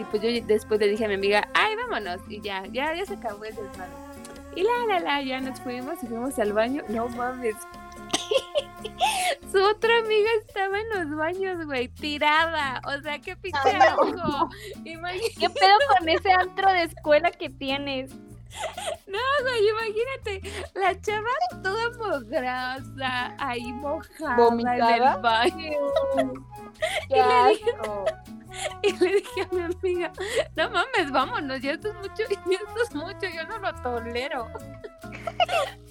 Y 0.00 0.04
pues 0.04 0.22
yo 0.22 0.30
después 0.46 0.80
le 0.80 0.88
dije 0.88 1.04
a 1.04 1.08
mi 1.08 1.14
amiga, 1.14 1.46
ay, 1.52 1.76
vámonos. 1.76 2.20
Y 2.28 2.40
ya, 2.40 2.64
ya, 2.72 2.94
ya 2.94 3.04
se 3.04 3.14
acabó 3.14 3.44
el 3.44 3.54
desmadre. 3.54 3.92
Y 4.56 4.62
la, 4.62 4.86
la, 4.88 5.00
la, 5.00 5.22
ya 5.22 5.40
nos 5.40 5.60
fuimos 5.60 6.02
y 6.02 6.06
fuimos 6.06 6.38
al 6.38 6.54
baño. 6.54 6.82
No 6.88 7.08
mames. 7.10 7.54
Su 9.52 9.58
otra 9.62 9.98
amiga 9.98 10.30
estaba 10.46 10.78
en 10.80 10.88
los 10.88 11.16
baños, 11.18 11.66
güey, 11.66 11.88
tirada. 11.88 12.80
O 12.86 13.02
sea, 13.02 13.18
qué 13.18 13.36
pinche 13.36 13.58
no. 14.16 14.48
Imagínate, 14.84 15.34
¿Qué 15.38 15.50
pedo 15.50 15.78
con 15.98 16.08
ese 16.08 16.32
antro 16.32 16.70
de 16.72 16.84
escuela 16.84 17.30
que 17.30 17.50
tienes? 17.50 18.10
güey, 19.42 19.68
imagínate. 19.68 20.68
La 20.74 21.00
chava 21.00 21.28
toda 21.62 21.90
mogrosa, 21.98 23.34
ahí 23.38 23.72
mojada 23.72 24.30
en 24.30 24.36
¿Vomitada? 24.36 25.14
el 25.14 25.20
baño. 25.22 25.78
Y 27.10 27.14
le 27.14 27.50
dije-. 27.50 27.74
Y 28.82 28.92
le 28.98 29.14
dije 29.14 29.42
a 29.42 29.54
mi 29.54 29.60
amiga, 29.62 30.12
no 30.56 30.70
mames, 30.70 31.12
vámonos, 31.12 31.60
ya 31.60 31.72
esto 31.72 31.88
es 31.88 31.94
mucho, 31.94 32.24
ya 32.28 32.56
esto 32.56 32.82
es 32.82 32.94
mucho, 32.96 33.28
yo 33.32 33.46
no 33.46 33.58
lo 33.58 33.74
tolero. 33.80 34.48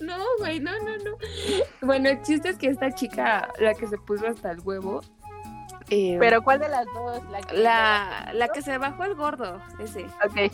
No, 0.01 0.17
güey, 0.39 0.59
no, 0.59 0.71
no, 0.79 0.97
no. 0.97 1.17
Bueno, 1.81 2.09
el 2.09 2.21
chiste 2.21 2.49
es 2.49 2.57
que 2.57 2.67
esta 2.67 2.91
chica, 2.91 3.47
la 3.59 3.73
que 3.73 3.87
se 3.87 3.97
puso 3.97 4.27
hasta 4.27 4.51
el 4.51 4.59
huevo, 4.59 5.01
eh, 5.89 6.17
Pero 6.19 6.43
¿cuál 6.43 6.59
de 6.59 6.69
las 6.69 6.85
dos? 6.93 7.23
La 7.31 7.41
que, 7.41 7.57
la, 7.57 8.31
la 8.33 8.47
que 8.49 8.61
se 8.61 8.77
bajó 8.77 9.05
el 9.05 9.15
gordo, 9.15 9.61
ese, 9.79 10.05
Ok. 10.25 10.51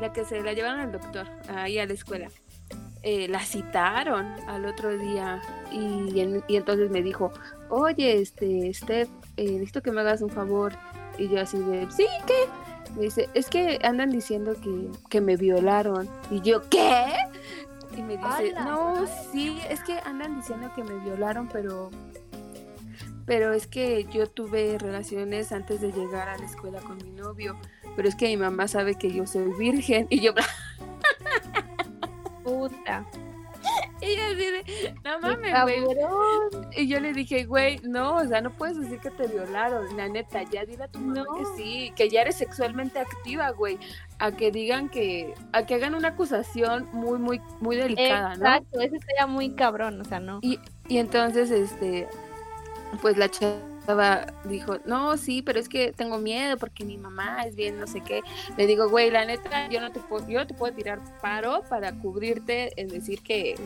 La 0.00 0.12
que 0.12 0.24
se 0.24 0.40
la 0.42 0.52
llevaron 0.52 0.80
al 0.80 0.92
doctor, 0.92 1.26
ahí 1.48 1.78
a 1.78 1.86
la 1.86 1.92
escuela. 1.92 2.28
eh, 3.02 3.28
la 3.28 3.40
citaron 3.40 4.26
al 4.46 4.66
otro 4.66 4.90
día 4.98 5.40
y, 5.72 6.20
en- 6.20 6.44
y 6.48 6.56
entonces 6.56 6.90
me 6.90 7.02
dijo, 7.02 7.32
oye, 7.70 8.20
este, 8.20 8.72
Steph, 8.74 9.08
eh, 9.38 9.52
necesito 9.52 9.80
que 9.82 9.90
me 9.90 10.02
hagas 10.02 10.20
un 10.20 10.28
favor. 10.28 10.74
Y 11.16 11.28
yo 11.28 11.40
así 11.40 11.56
de, 11.58 11.86
sí, 11.90 12.06
¿qué? 12.26 12.34
Me 12.96 13.02
dice, 13.04 13.30
es 13.32 13.48
que 13.48 13.78
andan 13.84 14.10
diciendo 14.10 14.54
que, 14.62 14.90
que 15.08 15.20
me 15.22 15.36
violaron. 15.36 16.10
Y 16.30 16.42
yo, 16.42 16.68
¿qué? 16.68 17.06
Y 17.96 18.02
me 18.02 18.18
dice, 18.18 18.52
no, 18.64 19.06
sí, 19.32 19.58
es 19.70 19.80
que 19.82 19.98
andan 20.00 20.36
diciendo 20.36 20.70
que 20.76 20.84
me 20.84 20.98
violaron, 21.02 21.48
pero... 21.50 21.88
Pero 23.26 23.52
es 23.52 23.66
que 23.66 24.04
yo 24.12 24.26
tuve 24.28 24.76
relaciones 24.78 25.52
antes 25.52 25.80
de 25.80 25.92
llegar 25.92 26.28
a 26.28 26.36
la 26.36 26.44
escuela 26.44 26.80
con 26.80 26.96
mi 26.98 27.10
novio. 27.12 27.56
Pero 27.96 28.08
es 28.08 28.14
que 28.14 28.28
mi 28.28 28.36
mamá 28.36 28.68
sabe 28.68 28.94
que 28.94 29.12
yo 29.12 29.26
soy 29.26 29.52
virgen. 29.58 30.06
Y 30.10 30.20
yo, 30.20 30.32
gusta. 32.44 33.04
Y 34.00 34.16
así 34.16 34.36
de, 34.36 34.94
no 35.04 35.20
mames, 35.20 35.54
güey. 35.62 35.84
Y 36.74 36.88
yo 36.88 36.98
le 37.00 37.12
dije, 37.12 37.44
güey, 37.44 37.78
no, 37.82 38.16
o 38.16 38.26
sea, 38.26 38.40
no 38.40 38.50
puedes 38.50 38.80
decir 38.80 38.98
que 38.98 39.10
te 39.10 39.26
violaron, 39.26 39.94
la 39.94 40.08
neta, 40.08 40.42
ya 40.44 40.64
dile 40.64 40.84
a 40.84 40.88
tu 40.88 40.98
mamá 40.98 41.24
No. 41.28 41.36
que 41.36 41.44
sí, 41.56 41.92
que 41.94 42.08
ya 42.08 42.22
eres 42.22 42.36
sexualmente 42.36 42.98
activa, 42.98 43.50
güey. 43.50 43.78
A 44.18 44.32
que 44.32 44.50
digan 44.50 44.88
que, 44.88 45.34
a 45.52 45.66
que 45.66 45.74
hagan 45.74 45.94
una 45.94 46.08
acusación 46.08 46.88
muy, 46.92 47.18
muy, 47.18 47.42
muy 47.60 47.76
delicada, 47.76 48.36
¿no? 48.36 48.46
Exacto, 48.46 48.80
eso 48.80 48.96
estaría 48.96 49.26
muy 49.26 49.50
cabrón, 49.50 50.00
o 50.00 50.04
sea, 50.04 50.18
no. 50.18 50.40
Y 50.42 50.58
entonces, 50.88 51.50
este, 51.50 52.08
pues 53.02 53.18
la 53.18 53.28
chava 53.28 53.58
dijo, 54.44 54.78
no, 54.84 55.16
sí, 55.16 55.42
pero 55.42 55.58
es 55.58 55.68
que 55.68 55.92
tengo 55.92 56.18
miedo 56.18 56.56
porque 56.56 56.84
mi 56.84 56.98
mamá 56.98 57.42
es 57.44 57.56
bien, 57.56 57.78
no 57.78 57.86
sé 57.86 58.00
qué. 58.02 58.22
Le 58.56 58.66
digo, 58.66 58.88
güey, 58.88 59.10
la 59.10 59.24
neta, 59.24 59.68
yo 59.68 59.80
no 59.80 59.90
te 59.92 60.00
puedo, 60.00 60.28
yo 60.28 60.46
te 60.46 60.54
puedo 60.54 60.74
tirar 60.74 60.98
paro 61.20 61.62
para 61.68 61.92
cubrirte 61.92 62.72
en 62.80 62.88
decir 62.88 63.22
que, 63.22 63.56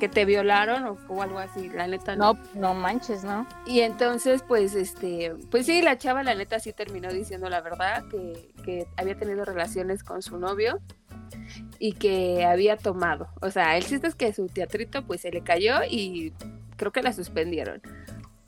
que 0.00 0.08
te 0.08 0.24
violaron 0.24 0.84
o, 0.84 0.98
o 1.08 1.22
algo 1.22 1.38
así, 1.38 1.68
la 1.68 1.86
neta 1.86 2.16
no. 2.16 2.34
No, 2.34 2.40
no 2.54 2.74
manches, 2.74 3.24
¿no? 3.24 3.46
Y 3.66 3.80
entonces, 3.80 4.42
pues, 4.46 4.74
este, 4.74 5.34
pues 5.50 5.66
sí, 5.66 5.82
la 5.82 5.98
chava, 5.98 6.22
la 6.22 6.34
neta, 6.34 6.58
sí 6.60 6.72
terminó 6.72 7.12
diciendo 7.12 7.48
la 7.48 7.60
verdad, 7.60 8.04
que, 8.10 8.52
que 8.64 8.86
había 8.96 9.16
tenido 9.16 9.44
relaciones 9.44 10.02
con 10.02 10.22
su 10.22 10.38
novio 10.38 10.80
y 11.78 11.92
que 11.92 12.44
había 12.44 12.76
tomado. 12.76 13.28
O 13.40 13.50
sea, 13.50 13.76
el 13.76 13.84
chiste 13.84 14.06
es 14.06 14.14
que 14.14 14.32
su 14.32 14.46
teatrito, 14.46 15.04
pues, 15.06 15.20
se 15.20 15.30
le 15.30 15.42
cayó 15.42 15.76
y 15.88 16.32
creo 16.76 16.92
que 16.92 17.02
la 17.02 17.12
suspendieron. 17.12 17.80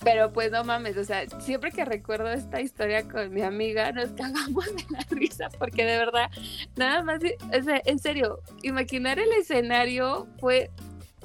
Pero 0.06 0.32
pues 0.32 0.52
no 0.52 0.62
mames, 0.62 0.96
o 0.98 1.02
sea, 1.02 1.28
siempre 1.40 1.72
que 1.72 1.84
recuerdo 1.84 2.30
esta 2.30 2.60
historia 2.60 3.08
con 3.08 3.34
mi 3.34 3.42
amiga 3.42 3.90
nos 3.90 4.10
cagamos 4.10 4.64
de 4.66 4.84
la 4.88 5.04
risa 5.10 5.48
porque 5.58 5.84
de 5.84 5.98
verdad, 5.98 6.30
nada 6.76 7.02
más, 7.02 7.20
o 7.24 7.62
sea, 7.64 7.82
en 7.84 7.98
serio, 7.98 8.38
imaginar 8.62 9.18
el 9.18 9.32
escenario 9.32 10.28
fue, 10.38 10.70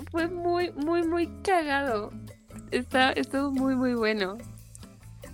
fue 0.09 0.27
muy, 0.27 0.71
muy, 0.71 1.03
muy 1.03 1.27
cagado. 1.43 2.11
Está, 2.71 3.11
estuvo 3.11 3.51
muy, 3.51 3.75
muy 3.75 3.93
bueno. 3.93 4.39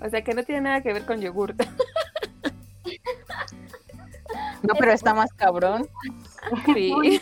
O 0.02 0.10
sea, 0.10 0.22
que 0.26 0.34
no 0.34 0.44
tiene 0.44 0.60
nada 0.60 0.82
que 0.82 0.92
ver 0.92 1.06
con 1.06 1.22
yogur. 1.22 1.56
No, 4.64 4.74
pero 4.74 4.92
está 4.92 5.14
más 5.14 5.32
cabrón. 5.34 5.88
Sí. 6.66 6.92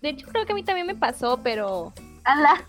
De 0.00 0.08
hecho, 0.08 0.26
creo 0.28 0.46
que 0.46 0.52
a 0.52 0.54
mí 0.54 0.62
también 0.62 0.86
me 0.86 0.94
pasó, 0.94 1.40
pero. 1.42 1.92
Ala. 2.28 2.54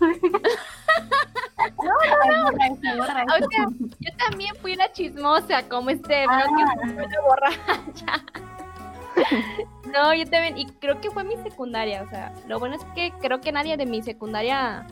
No, 1.76 1.92
no, 2.16 2.50
no. 2.50 2.56
O 2.56 3.50
sea, 3.50 3.66
yo 4.00 4.16
también 4.16 4.54
fui 4.56 4.72
una 4.72 4.90
chismosa, 4.92 5.68
como 5.68 5.90
este, 5.90 6.24
Ah. 6.28 6.44
no 6.48 6.56
que 6.56 7.04
una 7.04 7.20
borracha. 7.22 8.24
No, 9.92 10.14
yo 10.14 10.24
también, 10.24 10.56
y 10.56 10.66
creo 10.66 11.00
que 11.00 11.10
fue 11.10 11.24
mi 11.24 11.36
secundaria, 11.38 12.02
o 12.02 12.08
sea, 12.08 12.32
lo 12.48 12.58
bueno 12.58 12.76
es 12.76 12.84
que 12.94 13.12
creo 13.20 13.40
que 13.40 13.50
nadie 13.52 13.76
de 13.76 13.84
mi 13.86 14.02
secundaria 14.02 14.86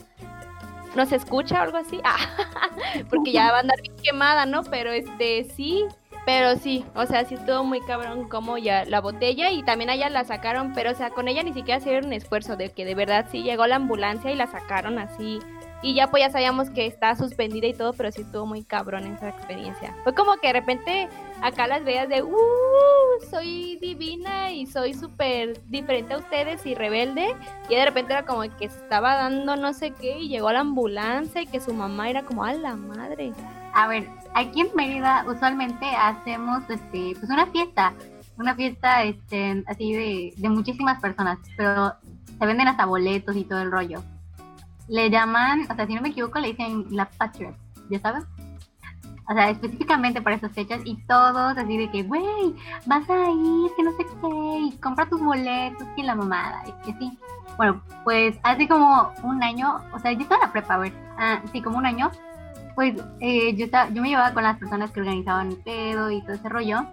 nos 0.96 1.12
escucha 1.12 1.60
o 1.60 1.62
algo 1.62 1.78
así, 1.78 2.00
ah, 2.04 2.16
porque 3.10 3.32
ya 3.32 3.50
va 3.52 3.58
a 3.58 3.60
andar 3.60 3.80
bien 3.80 3.96
quemada, 4.02 4.44
¿no? 4.44 4.64
Pero 4.64 4.90
este, 4.90 5.44
sí, 5.56 5.86
pero 6.28 6.56
sí, 6.56 6.84
o 6.94 7.06
sea, 7.06 7.24
sí 7.24 7.36
estuvo 7.36 7.64
muy 7.64 7.80
cabrón 7.80 8.28
como 8.28 8.58
ya 8.58 8.84
la 8.84 9.00
botella 9.00 9.50
y 9.50 9.62
también 9.62 9.88
a 9.88 9.94
ella 9.94 10.10
la 10.10 10.24
sacaron, 10.26 10.74
pero 10.74 10.90
o 10.90 10.94
sea, 10.94 11.08
con 11.08 11.26
ella 11.26 11.42
ni 11.42 11.54
siquiera 11.54 11.80
hicieron 11.80 12.04
un 12.04 12.12
esfuerzo 12.12 12.54
de 12.54 12.68
que 12.68 12.84
de 12.84 12.94
verdad 12.94 13.24
sí 13.32 13.42
llegó 13.42 13.66
la 13.66 13.76
ambulancia 13.76 14.30
y 14.30 14.36
la 14.36 14.46
sacaron 14.46 14.98
así. 14.98 15.38
Y 15.80 15.94
ya 15.94 16.08
pues 16.08 16.22
ya 16.22 16.30
sabíamos 16.30 16.68
que 16.68 16.84
está 16.84 17.16
suspendida 17.16 17.66
y 17.66 17.72
todo, 17.72 17.94
pero 17.94 18.12
sí 18.12 18.20
estuvo 18.20 18.44
muy 18.44 18.62
cabrón 18.62 19.06
esa 19.06 19.30
experiencia. 19.30 19.96
Fue 20.04 20.14
como 20.14 20.36
que 20.36 20.48
de 20.48 20.52
repente 20.52 21.08
acá 21.40 21.66
las 21.66 21.82
veas 21.82 22.10
de, 22.10 22.22
uh, 22.22 22.36
soy 23.30 23.78
divina 23.80 24.50
y 24.52 24.66
soy 24.66 24.92
súper 24.92 25.58
diferente 25.70 26.12
a 26.12 26.18
ustedes 26.18 26.66
y 26.66 26.74
rebelde. 26.74 27.34
Y 27.70 27.74
de 27.74 27.86
repente 27.86 28.12
era 28.12 28.26
como 28.26 28.42
que 28.42 28.68
se 28.68 28.78
estaba 28.78 29.14
dando 29.14 29.56
no 29.56 29.72
sé 29.72 29.92
qué 29.92 30.18
y 30.18 30.28
llegó 30.28 30.52
la 30.52 30.60
ambulancia 30.60 31.40
y 31.40 31.46
que 31.46 31.58
su 31.58 31.72
mamá 31.72 32.10
era 32.10 32.24
como, 32.24 32.44
a 32.44 32.52
la 32.52 32.76
madre. 32.76 33.32
A 33.72 33.86
ver, 33.86 34.08
aquí 34.34 34.60
en 34.60 34.68
Mérida 34.74 35.24
usualmente 35.28 35.86
hacemos 35.86 36.62
este, 36.68 37.14
pues 37.18 37.30
una 37.30 37.46
fiesta, 37.46 37.92
una 38.38 38.54
fiesta 38.54 39.02
este, 39.02 39.64
así 39.66 39.92
de, 39.92 40.34
de 40.36 40.48
muchísimas 40.48 41.00
personas, 41.00 41.38
pero 41.56 41.94
se 42.38 42.46
venden 42.46 42.68
hasta 42.68 42.86
boletos 42.86 43.36
y 43.36 43.44
todo 43.44 43.60
el 43.60 43.70
rollo. 43.70 44.02
Le 44.88 45.10
llaman, 45.10 45.66
o 45.70 45.74
sea, 45.74 45.86
si 45.86 45.94
no 45.94 46.00
me 46.00 46.10
equivoco, 46.10 46.38
le 46.38 46.48
dicen 46.48 46.86
la 46.90 47.06
Patriot, 47.10 47.54
¿ya 47.90 47.98
sabes? 47.98 48.24
O 49.30 49.34
sea, 49.34 49.50
específicamente 49.50 50.22
para 50.22 50.36
esas 50.36 50.52
fechas 50.52 50.80
y 50.84 50.96
todos 51.06 51.58
así 51.58 51.76
de 51.76 51.90
que, 51.90 52.02
güey, 52.02 52.54
vas 52.86 53.08
a 53.10 53.30
ir, 53.30 53.70
que 53.76 53.82
no 53.82 53.92
sé 53.92 54.06
qué, 54.06 54.58
y 54.60 54.78
compra 54.78 55.06
tus 55.06 55.20
boletos, 55.20 55.86
y 55.96 56.02
la 56.02 56.14
mamada, 56.14 56.62
y 56.66 56.72
que 56.86 56.98
sí. 56.98 57.18
Bueno, 57.58 57.82
pues 58.04 58.38
hace 58.42 58.66
como 58.66 59.12
un 59.24 59.42
año, 59.42 59.80
o 59.92 59.98
sea, 59.98 60.12
yo 60.12 60.20
estaba 60.20 60.42
en 60.42 60.46
la 60.46 60.52
prepa, 60.52 60.74
a 60.74 60.78
ver, 60.78 60.92
ah, 61.18 61.42
sí, 61.52 61.60
como 61.60 61.76
un 61.76 61.84
año, 61.84 62.10
pues 62.78 62.94
eh, 63.18 63.56
yo, 63.56 63.64
estaba- 63.64 63.90
yo 63.90 64.00
me 64.02 64.08
llevaba 64.08 64.32
con 64.32 64.44
las 64.44 64.56
personas 64.56 64.92
que 64.92 65.00
organizaban 65.00 65.48
el 65.48 65.56
pedo 65.56 66.12
y 66.12 66.22
todo 66.22 66.34
ese 66.34 66.48
rollo. 66.48 66.86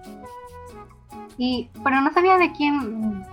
Y, 1.38 1.70
pero 1.84 2.02
no 2.02 2.12
sabía 2.12 2.40
de 2.40 2.52
quién, 2.54 3.24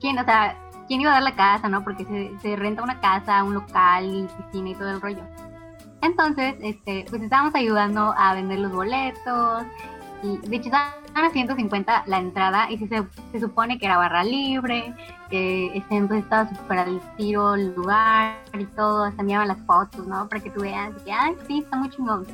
quién, 0.00 0.18
o 0.18 0.24
sea, 0.24 0.56
quién 0.86 1.02
iba 1.02 1.10
a 1.10 1.14
dar 1.14 1.22
la 1.22 1.34
casa, 1.36 1.68
¿no? 1.68 1.84
Porque 1.84 2.06
se, 2.06 2.30
se 2.40 2.56
renta 2.56 2.82
una 2.82 2.98
casa, 2.98 3.44
un 3.44 3.52
local 3.52 4.06
y 4.06 4.42
piscina 4.42 4.70
y 4.70 4.74
todo 4.74 4.90
el 4.90 5.02
rollo. 5.02 5.22
Entonces, 6.00 6.54
este, 6.62 7.04
pues 7.10 7.20
estábamos 7.20 7.54
ayudando 7.54 8.14
a 8.16 8.32
vender 8.32 8.60
los 8.60 8.72
boletos. 8.72 9.64
Y 10.22 10.38
de 10.48 10.56
hecho 10.56 10.68
estaban 10.68 10.94
a 11.14 11.28
150 11.30 12.04
la 12.06 12.18
entrada 12.20 12.70
y 12.70 12.78
se, 12.78 12.88
se 13.32 13.38
supone 13.40 13.78
que 13.78 13.84
era 13.84 13.98
barra 13.98 14.24
libre, 14.24 14.94
que 15.30 15.84
entonces 15.90 16.24
estaba 16.24 16.48
súper 16.48 16.78
al 16.78 17.16
tiro 17.16 17.54
el 17.54 17.74
lugar 17.74 18.36
y 18.58 18.64
todo, 18.66 19.04
hasta 19.04 19.20
enviaban 19.20 19.48
las 19.48 19.60
fotos, 19.62 20.06
¿no? 20.06 20.28
Para 20.28 20.42
que 20.42 20.50
tú 20.50 20.60
veas, 20.60 20.92
y 21.00 21.04
que, 21.04 21.12
ay, 21.12 21.34
sí, 21.46 21.58
está 21.58 21.76
muy 21.76 21.90
chingón. 21.90 22.26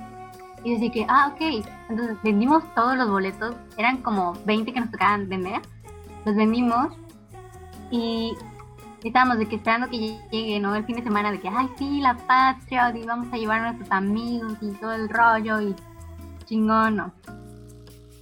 Y 0.65 0.77
así 0.77 0.91
que, 0.91 1.05
ah, 1.09 1.33
ok. 1.33 1.67
Entonces 1.89 2.17
vendimos 2.23 2.63
todos 2.75 2.97
los 2.97 3.11
boletos, 3.11 3.55
eran 3.77 3.99
como 3.99 4.35
20 4.47 4.73
que 4.73 4.81
nos 4.81 4.91
tocaban 4.91 5.29
vender, 5.29 5.61
los 6.25 6.35
vendimos 6.35 6.89
y 7.91 8.35
estábamos 9.05 9.39
de 9.39 9.47
que 9.47 9.57
esperando 9.57 9.89
que 9.91 10.19
llegue, 10.31 10.59
¿no? 10.61 10.75
El 10.75 10.85
fin 10.85 10.97
de 10.97 11.03
semana 11.03 11.31
de 11.31 11.41
que, 11.41 11.49
ay, 11.49 11.69
sí, 11.79 12.01
la 12.01 12.17
patria, 12.17 12.91
y 12.97 13.05
vamos 13.05 13.33
a 13.33 13.37
llevar 13.37 13.61
a 13.61 13.73
nuestros 13.73 13.91
amigos 13.93 14.55
y 14.61 14.71
todo 14.73 14.93
el 14.93 15.09
rollo 15.09 15.61
y 15.61 15.75
chingón, 16.47 16.97
¿no? 16.97 17.13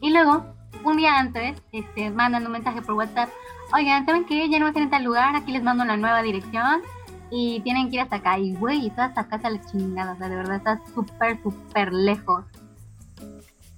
Y 0.00 0.10
luego, 0.10 0.44
un 0.84 0.96
día 0.96 1.16
antes, 1.16 1.62
este, 1.70 2.10
mandan 2.10 2.44
un 2.44 2.52
mensaje 2.52 2.82
por 2.82 2.96
WhatsApp, 2.96 3.28
oigan, 3.74 4.06
¿saben 4.06 4.24
qué? 4.24 4.48
Ya 4.48 4.58
no 4.58 4.66
va 4.66 4.72
a 4.74 4.82
en 4.82 4.90
tal 4.90 5.04
lugar, 5.04 5.36
aquí 5.36 5.52
les 5.52 5.62
mando 5.62 5.84
la 5.84 5.96
nueva 5.96 6.22
dirección 6.22 6.82
y 7.30 7.60
tienen 7.60 7.88
que 7.88 7.96
ir 7.96 8.02
hasta 8.02 8.16
acá. 8.16 8.38
Y 8.38 8.54
güey, 8.54 8.86
está 8.86 9.06
hasta 9.06 9.22
acá 9.22 9.36
hasta 9.36 9.50
la 9.50 9.60
chingada, 9.64 10.12
o 10.12 10.16
sea, 10.16 10.28
de 10.28 10.36
verdad 10.36 10.56
está 10.56 10.80
súper, 10.94 11.42
súper 11.42 11.92
lejos. 11.92 12.44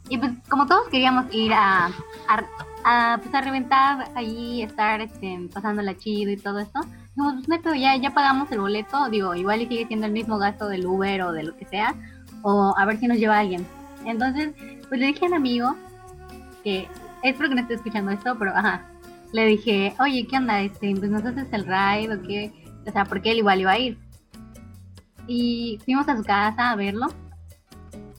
Y 0.09 0.19
pues 0.19 0.33
como 0.49 0.67
todos 0.67 0.89
queríamos 0.89 1.33
ir 1.33 1.53
a, 1.55 1.87
a, 2.29 2.45
a, 2.85 3.19
pues, 3.19 3.35
a 3.35 3.41
reventar 3.41 4.11
ahí, 4.15 4.63
estar 4.63 5.01
este, 5.01 5.49
pasándola 5.53 5.97
chido 5.97 6.31
y 6.31 6.37
todo 6.37 6.59
esto, 6.59 6.81
dijimos, 7.09 7.35
pues 7.35 7.49
neto, 7.49 7.75
ya, 7.75 7.97
ya 7.97 8.13
pagamos 8.13 8.51
el 8.53 8.61
boleto, 8.61 9.09
digo, 9.09 9.35
igual 9.35 9.63
y 9.63 9.67
sigue 9.67 9.87
siendo 9.87 10.07
el 10.07 10.13
mismo 10.13 10.37
gasto 10.39 10.69
del 10.69 10.87
Uber 10.87 11.23
o 11.23 11.33
de 11.33 11.45
lo 11.45 11.57
que 11.57 11.65
sea, 11.65 11.95
o 12.43 12.75
a 12.77 12.85
ver 12.85 12.99
si 12.99 13.07
nos 13.07 13.19
lleva 13.19 13.39
alguien. 13.39 13.67
Entonces, 14.05 14.53
pues 14.89 15.01
le 15.01 15.07
dije 15.07 15.25
a 15.25 15.29
un 15.29 15.35
amigo 15.35 15.75
que 16.63 16.87
espero 17.23 17.49
que 17.49 17.55
no 17.55 17.63
esté 17.63 17.75
escuchando 17.75 18.11
esto, 18.11 18.37
pero 18.39 18.55
ajá, 18.55 18.83
le 19.35 19.47
dije, 19.47 19.97
oye, 19.99 20.29
¿qué 20.29 20.37
onda? 20.37 20.63
Este, 20.63 20.95
pues 20.95 21.11
nos 21.11 21.25
haces 21.25 21.49
el 21.51 21.65
ride 21.65 22.15
o 22.15 22.23
qué, 22.23 22.53
o 22.87 22.93
sea, 22.93 23.05
porque 23.05 23.33
él 23.33 23.39
igual 23.39 23.61
iba 23.61 23.73
a 23.73 23.79
ir. 23.79 23.99
Y 25.27 25.81
fuimos 25.85 26.09
a 26.09 26.17
su 26.17 26.23
casa 26.23 26.71
a 26.71 26.77
verlo. 26.77 27.09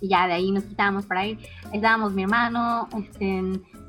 Y 0.02 0.10
ya 0.10 0.28
de 0.28 0.34
ahí 0.34 0.52
nos 0.52 0.66
quitábamos 0.66 1.06
para 1.06 1.26
ir. 1.26 1.40
Estábamos 1.72 2.12
mi 2.12 2.24
hermano, 2.24 2.90
este, 3.00 3.42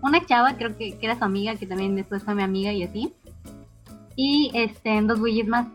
una 0.02 0.24
chava, 0.24 0.56
creo 0.56 0.76
que, 0.76 0.96
que 0.96 1.04
era 1.04 1.18
su 1.18 1.24
amiga, 1.24 1.56
que 1.56 1.66
también 1.66 1.96
después 1.96 2.22
fue 2.22 2.36
mi 2.36 2.44
amiga 2.44 2.72
y 2.72 2.84
así. 2.84 3.12
Y 4.14 4.52
este, 4.54 5.02
dos 5.02 5.18
güeyes 5.18 5.48
más. 5.48 5.66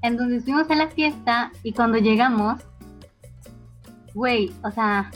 Entonces 0.00 0.44
fuimos 0.44 0.70
a 0.70 0.76
la 0.76 0.88
fiesta 0.88 1.52
y 1.62 1.72
cuando 1.72 1.98
llegamos, 1.98 2.62
güey, 4.14 4.50
o 4.64 4.70
sea, 4.70 5.10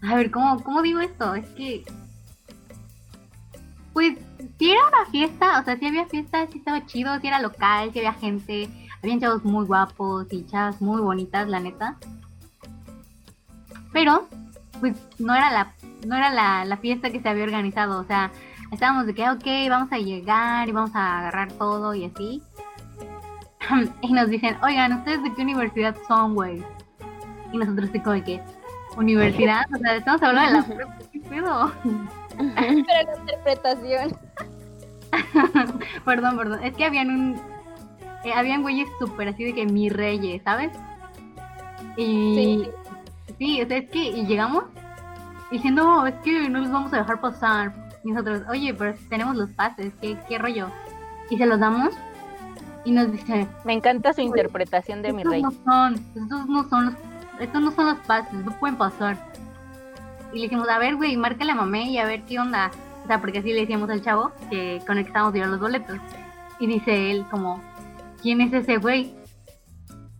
a 0.00 0.14
ver, 0.14 0.30
¿cómo, 0.30 0.58
¿cómo 0.64 0.80
digo 0.80 1.00
esto? 1.00 1.34
Es 1.34 1.46
que, 1.50 1.84
pues, 3.94 4.18
si 4.58 4.72
era 4.72 4.80
una 4.88 5.06
fiesta, 5.06 5.60
o 5.60 5.64
sea, 5.64 5.78
si 5.78 5.86
había 5.86 6.04
fiesta, 6.06 6.46
si 6.50 6.58
estaba 6.58 6.84
chido, 6.84 7.18
si 7.20 7.28
era 7.28 7.40
local, 7.40 7.92
si 7.92 8.00
había 8.00 8.12
gente, 8.12 8.68
habían 9.02 9.20
chavos 9.20 9.44
muy 9.44 9.64
guapos 9.64 10.26
y 10.30 10.44
chavas 10.46 10.82
muy 10.82 11.00
bonitas, 11.00 11.48
la 11.48 11.60
neta. 11.60 11.96
Pero, 13.92 14.28
pues, 14.80 14.96
no 15.20 15.34
era 15.34 15.52
la, 15.52 15.72
no 16.06 16.16
era 16.16 16.30
la, 16.30 16.64
la 16.64 16.76
fiesta 16.76 17.10
que 17.10 17.20
se 17.20 17.28
había 17.28 17.44
organizado, 17.44 18.00
o 18.00 18.04
sea, 18.04 18.32
estábamos 18.72 19.06
de 19.06 19.14
que, 19.14 19.30
ok, 19.30 19.70
vamos 19.70 19.92
a 19.92 19.98
llegar 19.98 20.68
y 20.68 20.72
vamos 20.72 20.90
a 20.94 21.20
agarrar 21.20 21.52
todo 21.52 21.94
y 21.94 22.06
así. 22.06 22.42
y 24.02 24.12
nos 24.12 24.28
dicen, 24.28 24.56
oigan, 24.64 24.92
¿ustedes 24.92 25.22
de 25.22 25.32
qué 25.34 25.42
universidad 25.42 25.96
son, 26.08 26.34
güey? 26.34 26.64
Y 27.52 27.58
nosotros 27.58 27.90
así 27.90 28.00
como 28.00 28.14
de 28.14 28.24
que, 28.24 28.42
¿universidad? 28.96 29.62
O 29.72 29.78
sea, 29.78 29.94
estamos 29.94 30.20
hablando 30.20 30.62
de 30.62 30.84
la 30.84 30.98
¿qué 31.12 31.20
pedo? 31.20 31.72
Pero 32.36 33.12
la 33.12 33.18
interpretación. 33.20 34.16
perdón, 36.04 36.36
perdón. 36.36 36.64
Es 36.64 36.74
que 36.76 36.84
habían 36.84 37.10
un. 37.10 37.40
eh, 38.24 38.32
habían 38.34 38.62
güeyes 38.62 38.88
súper 38.98 39.28
así 39.28 39.44
de 39.44 39.54
que 39.54 39.66
mi 39.66 39.88
reyes, 39.88 40.42
¿sabes? 40.44 40.70
Y. 41.96 42.68
Sí, 43.38 43.62
o 43.62 43.66
sea, 43.66 43.78
es 43.78 43.90
que 43.90 43.98
y 43.98 44.26
llegamos 44.26 44.64
diciendo, 45.50 45.84
no, 45.84 46.06
es 46.06 46.14
que 46.16 46.48
no 46.48 46.60
los 46.60 46.70
vamos 46.70 46.92
a 46.92 46.98
dejar 46.98 47.20
pasar. 47.20 47.72
Y 48.04 48.12
nosotros, 48.12 48.42
oye, 48.48 48.74
pero 48.74 48.94
tenemos 49.08 49.36
los 49.36 49.50
pases, 49.50 49.92
¿qué, 50.00 50.16
qué 50.28 50.38
rollo? 50.38 50.68
Y 51.30 51.38
se 51.38 51.46
los 51.46 51.58
damos. 51.58 51.94
Y 52.84 52.92
nos 52.92 53.10
dice, 53.10 53.48
Me 53.64 53.72
encanta 53.72 54.12
su 54.12 54.20
interpretación 54.20 55.00
de 55.02 55.12
mi 55.12 55.24
rey. 55.24 55.42
no 55.42 55.50
son, 55.50 55.94
estos 55.94 56.46
no 56.46 56.68
son 56.68 56.86
los, 56.86 56.94
estos 57.40 57.62
no 57.62 57.70
son 57.70 57.86
los 57.86 57.98
pases, 58.00 58.34
no 58.44 58.52
pueden 58.58 58.76
pasar. 58.76 59.16
Y 60.34 60.38
le 60.38 60.42
dijimos, 60.42 60.68
a 60.68 60.78
ver, 60.78 60.96
güey, 60.96 61.16
márcale 61.16 61.52
a 61.52 61.54
mamé 61.54 61.90
y 61.90 61.98
a 61.98 62.06
ver 62.06 62.24
qué 62.24 62.40
onda. 62.40 62.72
O 63.04 63.06
sea, 63.06 63.20
porque 63.20 63.38
así 63.38 63.52
le 63.52 63.60
decíamos 63.60 63.88
al 63.88 64.02
chavo 64.02 64.32
que 64.50 64.82
con 64.84 64.98
el 64.98 65.04
que 65.04 65.08
estábamos 65.08 65.32
viendo 65.32 65.52
los 65.52 65.60
boletos. 65.60 65.98
Y 66.58 66.66
dice 66.66 67.12
él 67.12 67.24
como, 67.30 67.62
¿quién 68.20 68.40
es 68.40 68.52
ese 68.52 68.78
güey? 68.78 69.14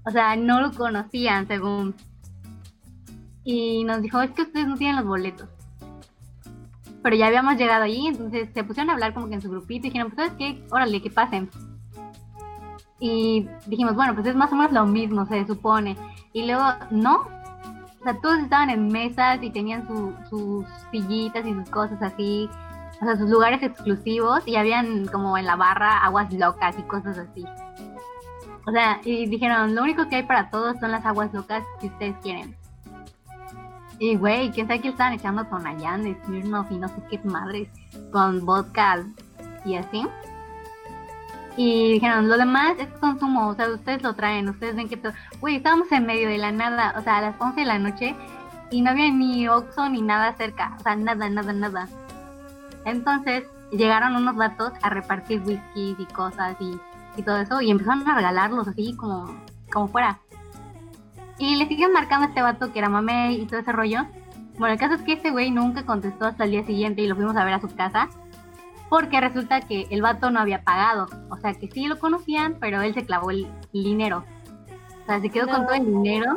O 0.07 0.11
sea, 0.11 0.37
no 0.37 0.61
lo 0.61 0.72
conocían, 0.72 1.48
según. 1.48 1.96
Y 3.42 3.83
nos 3.85 4.03
dijo, 4.03 4.20
es 4.22 4.31
que 4.31 4.42
ustedes 4.42 4.68
no 4.68 4.77
tienen 4.77 4.96
los 4.96 5.07
boletos. 5.07 5.48
Pero 7.03 7.16
ya 7.16 7.27
habíamos 7.27 7.57
llegado 7.57 7.83
allí, 7.83 8.07
entonces 8.07 8.48
se 8.55 8.64
pusieron 8.64 8.90
a 8.90 8.92
hablar 8.94 9.14
como 9.14 9.29
que 9.29 9.35
en 9.35 9.42
su 9.42 9.50
grupito 9.50 9.87
y 9.87 9.90
dijeron, 9.90 10.12
pues, 10.12 10.29
¿sabes 10.29 10.38
qué? 10.38 10.64
Órale, 10.70 11.03
que 11.03 11.11
pasen. 11.11 11.50
Y 13.00 13.48
dijimos, 13.66 13.94
bueno, 13.96 14.14
pues 14.14 14.27
es 14.27 14.37
más 14.37 14.53
o 14.53 14.55
menos 14.55 14.72
lo 14.72 14.87
mismo, 14.87 15.27
se 15.27 15.44
supone. 15.44 15.96
Y 16.33 16.46
luego, 16.46 16.64
no. 16.90 17.34
O 18.05 18.07
sea, 18.07 18.21
todos 18.21 18.38
estaban 18.40 18.69
en 18.69 18.88
mesas 18.88 19.38
y 19.43 19.49
tenían 19.49 19.87
su- 19.88 20.12
sus 20.29 20.67
sillitas 20.90 21.47
y 21.47 21.55
sus 21.55 21.71
cosas 21.71 22.03
así. 22.03 22.51
O 23.01 23.05
sea, 23.07 23.17
sus 23.17 23.31
lugares 23.31 23.62
exclusivos 23.62 24.47
y 24.47 24.57
habían 24.57 25.07
como 25.07 25.38
en 25.38 25.47
la 25.47 25.57
barra 25.57 26.05
aguas 26.05 26.31
locas 26.35 26.79
y 26.79 26.83
cosas 26.83 27.17
así. 27.17 27.45
O 28.67 28.71
sea, 28.73 29.01
y 29.05 29.27
dijeron, 29.27 29.75
lo 29.75 29.83
único 29.83 30.07
que 30.09 30.17
hay 30.17 30.23
para 30.25 30.51
todos 30.51 30.79
son 30.81 30.90
las 30.93 31.05
aguas 31.07 31.33
locas 31.33 31.64
si 31.81 31.87
ustedes 31.87 32.14
quieren. 32.23 32.55
Y 33.99 34.17
güey, 34.17 34.51
quién 34.51 34.67
sabe 34.67 34.81
qué 34.81 34.88
estaban 34.88 35.14
echando 35.14 35.45
Tonayán, 35.47 36.03
de 36.03 36.14
Smirnoff 36.25 36.71
y 36.71 36.77
no 36.77 36.88
sé 36.88 36.97
qué 37.11 37.19
madres, 37.25 37.69
con 38.12 38.45
vodka 38.45 39.03
y 39.64 39.77
así. 39.77 40.07
Y 41.57 41.93
dijeron, 41.93 42.29
lo 42.29 42.37
demás 42.37 42.75
es 42.79 42.88
consumo, 42.99 43.49
o 43.49 43.55
sea, 43.55 43.69
ustedes 43.69 44.03
lo 44.03 44.14
traen, 44.14 44.49
ustedes 44.49 44.75
ven 44.75 44.88
que 44.88 44.97
todo... 44.97 45.12
Güey, 45.40 45.57
estábamos 45.57 45.90
en 45.93 46.05
medio 46.05 46.29
de 46.29 46.38
la 46.38 46.51
nada, 46.51 46.95
o 46.99 47.03
sea, 47.03 47.19
a 47.19 47.21
las 47.21 47.40
11 47.40 47.61
de 47.61 47.67
la 47.67 47.79
noche 47.79 48.17
y 48.71 48.83
no 48.83 48.90
había 48.90 49.11
ni 49.11 49.47
Oxxo 49.47 49.88
ni 49.88 50.03
nada 50.03 50.35
cerca, 50.37 50.77
o 50.79 50.83
sea, 50.83 50.97
nada, 50.97 51.29
nada, 51.31 51.53
nada. 51.53 51.88
Entonces 52.85 53.45
llegaron 53.71 54.17
unos 54.17 54.37
vatos 54.37 54.73
a 54.83 54.90
repartir 54.90 55.43
whiskies 55.43 55.99
y 55.99 56.07
cosas 56.07 56.57
y, 56.61 56.79
y 57.17 57.23
todo 57.23 57.38
eso 57.38 57.61
y 57.61 57.71
empezaron 57.71 58.09
a 58.09 58.14
regalarlos 58.14 58.67
así 58.67 58.97
como, 58.97 59.35
como 59.73 59.88
fuera. 59.88 60.19
Y 61.38 61.57
le 61.57 61.67
siguen 61.67 61.93
marcando 61.93 62.27
a 62.27 62.29
este 62.29 62.43
vato 62.43 62.73
que 62.73 62.79
era 62.79 62.88
mamey 62.88 63.40
y 63.40 63.47
todo 63.47 63.61
ese 63.61 63.73
rollo. 63.73 64.07
Bueno, 64.59 64.75
el 64.75 64.79
caso 64.79 64.95
es 64.95 65.03
que 65.03 65.14
este 65.14 65.31
güey 65.31 65.51
nunca 65.51 65.85
contestó 65.85 66.27
hasta 66.27 66.45
el 66.45 66.53
día 66.53 66.64
siguiente 66.64 67.03
y 67.03 67.09
lo 67.09 67.17
fuimos 67.17 67.37
a 67.37 67.45
ver 67.45 67.55
a 67.55 67.61
su 67.61 67.75
casa. 67.75 68.09
Porque 68.95 69.21
resulta 69.21 69.61
que 69.61 69.89
el 69.91 70.03
vato 70.03 70.31
no 70.31 70.39
había 70.39 70.63
pagado. 70.63 71.09
O 71.29 71.37
sea, 71.39 71.53
que 71.53 71.69
sí 71.69 71.89
lo 71.89 71.99
conocían, 71.99 72.59
pero 72.61 72.81
él 72.81 72.95
se 72.95 73.05
clavó 73.05 73.33
el, 73.33 73.49
dinero. 73.73 74.25
O 75.03 75.07
sea, 75.07 75.21
se 75.21 75.31
quedó 75.31 75.49
con 75.49 75.67
todo 75.67 75.75
el 75.75 75.85
dinero. 75.85 76.37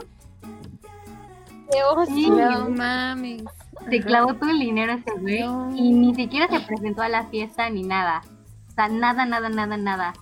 Qué 1.71 1.83
oso. 1.83 2.11
Sí, 2.11 2.27
No 2.27 2.67
mames. 2.71 3.43
se 3.87 3.99
clavó 3.99 4.33
todo 4.33 4.49
el 4.49 4.57
dinero 4.57 4.93
ese 4.93 5.19
güey. 5.19 5.41
No. 5.41 5.69
Y 5.75 5.93
ni 5.93 6.15
siquiera 6.15 6.47
se 6.47 6.59
presentó 6.61 7.03
a 7.03 7.09
la 7.09 7.25
fiesta 7.25 7.69
ni 7.69 7.83
nada. 7.83 8.23
O 8.69 8.71
sea, 8.71 8.87
nada, 8.87 9.27
nada, 9.27 9.49
nada, 9.49 9.77
nada. 9.77 10.13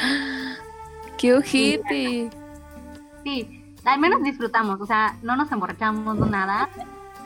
Qué 1.18 1.34
ojete. 1.34 2.30
Sí, 3.24 3.74
al 3.84 4.00
menos 4.00 4.22
disfrutamos. 4.22 4.80
O 4.80 4.86
sea, 4.86 5.18
no 5.20 5.36
nos 5.36 5.52
emborrachamos, 5.52 6.16
no 6.16 6.24
nada. 6.24 6.70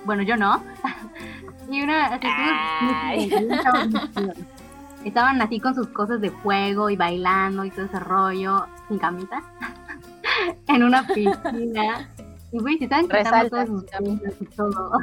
Bueno, 0.05 0.25
yo 0.25 0.37
no. 0.37 0.65
y 1.71 1.83
una, 1.83 2.19
todos- 2.21 3.95
estaban 5.05 5.41
así 5.43 5.61
con 5.61 5.75
sus 5.75 5.89
cosas 5.89 6.21
de 6.21 6.31
fuego 6.31 6.91
y 6.91 6.97
bailando 6.97 7.65
y 7.65 7.71
todo 7.71 7.87
ese 7.87 8.01
rollo, 8.01 8.67
sin 8.89 8.99
camisa, 8.99 9.43
en 10.69 10.83
una 10.83 11.07
piscina. 11.07 12.09
Y 12.53 12.59
güey, 12.59 12.79
se 12.79 12.85
estaban 12.85 13.07
quitando 13.09 13.49
todas 13.49 13.69
sus 13.69 13.81
sin 13.83 13.89
camisa. 13.91 14.25
cosas 14.25 14.41
y 14.43 14.47
todo. 14.47 14.91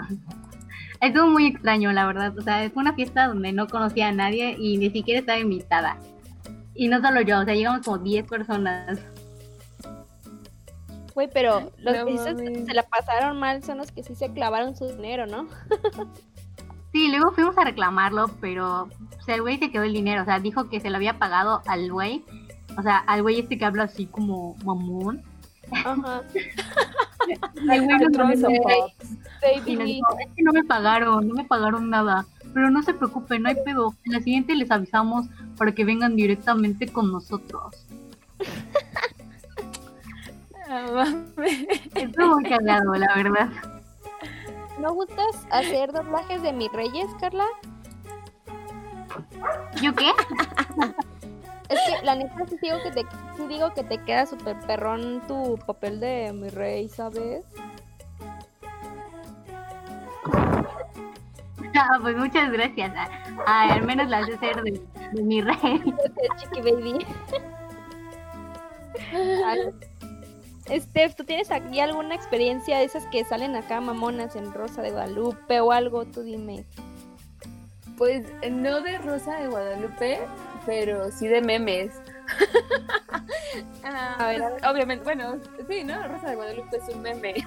Estuvo 1.01 1.27
muy 1.27 1.47
extraño, 1.47 1.91
la 1.91 2.05
verdad. 2.07 2.37
O 2.37 2.41
sea, 2.41 2.69
fue 2.71 2.81
una 2.81 2.93
fiesta 2.93 3.27
donde 3.27 3.51
no 3.53 3.67
conocía 3.67 4.07
a 4.07 4.11
nadie 4.11 4.55
y 4.59 4.77
ni 4.77 4.89
siquiera 4.89 5.19
estaba 5.19 5.37
invitada. 5.39 5.97
Y 6.73 6.87
no 6.87 7.01
solo 7.01 7.21
yo, 7.21 7.39
o 7.39 7.45
sea, 7.45 7.53
llegamos 7.53 7.85
como 7.85 7.99
10 7.99 8.27
personas. 8.27 8.99
Güey, 11.13 11.29
pero 11.33 11.71
los 11.77 11.95
No 11.97 12.05
que 12.05 12.63
se 12.65 12.73
la 12.73 12.83
pasaron 12.83 13.39
mal 13.39 13.63
son 13.63 13.77
los 13.79 13.91
que 13.91 14.03
sí 14.03 14.13
se 14.15 14.31
clavaron 14.33 14.75
su 14.75 14.87
dinero, 14.87 15.25
¿no? 15.25 15.47
Sí, 16.97 17.09
luego 17.09 17.31
fuimos 17.31 17.55
a 17.59 17.63
reclamarlo, 17.63 18.27
pero 18.41 18.89
o 19.19 19.23
sea, 19.23 19.35
el 19.35 19.43
güey 19.43 19.59
se 19.59 19.69
quedó 19.69 19.83
el 19.83 19.93
dinero, 19.93 20.23
o 20.23 20.25
sea, 20.25 20.39
dijo 20.39 20.67
que 20.67 20.79
se 20.79 20.89
lo 20.89 20.95
había 20.95 21.19
pagado 21.19 21.61
al 21.67 21.91
güey, 21.91 22.25
o 22.75 22.81
sea, 22.81 22.97
al 22.97 23.21
güey 23.21 23.41
este 23.41 23.59
que 23.59 23.65
habla 23.65 23.83
así 23.83 24.07
como 24.07 24.55
mamón. 24.65 25.21
Ajá. 25.71 26.23
El 27.69 27.81
güey 27.85 27.99
dijo, 29.85 30.07
es 30.19 30.33
que 30.35 30.41
no 30.41 30.53
me 30.53 30.63
pagaron, 30.63 31.27
no 31.27 31.35
me 31.35 31.45
pagaron 31.45 31.91
nada, 31.91 32.25
pero 32.51 32.71
no 32.71 32.81
se 32.81 32.95
preocupen, 32.95 33.43
no 33.43 33.49
hay 33.49 33.57
pedo, 33.63 33.93
en 34.05 34.13
la 34.13 34.19
siguiente 34.19 34.55
les 34.55 34.71
avisamos 34.71 35.27
para 35.55 35.73
que 35.73 35.85
vengan 35.85 36.15
directamente 36.15 36.87
con 36.87 37.11
nosotros. 37.11 37.85
No 40.67 40.93
mames. 40.95 41.65
Estuvo 41.95 42.41
muy 42.41 42.43
cagado, 42.43 42.93
la 42.95 43.15
verdad. 43.15 43.76
¿No 44.79 44.93
gustas 44.93 45.47
hacer 45.49 45.91
doblajes 45.91 46.41
de 46.41 46.53
mis 46.53 46.71
reyes, 46.71 47.07
Carla? 47.19 47.45
¿Yo 49.81 49.93
qué? 49.95 50.11
Es 51.69 51.79
que 51.87 52.05
la 52.05 52.15
neta 52.15 52.45
sí 52.47 52.57
digo 52.61 52.77
que 52.83 52.91
te, 52.91 53.01
sí 53.35 53.47
digo 53.47 53.73
que 53.73 53.83
te 53.83 53.97
queda 54.03 54.25
súper 54.25 54.57
perrón 54.61 55.21
tu 55.27 55.57
papel 55.65 55.99
de 55.99 56.31
mi 56.33 56.49
rey, 56.49 56.89
¿sabes? 56.89 57.43
Ah, 61.79 61.99
pues 62.01 62.17
muchas 62.17 62.51
gracias. 62.51 62.91
Ah, 63.45 63.73
al 63.73 63.83
menos 63.85 64.07
la 64.09 64.19
hace 64.19 64.35
ser 64.39 64.63
de, 64.63 64.81
de 65.11 65.21
mi 65.21 65.41
rey. 65.41 65.53
Chiqui 66.37 66.61
baby. 66.61 67.05
Ay. 69.45 69.59
Steph, 70.69 71.15
¿tú 71.15 71.23
tienes 71.23 71.51
aquí 71.51 71.79
alguna 71.79 72.15
experiencia 72.15 72.79
de 72.79 72.85
esas 72.85 73.05
que 73.07 73.23
salen 73.23 73.55
acá 73.55 73.79
mamonas 73.81 74.35
en 74.35 74.53
Rosa 74.53 74.81
de 74.81 74.91
Guadalupe 74.91 75.59
o 75.61 75.71
algo? 75.71 76.05
Tú 76.05 76.23
dime. 76.23 76.65
Pues 77.97 78.25
no 78.51 78.81
de 78.81 78.97
Rosa 78.99 79.39
de 79.39 79.47
Guadalupe, 79.47 80.19
pero 80.65 81.09
sí 81.11 81.27
de 81.27 81.41
memes. 81.41 81.91
Ah, 83.83 84.15
A 84.19 84.27
ver, 84.27 84.43
a 84.43 84.49
pues, 84.49 84.63
Obviamente, 84.65 85.03
bueno, 85.03 85.39
sí, 85.69 85.83
¿no? 85.83 86.07
Rosa 86.07 86.29
de 86.29 86.35
Guadalupe 86.35 86.77
es 86.77 86.95
un 86.95 87.01
meme. 87.01 87.33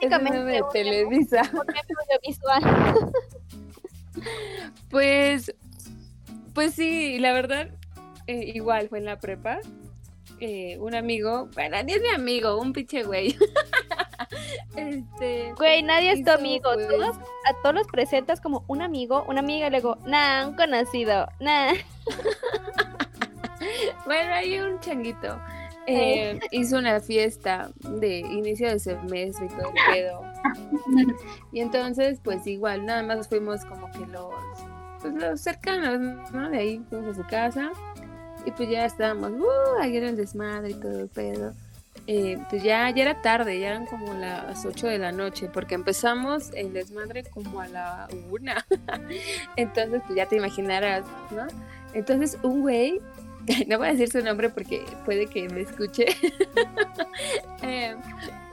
Es 0.00 0.06
un 0.06 0.18
Prácticamente 0.18 0.38
meme 0.38 0.52
de 0.52 0.62
Televisa. 0.72 1.40
audiovisual. 1.40 3.12
Pues, 4.90 5.52
pues 6.54 6.74
sí, 6.74 7.18
la 7.18 7.32
verdad, 7.32 7.70
eh, 8.26 8.52
igual 8.54 8.88
fue 8.90 8.98
en 8.98 9.06
la 9.06 9.18
prepa. 9.18 9.58
Eh, 10.44 10.76
un 10.80 10.92
amigo, 10.96 11.48
bueno, 11.54 11.80
ni 11.84 11.92
es 11.92 12.02
mi 12.02 12.08
amigo, 12.08 12.60
un 12.60 12.72
pinche 12.72 13.04
güey. 13.04 13.36
este, 14.76 15.52
Güey, 15.56 15.84
nadie 15.84 16.10
es 16.14 16.24
tu 16.24 16.32
amigo. 16.32 16.68
pues, 16.74 16.88
Todos, 16.88 17.16
a 17.16 17.54
todos 17.62 17.76
los 17.76 17.86
presentas 17.86 18.40
como 18.40 18.64
un 18.66 18.82
amigo, 18.82 19.24
una 19.28 19.38
amiga 19.38 19.68
y 19.68 19.70
luego, 19.70 19.98
nah, 20.04 20.48
un 20.48 20.56
conocido, 20.56 21.28
nah. 21.38 21.74
Bueno, 24.04 24.34
hay 24.34 24.58
un 24.58 24.80
changuito. 24.80 25.40
eh, 25.86 26.40
hizo 26.50 26.76
una 26.78 26.98
fiesta 26.98 27.70
de 27.80 28.18
inicio 28.18 28.68
de 28.68 28.80
semestre 28.80 29.46
y 29.46 29.48
todo 29.50 29.68
el 29.68 29.94
pedo. 29.94 30.22
Y 31.52 31.60
entonces, 31.60 32.18
pues 32.22 32.44
igual, 32.48 32.84
nada 32.84 33.04
más 33.04 33.28
fuimos 33.28 33.64
como 33.64 33.88
que 33.92 34.04
los, 34.06 34.34
pues, 35.00 35.14
los 35.14 35.40
cercanos, 35.40 36.32
¿no? 36.32 36.50
De 36.50 36.58
ahí 36.58 36.82
fuimos 36.90 37.16
a 37.16 37.22
su 37.22 37.28
casa. 37.28 37.70
Y 38.44 38.50
pues 38.52 38.68
ya 38.68 38.84
estábamos, 38.84 39.30
uh, 39.32 39.80
ahí 39.80 39.96
era 39.96 40.08
el 40.08 40.16
desmadre 40.16 40.70
y 40.70 40.74
todo 40.74 41.00
el 41.00 41.08
pedo. 41.08 41.52
Eh, 42.08 42.36
pues 42.50 42.62
ya, 42.64 42.90
ya 42.90 43.02
era 43.02 43.22
tarde, 43.22 43.60
ya 43.60 43.68
eran 43.68 43.86
como 43.86 44.12
las 44.14 44.64
8 44.66 44.88
de 44.88 44.98
la 44.98 45.12
noche, 45.12 45.48
porque 45.52 45.74
empezamos 45.76 46.50
el 46.54 46.72
desmadre 46.72 47.22
como 47.24 47.60
a 47.60 47.68
la 47.68 48.08
una. 48.30 48.64
Entonces, 49.56 50.02
pues 50.06 50.16
ya 50.16 50.26
te 50.26 50.36
imaginarás, 50.36 51.04
¿no? 51.30 51.46
Entonces, 51.94 52.38
un 52.42 52.62
güey, 52.62 53.00
no 53.68 53.78
voy 53.78 53.88
a 53.88 53.92
decir 53.92 54.10
su 54.10 54.20
nombre 54.24 54.48
porque 54.50 54.84
puede 55.04 55.26
que 55.26 55.48
me 55.48 55.60
escuche. 55.60 56.06
Eh, 57.62 57.94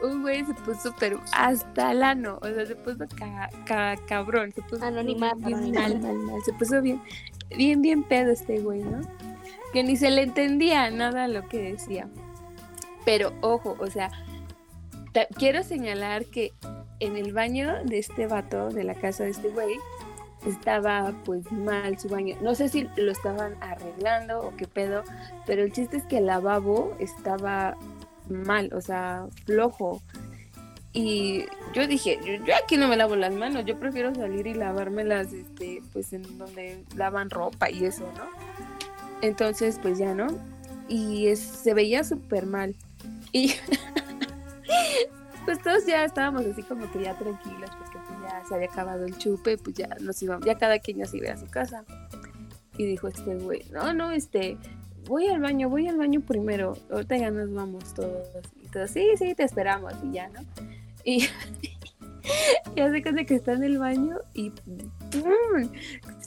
un 0.04 0.22
güey 0.22 0.46
se 0.46 0.54
puso, 0.54 0.94
pero 1.00 1.20
hasta 1.34 1.92
el 1.92 2.04
ano, 2.04 2.38
o 2.42 2.48
sea, 2.48 2.66
se 2.66 2.76
puso 2.76 3.06
ca- 3.18 3.50
ca- 3.66 3.98
cabrón, 4.08 4.52
se 4.54 4.62
puso 4.62 4.86
Anonimato, 4.86 5.38
bien 5.38 5.58
anonimato. 5.58 5.90
mal, 5.96 6.00
mal, 6.02 6.18
mal, 6.18 6.42
se 6.46 6.54
puso 6.54 6.80
bien. 6.82 7.02
bien, 7.56 7.82
bien 7.82 8.04
pedo 8.04 8.32
este 8.32 8.60
güey, 8.60 8.82
¿no? 8.84 9.02
Que 9.74 9.84
ni 9.84 9.98
se 9.98 10.10
le 10.10 10.24
entendía 10.24 10.90
nada 10.92 11.28
lo 11.28 11.48
que 11.48 11.72
decía. 11.72 12.08
Pero 13.06 13.34
ojo, 13.42 13.76
o 13.80 13.88
sea, 13.88 14.12
quiero 15.36 15.64
señalar 15.64 16.26
que 16.26 16.54
en 17.00 17.16
el 17.16 17.34
baño 17.34 17.84
de 17.86 18.00
este 18.00 18.28
vato, 18.28 18.70
de 18.70 18.84
la 18.84 18.96
casa 18.96 19.24
de 19.24 19.32
este 19.32 19.50
güey, 19.50 19.76
estaba 20.46 21.14
pues 21.26 21.52
mal 21.52 21.98
su 22.00 22.10
baño. 22.10 22.36
No 22.42 22.56
sé 22.56 22.70
si 22.70 22.88
lo 22.96 23.12
estaban 23.12 23.56
arreglando 23.62 24.42
o 24.42 24.56
qué 24.56 24.68
pedo, 24.68 25.04
pero 25.46 25.64
el 25.64 25.72
chiste 25.72 25.98
es 25.98 26.06
que 26.06 26.20
el 26.20 26.26
lavabo 26.26 26.96
estaba 27.00 27.76
mal, 28.30 28.72
o 28.74 28.82
sea, 28.82 29.26
flojo. 29.46 30.02
Y 30.92 31.46
yo 31.74 31.86
dije, 31.88 32.20
yo, 32.46 32.54
aquí 32.64 32.78
no 32.78 32.88
me 32.88 32.98
lavo 32.98 33.16
las 33.16 33.34
manos, 33.34 33.64
yo 33.66 33.80
prefiero 33.80 34.14
salir 34.16 34.48
y 34.48 34.56
lavármelas, 34.56 35.32
este, 35.34 35.82
pues 35.94 36.14
en 36.14 36.38
donde 36.38 36.84
lavan 36.96 37.30
ropa 37.30 37.70
y 37.70 37.86
eso, 37.86 38.12
¿no? 38.18 38.49
Entonces, 39.22 39.80
pues 39.82 39.98
ya, 39.98 40.14
¿no? 40.14 40.28
Y 40.88 41.36
se 41.36 41.74
veía 41.74 42.04
súper 42.04 42.46
mal. 42.46 42.76
Y 43.32 43.54
pues 45.46 45.62
todos 45.62 45.86
ya 45.86 46.06
estábamos 46.06 46.46
así 46.46 46.64
como 46.64 46.90
que 46.92 47.04
ya 47.04 47.18
tranquilos, 47.18 47.70
porque 47.78 47.98
pues 48.08 48.20
ya 48.22 48.44
se 48.48 48.56
había 48.56 48.68
acabado 48.68 49.06
el 49.06 49.18
chupe, 49.18 49.58
pues 49.58 49.76
ya 49.76 49.90
nos 50.02 50.22
íbamos, 50.22 50.46
ya 50.46 50.56
cada 50.56 50.80
quien 50.80 50.98
ya 50.98 51.06
se 51.06 51.18
iba 51.18 51.32
a 51.32 51.38
su 51.38 51.48
casa. 51.48 51.84
Y 52.78 52.86
dijo 52.86 53.08
este 53.08 53.36
güey, 53.36 53.64
no, 53.72 53.94
no, 53.94 54.12
este, 54.12 54.58
voy 55.06 55.28
al 55.28 55.42
baño, 55.42 55.70
voy 55.70 55.88
al 55.88 55.98
baño 55.98 56.22
primero, 56.22 56.78
ahorita 56.92 57.18
ya 57.18 57.32
nos 57.32 57.54
vamos 57.54 57.94
todos. 57.94 58.28
Y 58.64 58.68
todos, 58.68 58.90
sí, 58.92 59.06
sí, 59.18 59.36
te 59.36 59.44
esperamos, 59.44 59.94
y 60.04 60.14
ya, 60.14 60.30
¿no? 60.30 60.42
Y 61.04 61.28
ya 62.76 62.92
se 62.92 63.02
cuenta 63.02 63.26
que 63.26 63.36
está 63.36 63.54
en 63.54 63.64
el 63.64 63.80
baño 63.80 64.18
y 64.34 64.54
¡pum! 65.12 65.70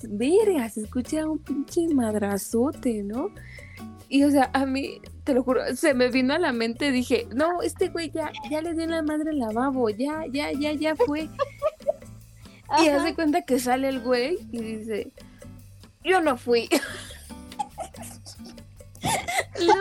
Verga, 0.08 0.68
se 0.68 0.82
escucha 0.82 1.28
un 1.28 1.38
pinche 1.38 1.88
madrazote, 1.94 3.02
¿no? 3.02 3.30
Y 4.08 4.24
o 4.24 4.30
sea, 4.30 4.50
a 4.52 4.66
mí, 4.66 5.00
te 5.24 5.32
lo 5.32 5.42
juro, 5.42 5.62
se 5.74 5.94
me 5.94 6.08
vino 6.08 6.34
a 6.34 6.38
la 6.38 6.52
mente, 6.52 6.90
dije, 6.90 7.26
no, 7.34 7.62
este 7.62 7.88
güey 7.88 8.10
ya, 8.10 8.30
ya 8.50 8.60
le 8.60 8.74
dio 8.74 8.86
la 8.86 9.02
madre 9.02 9.30
el 9.30 9.38
lavabo, 9.38 9.88
ya, 9.88 10.26
ya, 10.30 10.52
ya, 10.52 10.72
ya 10.72 10.94
fue. 10.96 11.28
y 12.84 12.88
hace 12.88 13.14
cuenta 13.14 13.42
que 13.42 13.58
sale 13.58 13.88
el 13.88 14.00
güey 14.00 14.38
y 14.50 14.58
dice, 14.58 15.12
yo 16.04 16.20
no 16.20 16.36
fui. 16.36 16.68
No, 19.66 19.74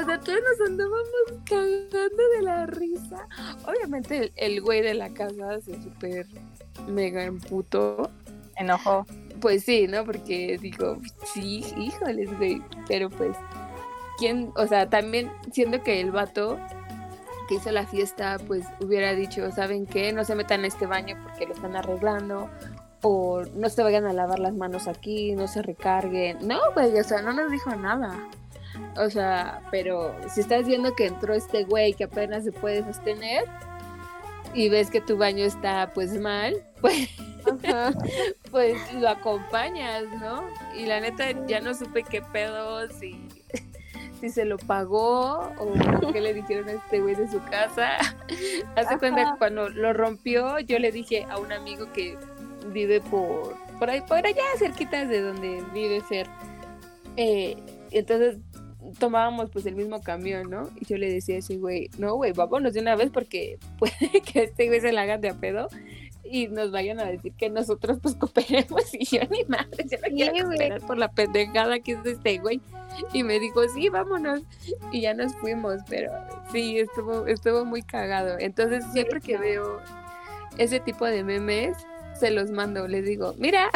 o 0.00 0.04
sea, 0.04 0.20
todos 0.20 0.38
nos 0.38 0.68
andábamos 0.68 1.42
cagando 1.44 2.28
de 2.36 2.42
la 2.42 2.66
risa. 2.66 3.28
Obviamente 3.66 4.32
el, 4.36 4.60
güey 4.60 4.82
de 4.82 4.94
la 4.94 5.08
casa 5.10 5.60
se 5.60 5.80
súper 5.82 6.26
mega 6.86 7.24
emputó. 7.24 8.10
Enojó. 8.56 9.06
Pues 9.40 9.64
sí, 9.64 9.86
¿no? 9.88 10.04
Porque 10.04 10.58
digo, 10.60 10.98
sí, 11.32 11.64
híjoles, 11.76 12.36
güey. 12.38 12.62
Pero 12.88 13.10
pues, 13.10 13.36
¿quién? 14.18 14.52
O 14.56 14.66
sea, 14.66 14.88
también 14.88 15.30
siendo 15.52 15.82
que 15.82 16.00
el 16.00 16.10
vato 16.12 16.58
que 17.48 17.56
hizo 17.56 17.70
la 17.70 17.86
fiesta, 17.86 18.38
pues 18.46 18.64
hubiera 18.80 19.14
dicho, 19.14 19.50
¿saben 19.52 19.86
qué? 19.86 20.12
No 20.12 20.24
se 20.24 20.34
metan 20.34 20.60
en 20.60 20.66
este 20.66 20.86
baño 20.86 21.16
porque 21.22 21.46
lo 21.46 21.54
están 21.54 21.76
arreglando. 21.76 22.48
O 23.02 23.42
no 23.54 23.68
se 23.68 23.82
vayan 23.82 24.06
a 24.06 24.14
lavar 24.14 24.38
las 24.38 24.54
manos 24.54 24.88
aquí, 24.88 25.34
no 25.34 25.46
se 25.46 25.60
recarguen. 25.60 26.38
No, 26.46 26.58
güey, 26.72 26.98
o 26.98 27.04
sea, 27.04 27.20
no 27.20 27.34
nos 27.34 27.50
dijo 27.50 27.74
nada. 27.76 28.14
O 28.96 29.10
sea, 29.10 29.60
pero 29.70 30.14
si 30.30 30.40
estás 30.40 30.66
viendo 30.66 30.94
que 30.94 31.06
entró 31.06 31.34
este 31.34 31.64
güey 31.64 31.92
que 31.94 32.04
apenas 32.04 32.44
se 32.44 32.52
puede 32.52 32.82
sostener 32.82 33.44
y 34.54 34.68
ves 34.68 34.90
que 34.90 35.00
tu 35.00 35.16
baño 35.16 35.44
está 35.44 35.92
pues 35.92 36.18
mal, 36.18 36.54
pues, 36.80 37.08
pues 38.50 38.94
lo 38.94 39.08
acompañas, 39.08 40.04
¿no? 40.20 40.44
Y 40.76 40.86
la 40.86 41.00
neta 41.00 41.24
ya 41.46 41.60
no 41.60 41.74
supe 41.74 42.04
qué 42.04 42.22
pedo, 42.22 42.88
si, 42.88 43.28
si 44.20 44.30
se 44.30 44.44
lo 44.44 44.56
pagó 44.58 45.52
o 45.58 46.12
qué 46.12 46.20
le 46.20 46.34
dijeron 46.34 46.68
a 46.68 46.72
este 46.72 47.00
güey 47.00 47.14
de 47.14 47.28
su 47.28 47.42
casa. 47.44 47.98
Hace 48.76 48.98
cuenta 48.98 49.32
que 49.32 49.38
cuando 49.38 49.68
lo 49.68 49.92
rompió, 49.92 50.58
yo 50.60 50.78
le 50.78 50.92
dije 50.92 51.26
a 51.28 51.38
un 51.38 51.52
amigo 51.52 51.92
que 51.92 52.16
vive 52.68 53.00
por, 53.00 53.56
por 53.78 53.90
ahí, 53.90 54.00
por 54.02 54.24
allá 54.24 54.42
cerquita 54.58 55.04
de 55.04 55.20
donde 55.20 55.64
vive 55.72 56.00
Fer. 56.00 56.28
Eh, 57.16 57.56
entonces 57.90 58.38
tomábamos 58.98 59.50
pues 59.50 59.66
el 59.66 59.74
mismo 59.74 60.00
camión, 60.00 60.50
¿no? 60.50 60.70
Y 60.80 60.86
yo 60.86 60.96
le 60.96 61.10
decía 61.12 61.36
a 61.36 61.38
ese 61.38 61.56
güey, 61.56 61.90
no, 61.98 62.14
güey, 62.14 62.32
vámonos 62.32 62.74
de 62.74 62.80
una 62.80 62.96
vez 62.96 63.10
porque 63.10 63.58
puede 63.78 63.94
que 64.32 64.44
este 64.44 64.68
güey 64.68 64.80
se 64.80 64.92
la 64.92 65.02
haga 65.02 65.18
de 65.18 65.30
a 65.30 65.34
pedo 65.34 65.68
y 66.24 66.48
nos 66.48 66.70
vayan 66.70 67.00
a 67.00 67.04
decir 67.04 67.32
que 67.34 67.50
nosotros 67.50 67.98
pues 68.02 68.14
cooperemos 68.14 68.82
y 68.92 69.04
yo 69.04 69.20
ni 69.30 69.44
madre, 69.44 69.84
yo 69.90 69.98
no 69.98 70.14
quiero 70.14 70.48
cooperar 70.48 70.80
por 70.80 70.98
la 70.98 71.08
pendejada 71.08 71.78
que 71.80 71.92
es 71.92 72.04
este 72.04 72.38
güey. 72.38 72.60
Y 73.12 73.24
me 73.24 73.40
dijo, 73.40 73.68
sí, 73.68 73.88
vámonos. 73.88 74.42
Y 74.92 75.00
ya 75.00 75.14
nos 75.14 75.34
fuimos, 75.34 75.80
pero 75.88 76.12
sí, 76.52 76.78
estuvo, 76.78 77.26
estuvo 77.26 77.64
muy 77.64 77.82
cagado. 77.82 78.38
Entonces 78.38 78.84
siempre 78.92 79.20
que 79.20 79.36
veo 79.36 79.80
ese 80.58 80.78
tipo 80.78 81.04
de 81.04 81.24
memes, 81.24 81.76
se 82.14 82.30
los 82.30 82.50
mando, 82.50 82.86
les 82.86 83.04
digo, 83.04 83.34
mira, 83.36 83.68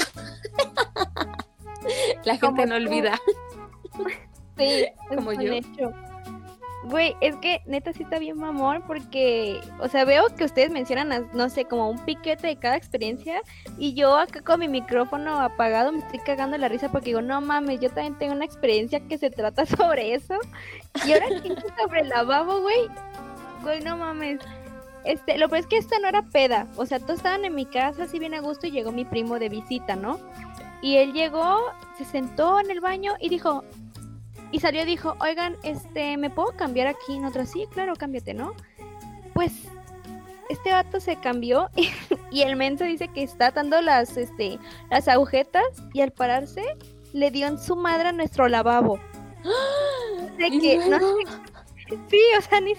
la 2.24 2.36
gente 2.36 2.66
no 2.66 2.76
olvida. 2.76 3.18
Sí, 4.58 4.86
como 5.14 5.32
yo. 5.32 5.52
Güey, 6.84 7.16
es 7.20 7.34
que 7.36 7.60
neta 7.66 7.92
sí 7.92 8.04
está 8.04 8.18
bien 8.18 8.38
mamón 8.38 8.82
porque, 8.86 9.60
o 9.80 9.88
sea, 9.88 10.04
veo 10.04 10.28
que 10.36 10.44
ustedes 10.44 10.70
mencionan, 10.70 11.28
no 11.34 11.48
sé, 11.50 11.64
como 11.64 11.90
un 11.90 11.98
piquete 11.98 12.46
de 12.46 12.56
cada 12.56 12.76
experiencia 12.76 13.42
y 13.76 13.94
yo 13.94 14.16
acá 14.16 14.40
con 14.42 14.60
mi 14.60 14.68
micrófono 14.68 15.40
apagado 15.40 15.90
me 15.90 15.98
estoy 15.98 16.20
cagando 16.20 16.56
la 16.56 16.68
risa 16.68 16.90
porque 16.90 17.06
digo, 17.06 17.20
no 17.20 17.40
mames, 17.40 17.80
yo 17.80 17.90
también 17.90 18.16
tengo 18.16 18.32
una 18.32 18.44
experiencia 18.44 19.00
que 19.00 19.18
se 19.18 19.28
trata 19.30 19.66
sobre 19.76 20.14
eso 20.14 20.34
y 21.04 21.12
ahora 21.12 21.26
que 21.42 21.54
sobre 21.82 22.00
el 22.02 22.08
lavabo, 22.10 22.60
güey, 22.60 22.88
güey, 23.62 23.80
no 23.82 23.96
mames. 23.96 24.38
Este, 25.04 25.36
lo 25.36 25.48
peor 25.48 25.60
es 25.60 25.66
que 25.66 25.78
esta 25.78 25.98
no 25.98 26.08
era 26.08 26.22
peda, 26.22 26.68
o 26.76 26.86
sea, 26.86 27.00
todos 27.00 27.16
estaban 27.16 27.44
en 27.44 27.54
mi 27.54 27.66
casa 27.66 28.04
así 28.04 28.18
bien 28.20 28.34
a 28.34 28.40
gusto 28.40 28.66
y 28.68 28.70
llegó 28.70 28.92
mi 28.92 29.04
primo 29.04 29.38
de 29.38 29.48
visita, 29.48 29.96
¿no? 29.96 30.20
Y 30.80 30.96
él 30.96 31.12
llegó, 31.12 31.58
se 31.96 32.04
sentó 32.04 32.60
en 32.60 32.70
el 32.70 32.80
baño 32.80 33.14
y 33.20 33.28
dijo, 33.28 33.64
y 34.50 34.60
salió 34.60 34.82
y 34.82 34.86
dijo, 34.86 35.16
oigan, 35.20 35.56
este, 35.62 36.16
¿me 36.16 36.30
puedo 36.30 36.56
cambiar 36.56 36.86
aquí 36.86 37.16
en 37.16 37.24
otra? 37.24 37.46
Sí, 37.46 37.66
claro, 37.70 37.94
cámbiate, 37.96 38.34
¿no? 38.34 38.54
Pues 39.34 39.52
este 40.48 40.72
vato 40.72 41.00
se 41.00 41.16
cambió 41.16 41.68
y, 42.30 42.42
el 42.42 42.56
menso 42.56 42.84
dice 42.84 43.08
que 43.08 43.22
está 43.22 43.48
atando 43.48 43.80
las, 43.80 44.16
este, 44.16 44.58
las 44.90 45.08
agujetas 45.08 45.64
y 45.92 46.00
al 46.00 46.12
pararse 46.12 46.64
le 47.12 47.30
dio 47.30 47.46
en 47.46 47.58
su 47.58 47.76
madre 47.76 48.08
a 48.08 48.12
nuestro 48.12 48.48
lavabo. 48.48 48.98
De 50.38 50.50
que, 50.50 50.78
no 50.88 50.98
sí, 52.08 52.20
o 52.38 52.42
sea, 52.42 52.60
ni, 52.60 52.74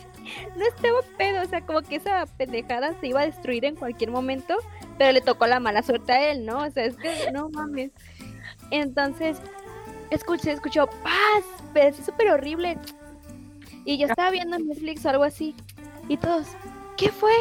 no 0.55 0.65
estaba 0.65 0.99
pedo, 1.17 1.41
o 1.41 1.45
sea, 1.45 1.65
como 1.65 1.81
que 1.81 1.95
esa 1.95 2.25
pendejada 2.37 2.93
se 2.99 3.07
iba 3.07 3.21
a 3.21 3.25
destruir 3.25 3.65
en 3.65 3.75
cualquier 3.75 4.11
momento, 4.11 4.55
pero 4.97 5.11
le 5.11 5.21
tocó 5.21 5.47
la 5.47 5.59
mala 5.59 5.81
suerte 5.81 6.11
a 6.11 6.31
él, 6.31 6.45
¿no? 6.45 6.59
O 6.59 6.71
sea, 6.71 6.85
es 6.85 6.95
que 6.95 7.31
no 7.33 7.49
mames. 7.49 7.91
Entonces, 8.71 9.37
escuché, 10.11 10.51
escuchó 10.51 10.87
paz, 10.87 11.43
pero 11.73 11.89
es 11.89 11.97
súper 11.97 12.29
horrible. 12.29 12.77
Y 13.85 13.97
yo 13.97 14.07
estaba 14.07 14.31
viendo 14.31 14.59
Netflix 14.59 15.05
o 15.05 15.09
algo 15.09 15.23
así. 15.23 15.55
Y 16.07 16.17
todos, 16.17 16.47
¿qué 16.97 17.09
fue? 17.09 17.31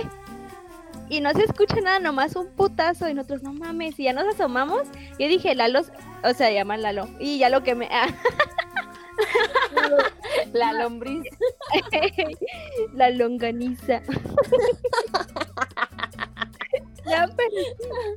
Y 1.11 1.21
no 1.21 1.33
se 1.33 1.45
escucha 1.45 1.81
nada, 1.81 1.99
nomás 1.99 2.37
un 2.37 2.49
putazo. 2.49 3.09
Y 3.09 3.15
nosotros, 3.15 3.43
no 3.43 3.53
mames. 3.53 3.99
Y 3.99 4.05
ya 4.05 4.13
nos 4.13 4.27
asomamos. 4.27 4.83
Y 5.19 5.25
yo 5.25 5.29
dije, 5.29 5.55
Lalo, 5.55 5.81
o 6.23 6.35
sea, 6.35 6.51
llaman 6.51 6.83
Lalo. 6.83 7.09
Y 7.19 7.39
ya 7.39 7.49
lo 7.49 7.63
que 7.63 7.75
me. 7.75 7.89
La 10.53 10.73
lombriz. 10.73 11.25
La 12.95 13.11
longaniza. 13.11 14.03
ya, 17.07 17.29
pero, 17.37 17.51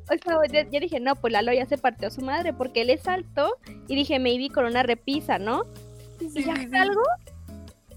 o 0.09 0.17
sea, 0.49 0.69
yo, 0.69 0.79
dije, 0.79 0.99
no, 0.99 1.15
pues 1.15 1.33
Lalo 1.33 1.53
ya 1.53 1.65
se 1.65 1.77
partió 1.77 2.09
a 2.09 2.11
su 2.11 2.21
madre 2.21 2.53
porque 2.53 2.81
él 2.81 2.89
es 2.89 3.07
alto 3.07 3.55
y 3.87 3.95
dije, 3.95 4.19
maybe 4.19 4.49
con 4.49 4.65
una 4.65 4.83
repisa, 4.83 5.39
¿no? 5.39 5.63
Y 6.21 6.43
ya 6.43 6.55
salgo 6.69 7.03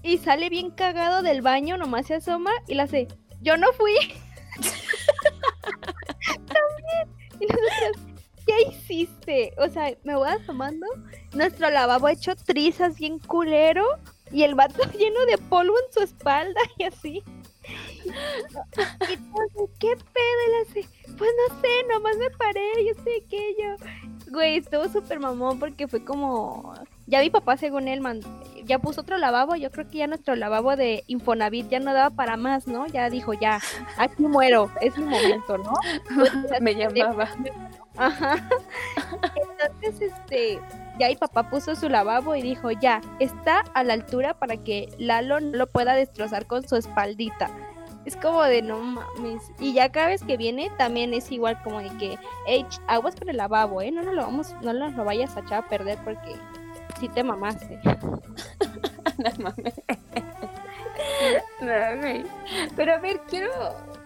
y 0.03 0.17
sale 0.19 0.49
bien 0.49 0.69
cagado 0.71 1.23
del 1.23 1.41
baño, 1.41 1.77
nomás 1.77 2.07
se 2.07 2.15
asoma 2.15 2.51
y 2.67 2.75
la 2.75 2.83
hace, 2.83 3.07
yo 3.41 3.57
no 3.57 3.73
fui. 3.73 3.95
También. 6.27 7.09
Y 7.39 7.45
nosotros, 7.47 8.15
¿qué 8.45 8.53
hiciste? 8.69 9.53
O 9.57 9.67
sea, 9.67 9.95
me 10.03 10.15
voy 10.15 10.29
asomando, 10.29 10.85
nuestro 11.33 11.69
lavabo 11.69 12.07
hecho 12.07 12.35
trizas 12.35 12.97
bien 12.97 13.17
culero 13.19 13.83
y 14.31 14.43
el 14.43 14.55
vato 14.55 14.83
lleno 14.97 15.25
de 15.25 15.37
polvo 15.37 15.73
en 15.87 15.93
su 15.93 16.01
espalda 16.01 16.61
y 16.77 16.83
así. 16.83 17.23
¿qué 19.79 19.95
pedo? 19.95 20.85
pues 21.17 21.31
no 21.49 21.61
sé, 21.61 21.67
nomás 21.91 22.17
me 22.17 22.29
paré, 22.31 22.85
yo 22.85 22.93
sé 23.03 23.25
que 23.27 23.55
yo. 23.59 24.31
Güey, 24.31 24.57
estuvo 24.57 24.87
súper 24.87 25.19
mamón 25.19 25.59
porque 25.59 25.87
fue 25.87 26.03
como. 26.05 26.73
Ya 27.07 27.19
mi 27.19 27.29
papá, 27.29 27.55
según 27.55 27.87
él, 27.87 28.01
ya 28.63 28.79
puso 28.79 29.01
otro 29.01 29.17
lavabo. 29.17 29.55
Yo 29.55 29.71
creo 29.71 29.87
que 29.87 29.99
ya 29.99 30.07
nuestro 30.07 30.35
lavabo 30.35 30.75
de 30.75 31.03
Infonavit 31.07 31.69
ya 31.69 31.79
no 31.79 31.93
daba 31.93 32.09
para 32.09 32.35
más, 32.35 32.67
¿no? 32.67 32.87
Ya 32.87 33.09
dijo, 33.09 33.33
ya, 33.33 33.59
aquí 33.97 34.23
muero, 34.23 34.71
es 34.81 34.97
mi 34.97 35.05
momento, 35.05 35.57
¿no? 35.57 35.73
me 36.61 36.73
llamaba. 36.73 37.29
Ajá. 37.97 38.49
Entonces 39.71 40.13
este, 40.13 40.59
ya 40.99 41.09
mi 41.09 41.15
papá 41.15 41.49
puso 41.49 41.75
su 41.75 41.89
lavabo 41.89 42.35
y 42.35 42.41
dijo, 42.41 42.71
ya, 42.71 43.01
está 43.19 43.63
a 43.73 43.83
la 43.83 43.93
altura 43.93 44.33
para 44.39 44.57
que 44.57 44.89
Lalo 44.97 45.39
no 45.39 45.57
lo 45.57 45.67
pueda 45.67 45.93
destrozar 45.93 46.47
con 46.47 46.67
su 46.67 46.75
espaldita. 46.75 47.49
Es 48.05 48.15
como 48.15 48.43
de 48.43 48.61
no 48.61 48.79
mames. 48.79 49.51
Y 49.59 49.73
ya 49.73 49.91
cada 49.91 50.07
vez 50.07 50.23
que 50.23 50.37
viene 50.37 50.71
también 50.77 51.13
es 51.13 51.31
igual 51.31 51.61
como 51.63 51.79
de 51.79 51.89
que, 51.97 52.17
hey, 52.45 52.65
aguas 52.87 53.15
con 53.15 53.29
el 53.29 53.37
lavabo, 53.37 53.81
eh, 53.81 53.91
no 53.91 54.03
lo 54.03 54.23
vamos, 54.23 54.55
no 54.61 54.73
nos 54.73 54.93
lo 54.93 55.03
vayas 55.03 55.35
a 55.35 55.39
echar 55.39 55.63
a 55.63 55.67
perder 55.67 55.97
porque 56.03 56.35
sí 56.99 57.09
te 57.09 57.23
mamaste. 57.23 57.79
No 59.17 59.29
mames. 59.39 59.73
No, 61.61 62.01
güey. 62.01 62.25
Pero 62.75 62.95
a 62.95 62.97
ver, 62.97 63.21
quiero. 63.29 63.49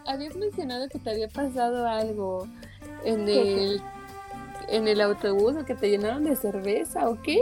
Habías 0.06 0.36
mencionado 0.36 0.88
que 0.88 1.00
te 1.00 1.10
había 1.10 1.28
pasado 1.28 1.88
algo 1.88 2.48
en 3.04 3.26
¿Qué, 3.26 3.64
el 3.64 3.82
en 4.70 4.88
el 4.88 5.02
autobús 5.02 5.56
o 5.56 5.66
que 5.66 5.76
te 5.76 5.90
llenaron 5.90 6.24
de 6.24 6.36
cerveza 6.36 7.10
o 7.10 7.20
qué? 7.22 7.42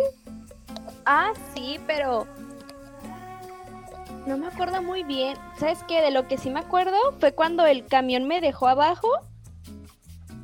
Ah, 1.06 1.34
sí, 1.54 1.80
pero 1.88 2.26
no 4.26 4.38
me 4.38 4.48
acuerdo 4.48 4.82
muy 4.82 5.04
bien. 5.04 5.38
¿Sabes 5.58 5.84
qué? 5.88 6.02
De 6.02 6.12
lo 6.12 6.28
que 6.28 6.38
sí 6.38 6.50
me 6.50 6.60
acuerdo 6.60 6.98
fue 7.20 7.34
cuando 7.34 7.66
el 7.66 7.86
camión 7.86 8.28
me 8.28 8.42
dejó 8.42 8.68
abajo 8.68 9.10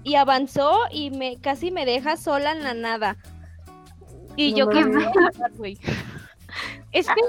y 0.04 0.16
avanzó 0.16 0.80
y 0.92 1.12
me 1.12 1.38
casi 1.38 1.72
me 1.72 1.86
deja 1.86 2.18
sola 2.18 2.52
en 2.52 2.64
la 2.64 2.74
nada. 2.74 3.18
Y 4.36 4.52
No 4.52 4.58
yo 4.58 4.70
qué 4.70 4.86
mames. 4.86 5.08
güey. 5.58 5.78
Es 6.92 7.08
que 7.08 7.22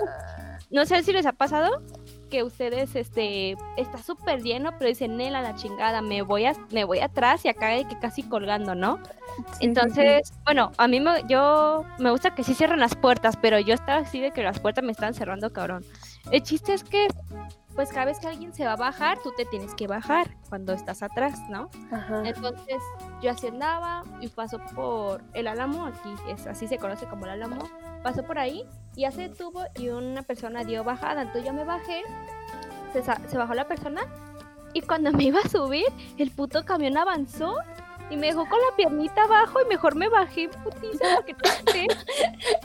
no 0.70 0.84
sé 0.86 1.02
si 1.02 1.12
les 1.12 1.26
ha 1.26 1.32
pasado 1.32 1.82
que 2.30 2.42
ustedes 2.42 2.96
este 2.96 3.56
está 3.76 3.98
súper 3.98 4.42
lleno, 4.42 4.72
pero 4.78 4.88
dicen, 4.88 5.16
"Nela 5.16 5.40
la 5.40 5.54
chingada, 5.54 6.02
me 6.02 6.22
voy 6.22 6.46
a 6.46 6.52
me 6.72 6.84
voy 6.84 6.98
atrás 6.98 7.44
y 7.44 7.48
acá 7.48 7.68
de 7.68 7.84
que 7.84 7.98
casi 7.98 8.22
colgando, 8.22 8.74
¿no?" 8.74 8.98
Entonces, 9.60 10.32
bueno, 10.44 10.72
a 10.76 10.88
mí 10.88 11.00
me, 11.00 11.22
yo 11.28 11.84
me 11.98 12.10
gusta 12.10 12.34
que 12.34 12.44
sí 12.44 12.54
cierren 12.54 12.80
las 12.80 12.94
puertas, 12.94 13.36
pero 13.40 13.58
yo 13.58 13.74
estaba 13.74 14.00
así 14.00 14.20
de 14.20 14.30
que 14.30 14.42
las 14.42 14.60
puertas 14.60 14.84
me 14.84 14.92
estaban 14.92 15.14
cerrando, 15.14 15.52
cabrón. 15.52 15.84
El 16.30 16.42
chiste 16.42 16.72
es 16.74 16.84
que, 16.84 17.08
pues 17.74 17.90
cada 17.90 18.06
vez 18.06 18.18
que 18.18 18.28
alguien 18.28 18.52
se 18.54 18.64
va 18.64 18.72
a 18.72 18.76
bajar, 18.76 19.18
tú 19.22 19.32
te 19.36 19.44
tienes 19.44 19.74
que 19.74 19.86
bajar 19.86 20.28
cuando 20.48 20.72
estás 20.72 21.02
atrás, 21.02 21.38
¿no? 21.50 21.70
Ajá. 21.90 22.22
Entonces, 22.24 22.82
yo 23.20 23.30
así 23.30 23.48
andaba 23.48 24.04
y 24.20 24.28
pasó 24.28 24.58
por 24.74 25.22
el 25.32 25.46
Álamo, 25.48 25.86
aquí 25.86 26.14
es 26.28 26.46
así 26.46 26.68
se 26.68 26.78
conoce 26.78 27.06
como 27.06 27.24
el 27.24 27.32
Álamo, 27.32 27.68
pasó 28.02 28.22
por 28.22 28.38
ahí 28.38 28.64
y 28.94 29.02
ya 29.02 29.10
se 29.10 29.22
detuvo 29.28 29.64
y 29.76 29.88
una 29.88 30.22
persona 30.22 30.62
dio 30.62 30.84
bajada, 30.84 31.22
entonces 31.22 31.44
yo 31.44 31.52
me 31.52 31.64
bajé, 31.64 32.02
se, 32.92 33.36
bajó 33.36 33.54
la 33.54 33.66
persona 33.66 34.02
y 34.72 34.82
cuando 34.82 35.10
me 35.12 35.24
iba 35.24 35.40
a 35.40 35.48
subir, 35.48 35.86
el 36.18 36.30
puto 36.30 36.64
camión 36.64 36.96
avanzó 36.96 37.56
y 38.10 38.16
me 38.16 38.26
dejó 38.28 38.48
con 38.48 38.58
la 38.60 38.76
piernita 38.76 39.24
abajo 39.24 39.60
y 39.62 39.68
mejor 39.68 39.96
me 39.96 40.08
bajé 40.08 40.48
putiza 40.48 41.16
porque 41.16 41.34
te 41.34 41.86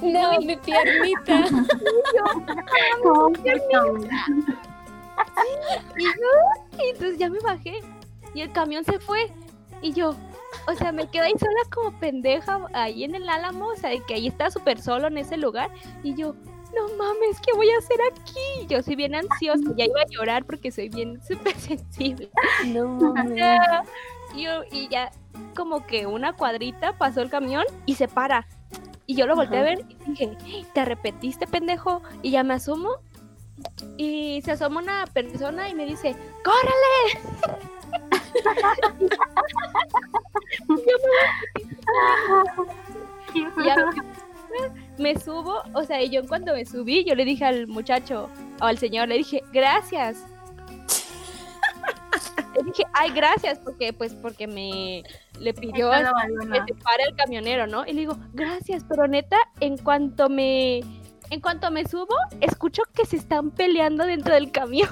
No, 0.12 0.40
mi 0.40 0.58
piernita. 0.58 1.46
Y 5.98 6.04
yo, 6.04 6.84
y 6.84 6.90
entonces 6.90 7.18
ya 7.18 7.30
me 7.30 7.40
bajé. 7.40 7.82
Y 8.34 8.42
el 8.42 8.52
camión 8.52 8.84
se 8.86 9.00
fue. 9.00 9.32
Y 9.82 9.94
yo, 9.94 10.16
o 10.68 10.76
sea, 10.76 10.92
me 10.92 11.08
quedé 11.08 11.24
ahí 11.26 11.34
sola 11.40 11.62
como 11.74 12.00
pendeja 12.00 12.60
ahí 12.74 13.04
en 13.04 13.16
el 13.16 13.28
álamo. 13.28 13.68
O 13.68 13.76
sea, 13.76 13.92
que 14.08 14.16
ahí 14.16 14.28
estaba 14.28 14.52
súper 14.52 14.82
solo 14.82 15.08
en 15.08 15.18
ese 15.18 15.38
lugar. 15.38 15.72
Y 16.04 16.16
yo, 16.16 16.36
no 16.76 16.88
mames, 16.98 17.40
¿qué 17.42 17.54
voy 17.56 17.70
a 17.70 17.78
hacer 17.78 17.98
aquí? 18.12 18.68
Yo 18.68 18.82
soy 18.82 18.96
bien 18.96 19.16
ansiosa. 19.16 19.74
Ya 19.76 19.86
iba 19.86 20.02
a 20.02 20.10
llorar 20.10 20.46
porque 20.46 20.72
soy 20.72 20.90
bien 20.90 21.20
súper 21.28 21.56
sensible. 21.56 22.30
No 22.68 22.88
mames. 23.14 23.42
Yo, 24.36 24.64
y 24.72 24.88
ya 24.90 25.12
como 25.56 25.86
que 25.86 26.06
una 26.06 26.34
cuadrita 26.34 26.98
pasó 26.98 27.22
el 27.22 27.30
camión 27.30 27.64
y 27.86 27.96
se 27.96 28.08
para. 28.08 28.48
Y 29.08 29.16
yo 29.16 29.26
lo 29.26 29.36
volteé 29.36 29.58
a 29.58 29.64
ver 29.64 29.86
y 29.90 30.12
dije, 30.12 30.38
¿te 30.72 30.82
arrepentiste, 30.82 31.48
pendejo? 31.48 32.04
Y 32.22 32.30
ya 32.30 32.44
me 32.44 32.54
asomo. 32.54 32.98
Y 33.98 34.42
se 34.44 34.52
asoma 34.54 34.82
una 34.82 35.06
persona 35.08 35.70
y 35.70 35.76
me 35.76 35.86
dice, 35.86 36.16
¡córrele! 36.44 37.20
Y 43.34 43.46
ya 43.64 43.76
me 44.98 45.18
subo, 45.18 45.62
o 45.74 45.84
sea, 45.84 46.02
y 46.02 46.10
yo 46.10 46.26
cuando 46.28 46.54
me 46.54 46.66
subí, 46.66 47.04
yo 47.06 47.16
le 47.16 47.26
dije 47.26 47.46
al 47.46 47.68
muchacho 47.68 48.30
o 48.62 48.66
al 48.66 48.78
señor, 48.78 49.08
le 49.08 49.18
dije, 49.18 49.44
gracias. 49.54 50.26
le 52.56 52.64
dije, 52.64 52.84
ay, 52.94 53.12
gracias, 53.12 53.60
porque 53.60 53.94
pues 53.94 54.14
porque 54.14 54.48
me 54.48 55.04
le 55.40 55.54
pidió 55.54 55.90
valió, 55.90 56.12
que 56.42 56.46
¿no? 56.46 56.66
se 56.66 56.74
pare 56.76 57.04
el 57.08 57.16
camionero, 57.16 57.68
¿no? 57.68 57.86
Y 57.86 57.94
le 57.94 58.02
digo, 58.02 58.18
gracias, 58.34 58.84
pero 58.88 59.08
neta, 59.08 59.38
en 59.60 59.78
cuanto 59.78 60.30
me 60.30 60.82
en 61.30 61.42
cuanto 61.42 61.70
me 61.72 61.86
subo, 61.86 62.16
escucho 62.42 62.84
que 62.94 63.06
se 63.06 63.18
están 63.18 63.52
peleando 63.52 64.06
dentro 64.06 64.34
del 64.34 64.52
camión. 64.52 64.90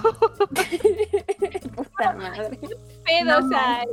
Puta 1.75 2.13
madre. 2.13 2.59
pedo, 3.05 3.25
No 3.25 3.45
o 3.45 3.49
sea, 3.49 3.83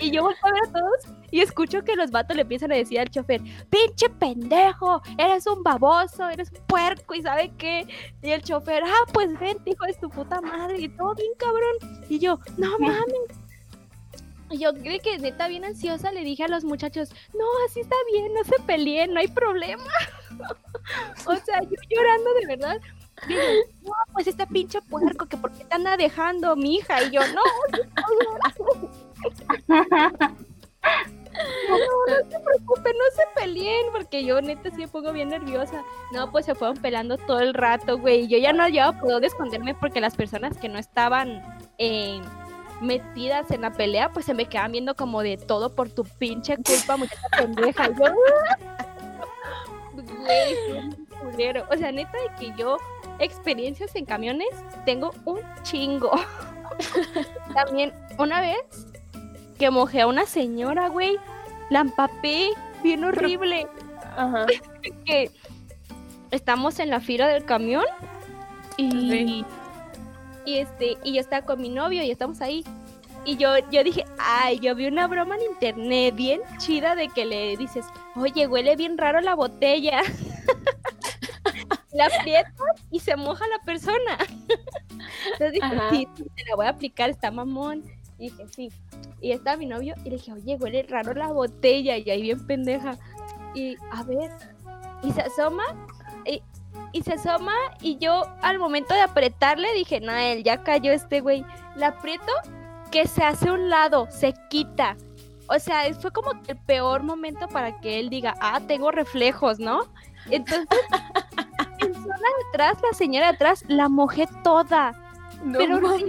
y 0.00 0.10
yo 0.10 0.22
vuelvo 0.22 0.38
a 0.42 0.52
ver 0.52 0.62
a 0.68 0.72
todos 0.72 1.20
y 1.30 1.40
escucho 1.40 1.82
que 1.82 1.96
los 1.96 2.10
vatos 2.10 2.36
le 2.36 2.42
empiezan 2.42 2.72
a 2.72 2.76
decir 2.76 3.00
al 3.00 3.10
chofer, 3.10 3.40
pinche 3.68 4.08
pendejo, 4.18 5.02
eres 5.18 5.46
un 5.46 5.62
baboso, 5.62 6.28
eres 6.28 6.50
un 6.52 6.66
puerco 6.66 7.14
y 7.14 7.22
sabe 7.22 7.52
qué, 7.56 7.86
y 8.22 8.30
el 8.30 8.42
chofer, 8.42 8.82
ah, 8.84 9.10
pues 9.12 9.38
vente, 9.38 9.70
hijo 9.70 9.84
de 9.84 9.94
tu 9.94 10.08
puta 10.08 10.40
madre, 10.40 10.80
y 10.80 10.88
todo 10.88 11.14
bien 11.14 11.32
cabrón, 11.38 12.02
y 12.08 12.18
yo, 12.18 12.38
no 12.56 12.78
mames. 12.78 13.49
Yo 14.50 14.74
creí 14.74 15.00
que 15.00 15.18
neta 15.18 15.48
bien 15.48 15.64
ansiosa 15.64 16.10
le 16.12 16.24
dije 16.24 16.44
a 16.44 16.48
los 16.48 16.64
muchachos, 16.64 17.10
no, 17.34 17.44
así 17.68 17.80
está 17.80 17.96
bien, 18.12 18.32
no 18.34 18.42
se 18.44 18.60
peleen, 18.66 19.14
no 19.14 19.20
hay 19.20 19.28
problema. 19.28 19.84
o 21.26 21.36
sea, 21.36 21.62
yo 21.62 21.76
llorando 21.88 22.34
de 22.34 22.46
verdad. 22.46 22.80
Digo, 23.28 23.42
no, 23.82 23.92
pues 24.12 24.26
este 24.26 24.46
pinche 24.46 24.80
puerco, 24.82 25.26
que 25.26 25.36
por 25.36 25.52
qué 25.52 25.64
te 25.64 25.74
anda 25.74 25.96
dejando 25.96 26.56
mi 26.56 26.76
hija. 26.76 27.02
Y 27.04 27.10
yo, 27.10 27.20
no, 27.34 27.42
no, 27.72 27.78
no 32.08 32.30
se 32.30 32.40
preocupen, 32.40 32.94
no 32.96 33.04
se 33.14 33.22
peleen, 33.40 33.86
porque 33.92 34.24
yo 34.24 34.40
neta 34.40 34.70
sí 34.70 34.78
me 34.78 34.88
pongo 34.88 35.12
bien 35.12 35.28
nerviosa. 35.28 35.84
No, 36.12 36.30
pues 36.32 36.46
se 36.46 36.54
fueron 36.54 36.78
pelando 36.78 37.18
todo 37.18 37.40
el 37.40 37.54
rato, 37.54 37.98
güey. 37.98 38.22
y 38.24 38.28
Yo 38.28 38.38
ya 38.38 38.52
no 38.52 38.64
había 38.64 38.92
podido 38.98 39.20
esconderme 39.20 39.74
porque 39.74 40.00
las 40.00 40.16
personas 40.16 40.56
que 40.58 40.68
no 40.68 40.78
estaban 40.78 41.42
eh, 41.78 42.20
metidas 42.80 43.50
en 43.50 43.62
la 43.62 43.72
pelea, 43.72 44.10
pues 44.12 44.26
se 44.26 44.34
me 44.34 44.46
quedaban 44.46 44.72
viendo 44.72 44.94
como 44.94 45.22
de 45.22 45.36
todo 45.36 45.74
por 45.74 45.90
tu 45.90 46.04
pinche 46.04 46.56
culpa, 46.56 46.96
muchacha 46.96 47.28
pendeja. 47.36 47.88
Y 47.88 47.94
yo, 47.94 48.14
güey. 51.32 51.58
O 51.70 51.76
sea, 51.76 51.92
neta 51.92 52.12
de 52.18 52.34
que 52.38 52.52
yo 52.56 52.78
experiencias 53.18 53.94
en 53.94 54.04
camiones 54.04 54.48
tengo 54.84 55.12
un 55.24 55.40
chingo. 55.62 56.10
También 57.54 57.92
una 58.18 58.40
vez 58.40 58.58
que 59.58 59.70
mojé 59.70 60.02
a 60.02 60.06
una 60.06 60.26
señora, 60.26 60.88
güey, 60.88 61.18
la 61.68 61.80
empapé 61.80 62.50
bien 62.82 63.04
horrible. 63.04 63.66
Ajá. 64.16 64.46
Que 65.04 65.30
estamos 66.30 66.78
en 66.78 66.88
la 66.88 67.00
fila 67.00 67.28
del 67.28 67.44
camión 67.44 67.84
y. 68.76 69.44
y 70.44 70.58
este 70.58 70.96
y 71.04 71.14
yo 71.14 71.20
estaba 71.20 71.44
con 71.44 71.60
mi 71.60 71.68
novio 71.68 72.02
y 72.02 72.10
estamos 72.10 72.40
ahí. 72.40 72.64
Y 73.24 73.36
yo, 73.36 73.50
yo 73.70 73.84
dije, 73.84 74.04
ay, 74.18 74.58
yo 74.60 74.74
vi 74.74 74.86
una 74.86 75.06
broma 75.06 75.36
en 75.36 75.42
internet 75.42 76.14
bien 76.14 76.40
chida 76.56 76.94
de 76.94 77.08
que 77.08 77.26
le 77.26 77.56
dices, 77.58 77.84
oye, 78.16 78.46
huele 78.46 78.76
bien 78.76 78.96
raro 78.96 79.20
la 79.20 79.34
botella. 79.34 80.00
la 81.92 82.06
aprietas 82.06 82.54
y 82.90 83.00
se 83.00 83.16
moja 83.16 83.44
la 83.48 83.62
persona. 83.64 84.16
Entonces 85.32 85.52
dije, 85.52 85.66
Ajá. 85.66 85.90
sí, 85.90 86.08
te 86.16 86.44
la 86.48 86.56
voy 86.56 86.66
a 86.66 86.70
aplicar, 86.70 87.10
está 87.10 87.30
mamón. 87.30 87.84
Y 88.18 88.30
dije, 88.30 88.46
sí. 88.48 88.72
Y 89.20 89.32
estaba 89.32 89.56
mi 89.56 89.66
novio 89.66 89.94
y 90.04 90.10
le 90.10 90.16
dije, 90.16 90.32
oye, 90.32 90.56
huele 90.56 90.82
raro 90.84 91.12
la 91.12 91.28
botella. 91.28 91.98
Y 91.98 92.08
ahí 92.10 92.22
bien 92.22 92.46
pendeja. 92.46 92.98
Y 93.54 93.76
a 93.92 94.02
ver, 94.04 94.30
y 95.02 95.12
se 95.12 95.20
asoma. 95.20 95.64
Y, 96.24 96.42
y 96.92 97.02
se 97.02 97.14
asoma 97.14 97.54
y 97.80 97.98
yo 97.98 98.22
al 98.42 98.58
momento 98.58 98.94
de 98.94 99.02
apretarle 99.02 99.72
dije, 99.74 100.00
no, 100.00 100.12
él 100.12 100.42
ya 100.42 100.62
cayó 100.62 100.92
este 100.92 101.20
güey. 101.20 101.44
La 101.76 101.88
aprieto 101.88 102.32
que 102.90 103.06
se 103.06 103.22
hace 103.22 103.48
a 103.48 103.52
un 103.52 103.70
lado, 103.70 104.08
se 104.10 104.34
quita. 104.48 104.96
O 105.48 105.58
sea, 105.58 105.82
fue 105.94 106.12
como 106.12 106.32
el 106.46 106.56
peor 106.56 107.02
momento 107.02 107.48
para 107.48 107.80
que 107.80 107.98
él 107.98 108.10
diga, 108.10 108.34
ah, 108.40 108.60
tengo 108.66 108.90
reflejos, 108.90 109.58
¿no? 109.58 109.82
Entonces, 110.30 110.68
en 111.78 111.94
zona 111.94 112.06
de 112.06 112.48
atrás, 112.50 112.78
la 112.82 112.96
señora 112.96 113.26
de 113.26 113.34
atrás, 113.34 113.64
la 113.68 113.88
mojé 113.88 114.28
toda. 114.44 114.92
No 115.42 115.58
pero 115.58 115.80
mames. 115.80 116.04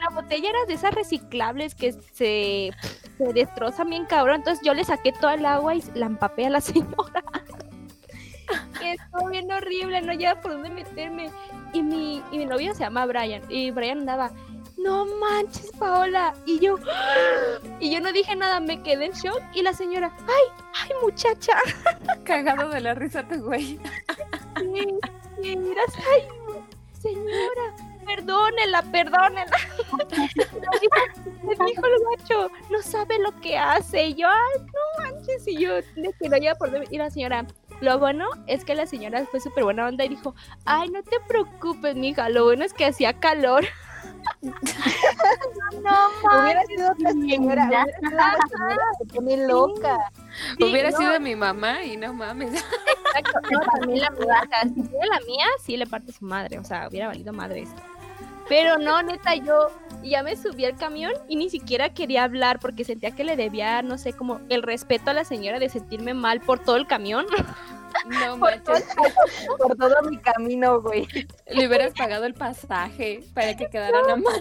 la 0.00 0.14
botella 0.14 0.48
era 0.48 0.64
de 0.66 0.74
esas 0.74 0.94
reciclables 0.94 1.74
que 1.74 1.92
se, 1.92 2.72
se 3.18 3.32
destrozan 3.34 3.90
bien 3.90 4.06
cabrón. 4.06 4.36
Entonces 4.36 4.64
yo 4.64 4.72
le 4.74 4.84
saqué 4.84 5.12
todo 5.12 5.30
el 5.30 5.44
agua 5.44 5.74
y 5.74 5.82
la 5.94 6.06
empapé 6.06 6.46
a 6.46 6.50
la 6.50 6.60
señora. 6.62 7.22
Que 8.78 8.92
estuvo 8.92 9.28
bien 9.28 9.50
horrible, 9.50 10.00
no 10.02 10.12
lleva 10.12 10.40
por 10.40 10.52
dónde 10.52 10.70
meterme. 10.70 11.30
Y 11.72 11.82
mi, 11.82 12.22
y 12.30 12.38
mi 12.38 12.46
novio 12.46 12.74
se 12.74 12.80
llama 12.80 13.06
Brian. 13.06 13.42
Y 13.48 13.70
Brian 13.70 14.00
andaba, 14.00 14.32
no 14.78 15.06
manches, 15.06 15.70
Paola. 15.78 16.34
Y 16.46 16.60
yo, 16.60 16.78
y 17.80 17.90
yo 17.90 18.00
no 18.00 18.12
dije 18.12 18.34
nada, 18.36 18.60
me 18.60 18.82
quedé 18.82 19.06
en 19.06 19.12
shock. 19.12 19.42
Y 19.54 19.62
la 19.62 19.72
señora, 19.72 20.12
ay, 20.20 20.64
ay, 20.74 20.90
muchacha. 21.02 21.54
Cagado 22.24 22.70
de 22.70 22.80
la 22.80 22.94
risa 22.94 23.26
tu 23.26 23.42
güey. 23.42 23.78
Sí, 24.56 24.86
sí, 25.42 25.56
miras, 25.56 25.94
ay, 25.96 26.22
señora, 27.00 27.74
perdónela, 28.06 28.82
perdónela. 28.82 29.56
Me 31.42 31.54
dijo, 31.54 31.86
el 31.86 31.98
guacho, 32.02 32.50
no 32.70 32.82
sabe 32.82 33.18
lo 33.20 33.32
que 33.40 33.56
hace. 33.56 34.08
Y 34.08 34.14
yo, 34.14 34.28
ay, 34.28 34.60
no 34.66 35.04
manches. 35.04 35.46
Y 35.46 35.56
yo, 35.56 35.76
de 35.76 36.14
que 36.20 36.28
no 36.28 36.36
iba 36.36 36.54
por 36.54 36.70
dónde. 36.70 36.88
Y 36.90 36.98
la 36.98 37.10
señora, 37.10 37.46
lo 37.80 37.98
bueno 37.98 38.26
es 38.46 38.64
que 38.64 38.74
la 38.74 38.86
señora 38.86 39.24
fue 39.30 39.40
súper 39.40 39.64
buena 39.64 39.86
onda 39.86 40.04
y 40.04 40.08
dijo, 40.08 40.34
ay, 40.64 40.90
no 40.90 41.02
te 41.02 41.18
preocupes, 41.26 41.96
mija, 41.96 42.28
lo 42.28 42.44
bueno 42.44 42.64
es 42.64 42.72
que 42.72 42.86
hacía 42.86 43.12
calor. 43.14 43.64
No, 45.82 46.40
Hubiera 46.42 46.64
sido 46.66 46.92
otra 46.92 47.10
señora, 47.12 47.66
hubiera 47.66 47.84
sido 47.84 48.10
señora, 48.50 48.84
pone 49.14 49.46
loca. 49.46 49.98
Sí, 50.56 50.64
Hubiera 50.64 50.90
no, 50.90 50.96
sido 50.98 51.20
mi 51.20 51.36
mamá 51.36 51.82
y 51.84 51.96
no 51.96 52.12
mames. 52.12 52.52
Exacto, 53.16 53.50
no, 53.50 53.60
también 53.60 54.00
la 54.00 54.10
mía, 54.10 54.42
o 54.44 54.48
sea, 54.48 54.62
si 54.62 54.82
fuera 54.82 55.06
la 55.06 55.20
mía, 55.26 55.46
sí 55.64 55.76
le 55.76 55.86
parte 55.86 56.12
su 56.12 56.24
madre, 56.24 56.58
o 56.58 56.64
sea, 56.64 56.88
hubiera 56.88 57.08
valido 57.08 57.32
madre 57.32 57.62
esto. 57.62 57.80
Pero 58.48 58.78
no, 58.78 59.02
neta, 59.02 59.34
yo 59.36 59.68
ya 60.02 60.22
me 60.22 60.36
subí 60.36 60.64
al 60.64 60.76
camión 60.76 61.12
y 61.28 61.36
ni 61.36 61.50
siquiera 61.50 61.90
quería 61.90 62.24
hablar 62.24 62.58
porque 62.60 62.84
sentía 62.84 63.10
que 63.10 63.24
le 63.24 63.36
debía, 63.36 63.82
no 63.82 63.98
sé, 63.98 64.12
como 64.12 64.40
el 64.48 64.62
respeto 64.62 65.10
a 65.10 65.14
la 65.14 65.24
señora 65.24 65.58
de 65.58 65.68
sentirme 65.68 66.14
mal 66.14 66.40
por 66.40 66.58
todo 66.58 66.76
el 66.76 66.86
camión. 66.86 67.26
No 68.06 68.36
manches. 68.36 68.86
Por 69.58 69.76
todo 69.76 70.02
mi 70.08 70.18
camino, 70.18 70.80
güey. 70.80 71.06
Le 71.46 71.66
hubieras 71.66 71.92
pagado 71.94 72.24
el 72.24 72.34
pasaje 72.34 73.20
para 73.34 73.56
que 73.56 73.68
quedaran 73.68 74.04
a 74.10 74.16
mano. 74.16 74.38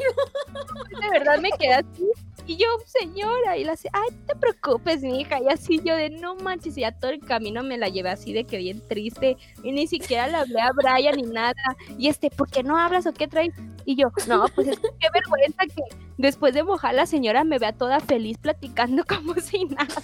De 1.01 1.09
verdad 1.09 1.39
me 1.39 1.49
quedé 1.51 1.73
así. 1.75 2.05
Y 2.45 2.55
yo, 2.55 2.65
señora, 2.85 3.57
y 3.57 3.65
la 3.65 3.75
se, 3.75 3.89
ay, 3.91 4.09
no 4.11 4.25
te 4.25 4.35
preocupes, 4.37 5.01
mi 5.01 5.19
hija. 5.19 5.41
Y 5.41 5.49
así 5.49 5.81
yo 5.83 5.95
de, 5.95 6.09
no 6.09 6.35
manches, 6.35 6.77
y 6.77 6.81
ya 6.81 6.93
todo 6.93 7.11
el 7.11 7.19
camino 7.19 7.61
me 7.61 7.77
la 7.77 7.89
llevé 7.89 8.09
así 8.09 8.31
de 8.31 8.45
que 8.45 8.57
bien 8.57 8.81
triste. 8.87 9.35
Y 9.63 9.73
ni 9.73 9.85
siquiera 9.85 10.27
le 10.27 10.37
hablé 10.37 10.61
a 10.61 10.71
Brian 10.71 11.17
ni 11.17 11.23
nada. 11.23 11.53
Y 11.97 12.07
este, 12.07 12.29
¿por 12.29 12.49
qué 12.49 12.63
no 12.63 12.77
hablas 12.77 13.05
o 13.05 13.13
qué 13.13 13.27
traes? 13.27 13.53
Y 13.83 13.95
yo, 13.95 14.11
no, 14.27 14.45
pues 14.55 14.69
es 14.69 14.79
que 14.79 14.87
qué 14.99 15.07
vergüenza 15.13 15.65
que 15.65 15.83
después 16.17 16.53
de 16.53 16.63
mojar 16.63 16.93
la 16.95 17.05
señora 17.05 17.43
me 17.43 17.59
vea 17.59 17.73
toda 17.73 17.99
feliz 17.99 18.37
platicando 18.37 19.03
como 19.07 19.33
si 19.35 19.65
nada. 19.65 19.95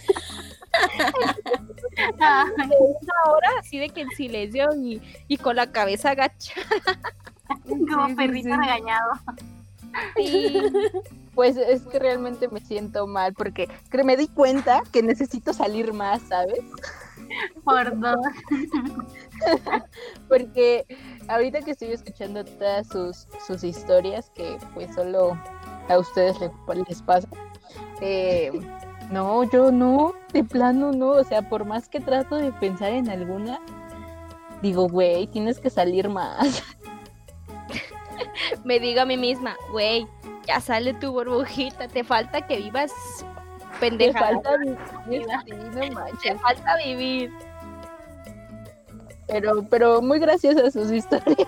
Ah, 2.20 2.46
De 2.58 2.76
una 2.80 3.32
hora 3.34 3.50
así 3.60 3.78
de 3.80 3.90
que 3.90 4.02
en 4.02 4.10
silencio 4.12 4.70
y, 4.76 5.02
y 5.28 5.38
con 5.38 5.56
la 5.56 5.72
cabeza 5.72 6.12
agachada. 6.12 6.66
como 7.68 8.08
Sí, 8.10 8.16
perrito 8.16 8.50
sí. 8.50 8.56
regañado. 8.56 9.12
Pues 11.36 11.58
es 11.58 11.84
que 11.84 12.00
realmente 12.00 12.48
me 12.50 12.60
siento 12.60 13.06
mal 13.08 13.34
porque 13.34 13.68
me 14.04 14.18
di 14.18 14.28
cuenta 14.28 14.82
que 14.92 15.02
necesito 15.04 15.54
salir 15.54 15.94
más, 15.94 16.22
¿sabes? 16.24 16.60
Por 17.64 18.00
dos. 18.00 18.16
Porque 20.30 20.86
ahorita 21.28 21.62
que 21.62 21.72
estoy 21.72 21.92
escuchando 21.92 22.44
todas 22.46 22.88
sus, 22.88 23.28
sus 23.48 23.64
historias 23.64 24.30
que 24.36 24.58
pues 24.74 24.94
solo 24.94 25.38
a 25.90 25.98
ustedes 25.98 26.40
le- 26.40 26.52
les, 26.88 27.02
pasa, 27.02 27.28
eh, 28.02 28.52
no, 29.14 29.44
yo 29.44 29.72
no, 29.72 30.16
de 30.34 30.44
plano 30.44 30.92
no, 30.92 31.10
o 31.10 31.24
sea, 31.24 31.48
por 31.48 31.66
más 31.66 31.88
que 31.88 32.00
trato 32.00 32.36
de 32.36 32.52
pensar 32.52 32.92
en 32.92 33.10
alguna, 33.10 33.60
digo, 34.64 34.90
güey, 34.90 35.28
tienes 35.28 35.60
que 35.60 35.70
salir 35.70 36.10
más. 36.10 36.64
me 38.66 38.80
digo 38.80 39.02
a 39.02 39.06
mí 39.06 39.16
misma, 39.16 39.56
güey, 39.72 40.08
ya 40.48 40.60
sale 40.60 40.96
tu 40.96 41.12
burbujita, 41.12 41.88
te 41.88 42.04
falta 42.04 42.48
que 42.48 42.58
vivas 42.58 42.92
Te 43.74 43.80
pendeja. 43.80 44.20
falta 44.20 44.58
vivir, 44.58 44.78
sí, 45.46 45.90
no 45.92 46.06
Te 46.24 46.36
falta 46.40 46.78
vivir. 46.78 47.32
Pero, 49.28 49.64
pero 49.70 50.02
muy 50.02 50.18
graciosas 50.18 50.74
sus 50.74 50.92
historias. 50.92 51.48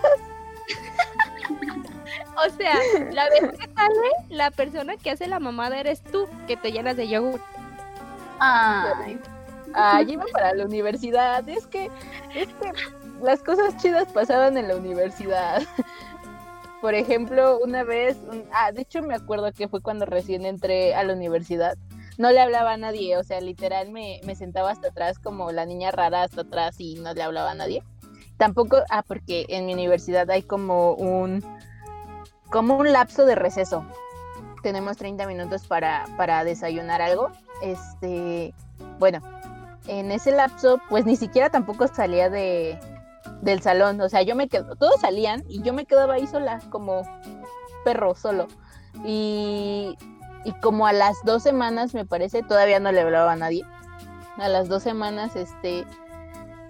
O 2.38 2.50
sea, 2.50 2.74
la 3.12 3.30
vez 3.30 3.58
que 3.58 3.66
sale, 3.74 4.10
la 4.28 4.50
persona 4.50 4.98
que 4.98 5.10
hace 5.10 5.26
la 5.26 5.40
mamada 5.40 5.80
eres 5.80 6.02
tú, 6.02 6.26
que 6.46 6.58
te 6.58 6.70
llenas 6.70 6.94
de 6.96 7.08
yogur. 7.08 7.40
Ay, 8.40 9.20
Ah, 9.74 10.00
yo 10.00 10.12
iba 10.14 10.24
para 10.32 10.54
la 10.54 10.64
universidad. 10.64 11.46
Es 11.48 11.66
que, 11.66 11.90
es 12.34 12.48
las 13.22 13.42
cosas 13.42 13.76
chidas 13.76 14.06
pasaban 14.12 14.56
en 14.56 14.68
la 14.68 14.76
universidad. 14.76 15.62
Por 16.80 16.94
ejemplo, 16.94 17.58
una 17.62 17.82
vez, 17.84 18.16
un- 18.30 18.44
ah, 18.52 18.72
de 18.72 18.82
hecho 18.82 19.02
me 19.02 19.14
acuerdo 19.14 19.52
que 19.52 19.68
fue 19.68 19.80
cuando 19.82 20.06
recién 20.06 20.46
entré 20.46 20.94
a 20.94 21.02
la 21.04 21.12
universidad. 21.14 21.76
No 22.16 22.30
le 22.30 22.40
hablaba 22.40 22.72
a 22.72 22.76
nadie, 22.78 23.18
o 23.18 23.24
sea, 23.24 23.40
literal 23.40 23.90
me, 23.90 24.20
me 24.24 24.34
sentaba 24.34 24.70
hasta 24.70 24.88
atrás 24.88 25.18
como 25.18 25.50
la 25.52 25.66
niña 25.66 25.90
rara 25.90 26.22
hasta 26.22 26.42
atrás 26.42 26.76
y 26.78 26.94
no 26.94 27.12
le 27.12 27.22
hablaba 27.22 27.50
a 27.50 27.54
nadie. 27.54 27.82
Tampoco, 28.38 28.78
ah, 28.90 29.02
porque 29.06 29.44
en 29.48 29.66
mi 29.66 29.74
universidad 29.74 30.30
hay 30.30 30.42
como 30.42 30.92
un, 30.94 31.42
como 32.50 32.76
un 32.78 32.92
lapso 32.92 33.26
de 33.26 33.34
receso. 33.34 33.84
Tenemos 34.62 34.96
30 34.96 35.26
minutos 35.26 35.66
para, 35.66 36.06
para 36.16 36.44
desayunar 36.44 37.02
algo. 37.02 37.30
Este, 37.62 38.54
bueno, 38.98 39.20
en 39.88 40.10
ese 40.10 40.32
lapso, 40.32 40.80
pues 40.88 41.04
ni 41.04 41.16
siquiera 41.16 41.50
tampoco 41.50 41.86
salía 41.88 42.28
de, 42.30 42.78
del 43.42 43.62
salón. 43.62 44.00
O 44.00 44.08
sea, 44.08 44.22
yo 44.22 44.34
me 44.34 44.48
quedo, 44.48 44.76
todos 44.76 45.00
salían 45.00 45.44
y 45.48 45.62
yo 45.62 45.72
me 45.72 45.86
quedaba 45.86 46.14
ahí 46.14 46.26
sola, 46.26 46.60
como 46.70 47.02
perro 47.84 48.14
solo. 48.14 48.48
Y, 49.04 49.96
y 50.44 50.52
como 50.60 50.86
a 50.86 50.92
las 50.92 51.16
dos 51.24 51.42
semanas, 51.42 51.94
me 51.94 52.04
parece, 52.04 52.42
todavía 52.42 52.80
no 52.80 52.92
le 52.92 53.00
hablaba 53.00 53.32
a 53.32 53.36
nadie. 53.36 53.64
A 54.38 54.48
las 54.48 54.68
dos 54.68 54.82
semanas, 54.82 55.36
este, 55.36 55.86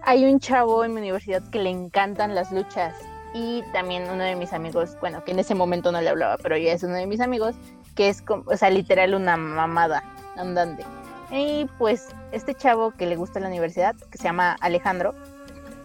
hay 0.02 0.24
un 0.24 0.38
chavo 0.38 0.84
en 0.84 0.94
mi 0.94 1.00
universidad 1.00 1.42
que 1.50 1.58
le 1.58 1.70
encantan 1.70 2.34
las 2.34 2.52
luchas. 2.52 2.94
Y 3.34 3.62
también 3.72 4.04
uno 4.10 4.24
de 4.24 4.34
mis 4.34 4.52
amigos, 4.52 4.96
bueno, 5.00 5.22
que 5.24 5.32
en 5.32 5.38
ese 5.40 5.54
momento 5.54 5.92
no 5.92 6.00
le 6.00 6.08
hablaba, 6.08 6.38
pero 6.38 6.56
ya 6.56 6.72
es 6.72 6.82
uno 6.82 6.94
de 6.94 7.06
mis 7.06 7.20
amigos, 7.20 7.54
que 7.94 8.08
es, 8.08 8.22
como, 8.22 8.44
o 8.46 8.56
sea, 8.56 8.70
literal 8.70 9.14
una 9.14 9.36
mamada 9.36 10.02
andante. 10.36 10.84
Y 11.30 11.66
pues 11.78 12.08
este 12.32 12.54
chavo 12.54 12.92
que 12.92 13.06
le 13.06 13.16
gusta 13.16 13.40
la 13.40 13.48
universidad, 13.48 13.94
que 14.10 14.18
se 14.18 14.24
llama 14.24 14.56
Alejandro, 14.60 15.14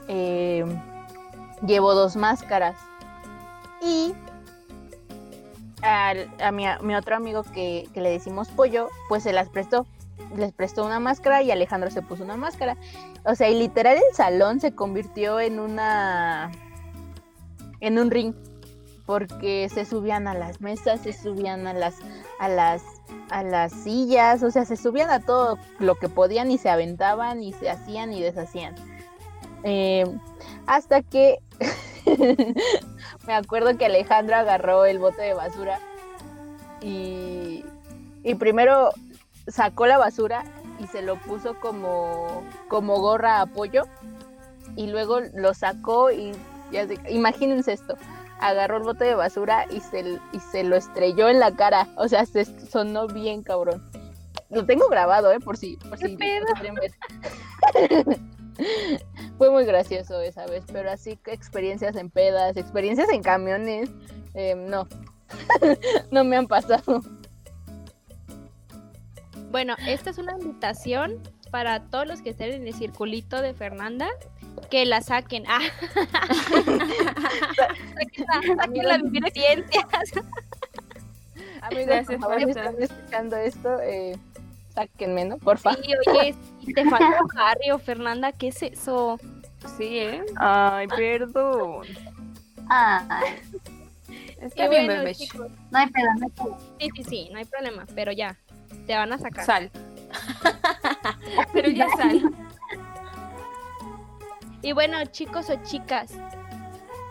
eh, 0.08 0.66
llevó 1.66 1.94
dos 1.94 2.16
máscaras. 2.16 2.76
Y 3.82 4.14
al- 5.82 6.30
a, 6.40 6.52
mi, 6.52 6.66
mi 6.82 6.96
otro 6.96 7.16
amigo 7.16 7.44
que, 7.44 7.88
que 7.94 8.02
le 8.02 8.12
decimos 8.12 8.50
pollo, 8.50 8.90
pues 9.10 9.24
se 9.24 9.34
las 9.34 9.50
prestó. 9.50 9.88
Les 10.36 10.54
prestó 10.54 10.86
una 10.86 11.00
máscara 11.00 11.42
y 11.42 11.52
Alejandro 11.52 11.90
se 11.90 12.02
puso 12.04 12.24
una 12.24 12.38
máscara. 12.38 12.78
O 13.26 13.36
sea, 13.36 13.50
y 13.50 13.58
literal 13.58 13.98
el 13.98 14.16
salón 14.16 14.60
se 14.60 14.74
convirtió 14.74 15.40
en 15.40 15.60
una... 15.60 16.52
en 17.80 17.98
un 17.98 18.12
ring. 18.12 18.36
Porque 19.08 19.68
se 19.74 19.84
subían 19.84 20.28
a 20.28 20.36
las 20.36 20.62
mesas, 20.62 21.02
se 21.02 21.12
subían 21.12 21.68
a 21.68 21.74
las, 21.74 21.96
a 22.40 22.48
las 22.48 22.84
a 23.30 23.44
las 23.44 23.72
sillas, 23.72 24.44
o 24.44 24.52
sea, 24.52 24.66
se 24.66 24.76
subían 24.76 25.10
a 25.10 25.20
todo 25.22 25.58
lo 25.80 25.96
que 25.96 26.10
podían 26.10 26.52
y 26.52 26.58
se 26.58 26.70
aventaban 26.70 27.42
y 27.44 27.54
se 27.54 27.70
hacían 27.70 28.12
y 28.14 28.22
deshacían. 28.22 28.76
Eh, 29.64 30.06
hasta 30.66 31.02
que 31.02 31.40
me 33.28 33.34
acuerdo 33.34 33.78
que 33.78 33.86
Alejandro 33.86 34.36
agarró 34.36 34.86
el 34.86 35.00
bote 35.00 35.22
de 35.22 35.34
basura 35.34 35.80
y, 36.82 37.64
y 38.24 38.36
primero 38.36 38.92
sacó 39.48 39.86
la 39.86 39.98
basura 39.98 40.44
y 40.80 40.88
se 40.88 41.02
lo 41.02 41.16
puso 41.18 41.60
como, 41.60 42.44
como 42.68 43.00
gorra 43.00 43.38
a 43.38 43.42
apoyo 43.42 43.84
y 44.76 44.88
luego 44.88 45.20
lo 45.36 45.54
sacó 45.54 46.12
y 46.12 46.32
ya 46.72 46.88
se- 46.88 47.00
imagínense 47.12 47.74
esto, 47.74 47.96
agarró 48.42 48.78
el 48.78 48.84
bote 48.84 49.06
de 49.06 49.16
basura 49.16 49.66
y 49.72 49.80
se, 49.80 50.20
y 50.34 50.40
se 50.40 50.64
lo 50.64 50.76
estrelló 50.76 51.30
en 51.30 51.40
la 51.40 51.56
cara. 51.56 51.88
O 51.96 52.08
sea, 52.08 52.26
se 52.26 52.46
sonó 52.46 53.08
bien 53.08 53.44
cabrón. 53.44 53.82
Lo 54.50 54.66
tengo 54.66 54.88
grabado, 54.90 55.32
¿eh? 55.32 55.40
Por 55.40 55.56
si, 55.56 55.78
por 55.78 55.98
¿Qué 55.98 56.10
si 56.10 56.18
pedo? 56.18 56.46
Fue 59.38 59.50
muy 59.50 59.64
gracioso 59.64 60.20
esa 60.20 60.46
vez, 60.46 60.66
pero 60.72 60.92
así 60.92 61.16
que 61.18 61.32
experiencias 61.32 61.96
en 61.96 62.10
pedas, 62.10 62.58
experiencias 62.58 63.10
en 63.10 63.24
camiones, 63.24 63.90
eh, 64.34 64.56
no. 64.56 64.88
no 66.12 66.24
me 66.26 66.36
han 66.36 66.48
pasado. 66.48 67.02
Bueno, 69.52 69.76
esta 69.88 70.10
es 70.10 70.18
una 70.18 70.34
invitación 70.34 71.22
para 71.52 71.82
todos 71.82 72.08
los 72.08 72.22
que 72.22 72.30
estén 72.32 72.54
en 72.54 72.68
el 72.68 72.74
circulito 72.74 73.42
de 73.42 73.54
Fernanda, 73.54 74.08
que 74.70 74.86
la 74.86 75.02
saquen. 75.02 75.44
Ah. 75.48 75.60
Sáquenla, 77.96 78.56
sáquenla 78.64 78.94
a 78.96 78.98
vivir 78.98 79.26
experiencias. 79.26 79.86
Por 82.08 82.20
favor, 82.20 82.40
están 82.50 82.76
escuchando 82.82 83.36
esto, 83.38 83.80
eh, 83.82 84.18
sáquenme, 84.74 85.26
¿no? 85.26 85.38
Porfa. 85.38 85.74
Sí, 85.76 85.92
oye, 86.08 86.36
si 86.66 86.74
te 86.74 86.90
falta 86.90 87.20
Harry 87.38 87.72
o 87.72 87.80
Fernanda, 87.80 88.32
¿qué 88.32 88.48
es 88.48 88.64
eso? 88.64 89.20
Sí, 89.78 90.00
¿eh? 90.00 90.24
Ay, 90.38 90.88
perdón. 90.88 91.86
ay. 92.70 93.36
Está 94.40 94.66
Y 94.66 94.70
bien, 94.70 94.86
bueno, 94.88 95.02
bebé. 95.02 95.14
chicos, 95.16 95.48
No 95.70 95.78
hay 95.80 95.88
pedo. 95.92 96.58
sí, 96.80 96.90
sí, 96.96 97.04
sí, 97.04 97.30
no 97.32 97.38
hay 97.38 97.46
problema, 97.46 97.86
pero 97.94 98.12
ya, 98.12 98.36
te 98.88 98.96
van 98.96 99.14
a 99.14 99.20
sacar. 99.20 99.46
Sal. 99.46 99.72
Pero 101.54 101.70
ya 101.70 101.88
sal. 101.96 102.32
Y 104.62 104.74
bueno, 104.74 105.04
chicos 105.06 105.50
o 105.50 105.56
chicas, 105.64 106.14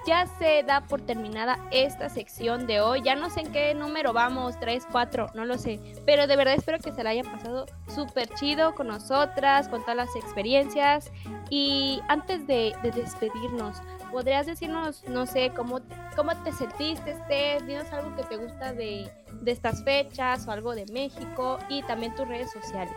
ya 0.07 0.26
se 0.26 0.62
da 0.62 0.80
por 0.82 1.01
terminada 1.01 1.59
esta 1.70 2.09
sección 2.09 2.66
de 2.66 2.80
hoy. 2.80 3.03
Ya 3.03 3.16
no 3.16 3.28
sé 3.28 3.41
en 3.41 3.53
qué 3.53 3.74
número 3.74 4.12
vamos, 4.12 4.59
3, 4.59 4.86
4, 4.91 5.32
no 5.34 5.45
lo 5.45 5.59
sé. 5.59 5.80
Pero 6.07 6.26
de 6.26 6.36
verdad 6.36 6.55
espero 6.55 6.78
que 6.78 6.93
se 6.93 7.03
la 7.03 7.11
hayan 7.11 7.26
pasado 7.26 7.66
súper 7.88 8.28
chido 8.34 8.74
con 8.74 8.86
nosotras, 8.86 9.68
con 9.68 9.82
todas 9.82 9.97
las 9.97 10.16
experiencias. 10.16 11.11
Y 11.51 12.01
antes 12.09 12.47
de, 12.47 12.74
de 12.82 12.93
despedirnos, 12.93 13.82
¿podrías 14.11 14.47
decirnos, 14.47 15.05
no 15.09 15.26
sé, 15.26 15.53
cómo, 15.55 15.80
cómo 16.16 16.36
te 16.43 16.53
sentiste, 16.53 17.16
Steph? 17.24 17.62
Dinos 17.64 17.93
algo 17.93 18.14
que 18.16 18.22
te 18.22 18.36
gusta 18.36 18.72
de, 18.72 19.11
de 19.43 19.53
estas 19.53 19.84
fechas 19.84 20.47
o 20.47 20.53
algo 20.53 20.74
de 20.74 20.86
México 20.93 21.59
y 21.68 21.82
también 21.82 22.14
tus 22.14 22.26
redes 22.26 22.51
sociales. 22.53 22.95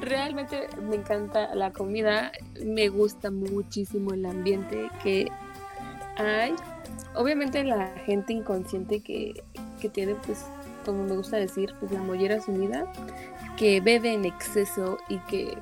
Realmente 0.00 0.68
me 0.82 0.96
encanta 0.96 1.54
la 1.54 1.72
comida, 1.72 2.32
me 2.64 2.88
gusta 2.88 3.30
muchísimo 3.30 4.12
el 4.12 4.26
ambiente 4.26 4.88
que 5.02 5.28
hay. 6.16 6.54
Obviamente 7.14 7.64
la 7.64 7.88
gente 8.04 8.32
inconsciente 8.32 9.00
que, 9.00 9.42
que 9.80 9.88
tiene, 9.88 10.14
pues, 10.26 10.44
como 10.84 11.04
me 11.04 11.16
gusta 11.16 11.36
decir, 11.36 11.74
pues 11.80 11.92
la 11.92 12.00
mollera 12.00 12.40
sumida, 12.40 12.92
que 13.56 13.80
bebe 13.80 14.12
en 14.12 14.24
exceso 14.24 14.98
y 15.08 15.18
que 15.20 15.56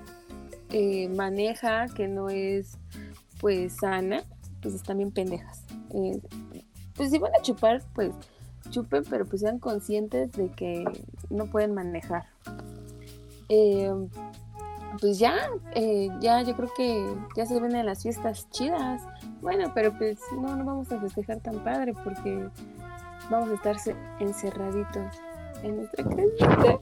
eh, 0.71 1.09
maneja, 1.09 1.87
que 1.89 2.09
no 2.09 2.29
es, 2.29 2.77
pues, 3.41 3.77
sana, 3.77 4.25
pues 4.61 4.75
están 4.75 4.99
bien 4.99 5.13
pendejas. 5.13 5.63
Eh, 5.95 6.21
pues 6.97 7.11
si 7.11 7.19
van 7.19 7.33
a 7.39 7.43
chupar, 7.43 7.83
pues 7.95 8.13
chupen, 8.71 9.05
pero 9.09 9.27
pues 9.27 9.43
sean 9.43 9.59
conscientes 9.59 10.33
de 10.33 10.51
que 10.51 10.85
no 11.31 11.47
pueden 11.47 11.75
manejar. 11.75 12.25
Eh, 13.49 13.93
pues 15.01 15.19
ya, 15.19 15.37
eh, 15.75 16.09
ya 16.21 16.43
yo 16.43 16.55
creo 16.55 16.71
que 16.77 17.15
ya 17.37 17.47
se 17.47 17.59
vienen 17.61 17.87
las 17.87 18.03
fiestas 18.03 18.49
chidas. 18.51 19.03
Bueno, 19.41 19.73
pero 19.75 19.93
pues 19.97 20.19
no, 20.41 20.55
no 20.57 20.65
vamos 20.65 20.91
a 20.93 21.01
festejar 21.01 21.41
tan 21.41 21.59
padre 21.65 21.93
porque 22.05 22.49
vamos 23.31 23.51
a 23.51 23.55
estar 23.55 23.79
ce- 23.79 23.97
encerraditos 24.21 25.17
en 25.63 25.77
nuestra 25.79 26.05
casa. 26.05 26.79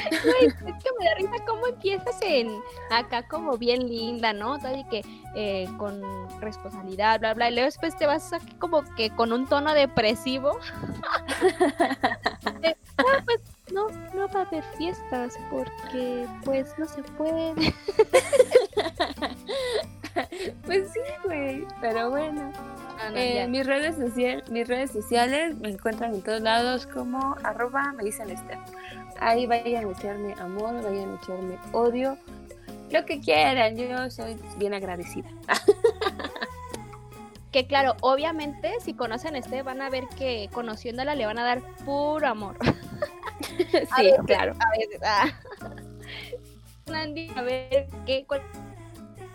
Ay, 0.00 0.46
es 0.46 0.54
que 0.54 0.90
me 0.98 1.04
da 1.06 1.14
risa 1.16 1.44
cómo 1.46 1.66
empiezas 1.66 2.16
en 2.22 2.48
acá 2.90 3.26
como 3.28 3.56
bien 3.56 3.88
linda, 3.88 4.32
¿no? 4.32 4.58
Que 4.90 5.02
eh, 5.34 5.68
con 5.78 6.02
responsabilidad, 6.40 7.20
bla, 7.20 7.34
bla, 7.34 7.48
y 7.50 7.54
luego 7.54 7.66
después 7.66 7.96
te 7.96 8.06
vas 8.06 8.32
aquí 8.32 8.52
como 8.58 8.82
que 8.96 9.10
con 9.10 9.32
un 9.32 9.46
tono 9.46 9.72
depresivo. 9.74 10.58
De, 12.60 12.76
"Ah, 12.98 13.22
pues 13.24 13.40
no, 13.72 13.88
no 14.14 14.28
va 14.28 14.40
a 14.40 14.42
haber 14.44 14.64
fiestas 14.76 15.38
porque 15.50 16.26
pues 16.44 16.74
no 16.78 16.86
se 16.86 17.02
puede. 17.02 17.54
Pues 20.64 20.92
sí, 20.92 21.00
güey, 21.24 21.66
pero 21.80 22.10
bueno. 22.10 22.52
No, 22.98 23.10
no, 23.10 23.16
Eh, 23.16 23.48
mis, 23.48 23.66
redes 23.66 23.96
social, 23.96 24.44
mis 24.48 24.68
redes 24.68 24.92
sociales 24.92 25.56
me 25.58 25.70
encuentran 25.70 26.14
en 26.14 26.22
todos 26.22 26.40
lados 26.40 26.86
como 26.86 27.36
arroba 27.42 27.92
me 27.92 28.04
dicen 28.04 28.30
Esther. 28.30 28.58
Ahí 29.18 29.46
vayan 29.46 29.88
a 29.88 29.90
echarme 29.90 30.34
amor, 30.34 30.82
vayan 30.84 31.12
a 31.12 31.16
echarme 31.16 31.58
odio, 31.72 32.16
lo 32.90 33.04
que 33.04 33.20
quieran, 33.20 33.76
yo 33.76 34.08
soy 34.10 34.36
bien 34.56 34.74
agradecida. 34.74 35.28
Que 37.50 37.68
claro, 37.68 37.94
obviamente 38.00 38.72
si 38.80 38.94
conocen 38.94 39.36
a 39.36 39.38
este 39.38 39.62
van 39.62 39.80
a 39.80 39.88
ver 39.88 40.08
que 40.18 40.50
conociéndola 40.52 41.14
le 41.14 41.24
van 41.24 41.38
a 41.38 41.44
dar 41.44 41.62
puro 41.84 42.26
amor. 42.26 42.56
Sí, 43.96 44.12
claro. 44.26 44.54
A 44.58 44.78
veces. 44.78 45.00
ah. 45.04 45.32
A 47.36 47.42
ver 47.42 47.88
qué 48.06 48.24
cuál 48.28 48.42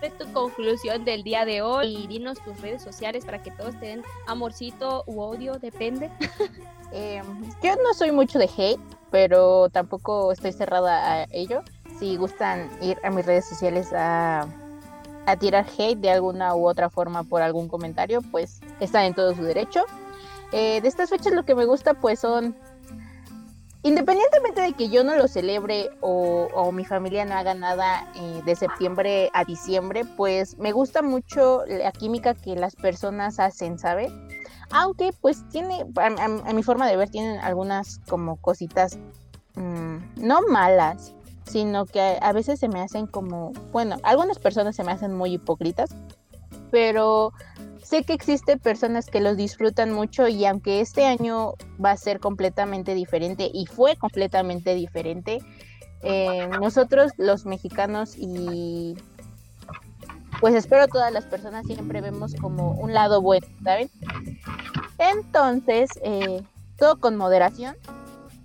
es 0.02 0.18
tu 0.18 0.32
conclusión 0.32 1.04
del 1.04 1.24
día 1.24 1.46
de 1.46 1.62
hoy 1.62 1.96
y 1.96 2.08
dinos 2.08 2.40
tus 2.44 2.60
redes 2.62 2.82
sociales 2.82 3.26
para 3.26 3.42
que 3.42 3.52
todos 3.52 3.78
te 3.80 3.88
den 3.88 4.04
amorcito 4.28 5.04
u 5.08 5.20
odio, 5.22 5.54
depende. 5.60 6.10
Eh, 6.92 7.22
yo 7.62 7.76
no 7.76 7.94
soy 7.94 8.12
mucho 8.12 8.40
de 8.40 8.50
hate, 8.58 8.82
pero 9.12 9.70
tampoco 9.70 10.32
estoy 10.32 10.52
cerrada 10.52 11.14
a 11.14 11.28
ello. 11.30 11.62
Si 12.00 12.18
gustan 12.18 12.68
ir 12.82 12.98
a 13.04 13.12
mis 13.12 13.28
redes 13.28 13.48
sociales 13.48 13.94
a, 13.94 14.48
a 15.28 15.36
tirar 15.38 15.68
hate 15.78 16.00
de 16.00 16.10
alguna 16.10 16.56
u 16.56 16.68
otra 16.68 16.90
forma 16.90 17.24
por 17.24 17.44
algún 17.44 17.68
comentario, 17.68 18.24
pues 18.32 18.62
están 18.80 19.04
en 19.06 19.14
todo 19.14 19.36
su 19.36 19.44
derecho. 19.44 19.86
Eh, 20.52 20.82
de 20.82 20.88
estas 20.88 21.12
fechas 21.12 21.32
lo 21.34 21.46
que 21.46 21.54
me 21.54 21.66
gusta 21.66 21.94
pues 21.94 22.22
son, 22.22 22.56
independientemente 23.84 24.62
de 24.62 24.74
que 24.74 24.90
yo 24.90 25.04
no 25.04 25.16
lo 25.16 25.28
celebre 25.28 25.90
o, 26.02 26.72
mi 26.72 26.86
familia 26.86 27.26
no 27.26 27.36
haga 27.36 27.54
nada 27.54 28.12
eh, 28.16 28.42
de 28.46 28.56
septiembre 28.56 29.30
a 29.34 29.44
diciembre, 29.44 30.04
pues 30.18 30.58
me 30.58 30.72
gusta 30.72 31.02
mucho 31.02 31.64
la 31.66 31.92
química 31.92 32.34
que 32.34 32.56
las 32.56 32.76
personas 32.76 33.40
hacen, 33.40 33.80
¿sabe? 33.80 34.12
Aunque 34.72 35.12
pues 35.20 35.48
tiene, 35.50 35.86
a, 35.96 36.54
mi 36.54 36.64
forma 36.64 36.88
de 36.88 36.96
ver, 36.96 37.10
tienen 37.10 37.40
algunas 37.40 38.00
como 38.08 38.36
cositas 38.38 39.00
mm, 39.56 39.98
no 40.18 40.42
malas, 40.48 41.16
sino 41.46 41.86
que 41.86 42.20
a 42.22 42.32
veces 42.34 42.60
se 42.60 42.68
me 42.68 42.82
hacen 42.82 43.08
como, 43.08 43.52
bueno, 43.72 43.98
algunas 44.04 44.38
personas 44.38 44.76
se 44.76 44.84
me 44.84 44.92
hacen 44.92 45.16
muy 45.16 45.34
hipócritas, 45.34 45.90
pero 46.72 47.34
sé 47.84 48.04
que 48.04 48.14
existen 48.14 48.60
personas 48.60 49.08
que 49.08 49.20
los 49.20 49.38
disfrutan 49.38 49.92
mucho 49.92 50.28
y 50.28 50.46
aunque 50.46 50.82
este 50.82 51.06
año 51.06 51.54
va 51.84 51.92
a 51.92 51.98
ser 51.98 52.20
completamente 52.20 52.94
diferente 52.94 53.50
y 53.54 53.66
fue 53.66 53.96
completamente 53.96 54.76
diferente, 54.76 55.40
eh, 56.02 56.48
nosotros 56.60 57.12
los 57.18 57.46
mexicanos 57.46 58.16
y 58.18 58.96
pues 60.40 60.56
espero 60.56 60.88
todas 60.88 61.12
las 61.12 61.26
personas 61.26 61.66
siempre 61.66 62.00
vemos 62.02 62.34
como 62.36 62.72
un 62.72 62.94
lado 62.94 63.22
bueno, 63.22 63.46
¿saben? 63.64 63.90
Entonces, 64.98 65.90
eh, 66.04 66.44
todo 66.78 67.00
con 67.00 67.18
moderación, 67.18 67.76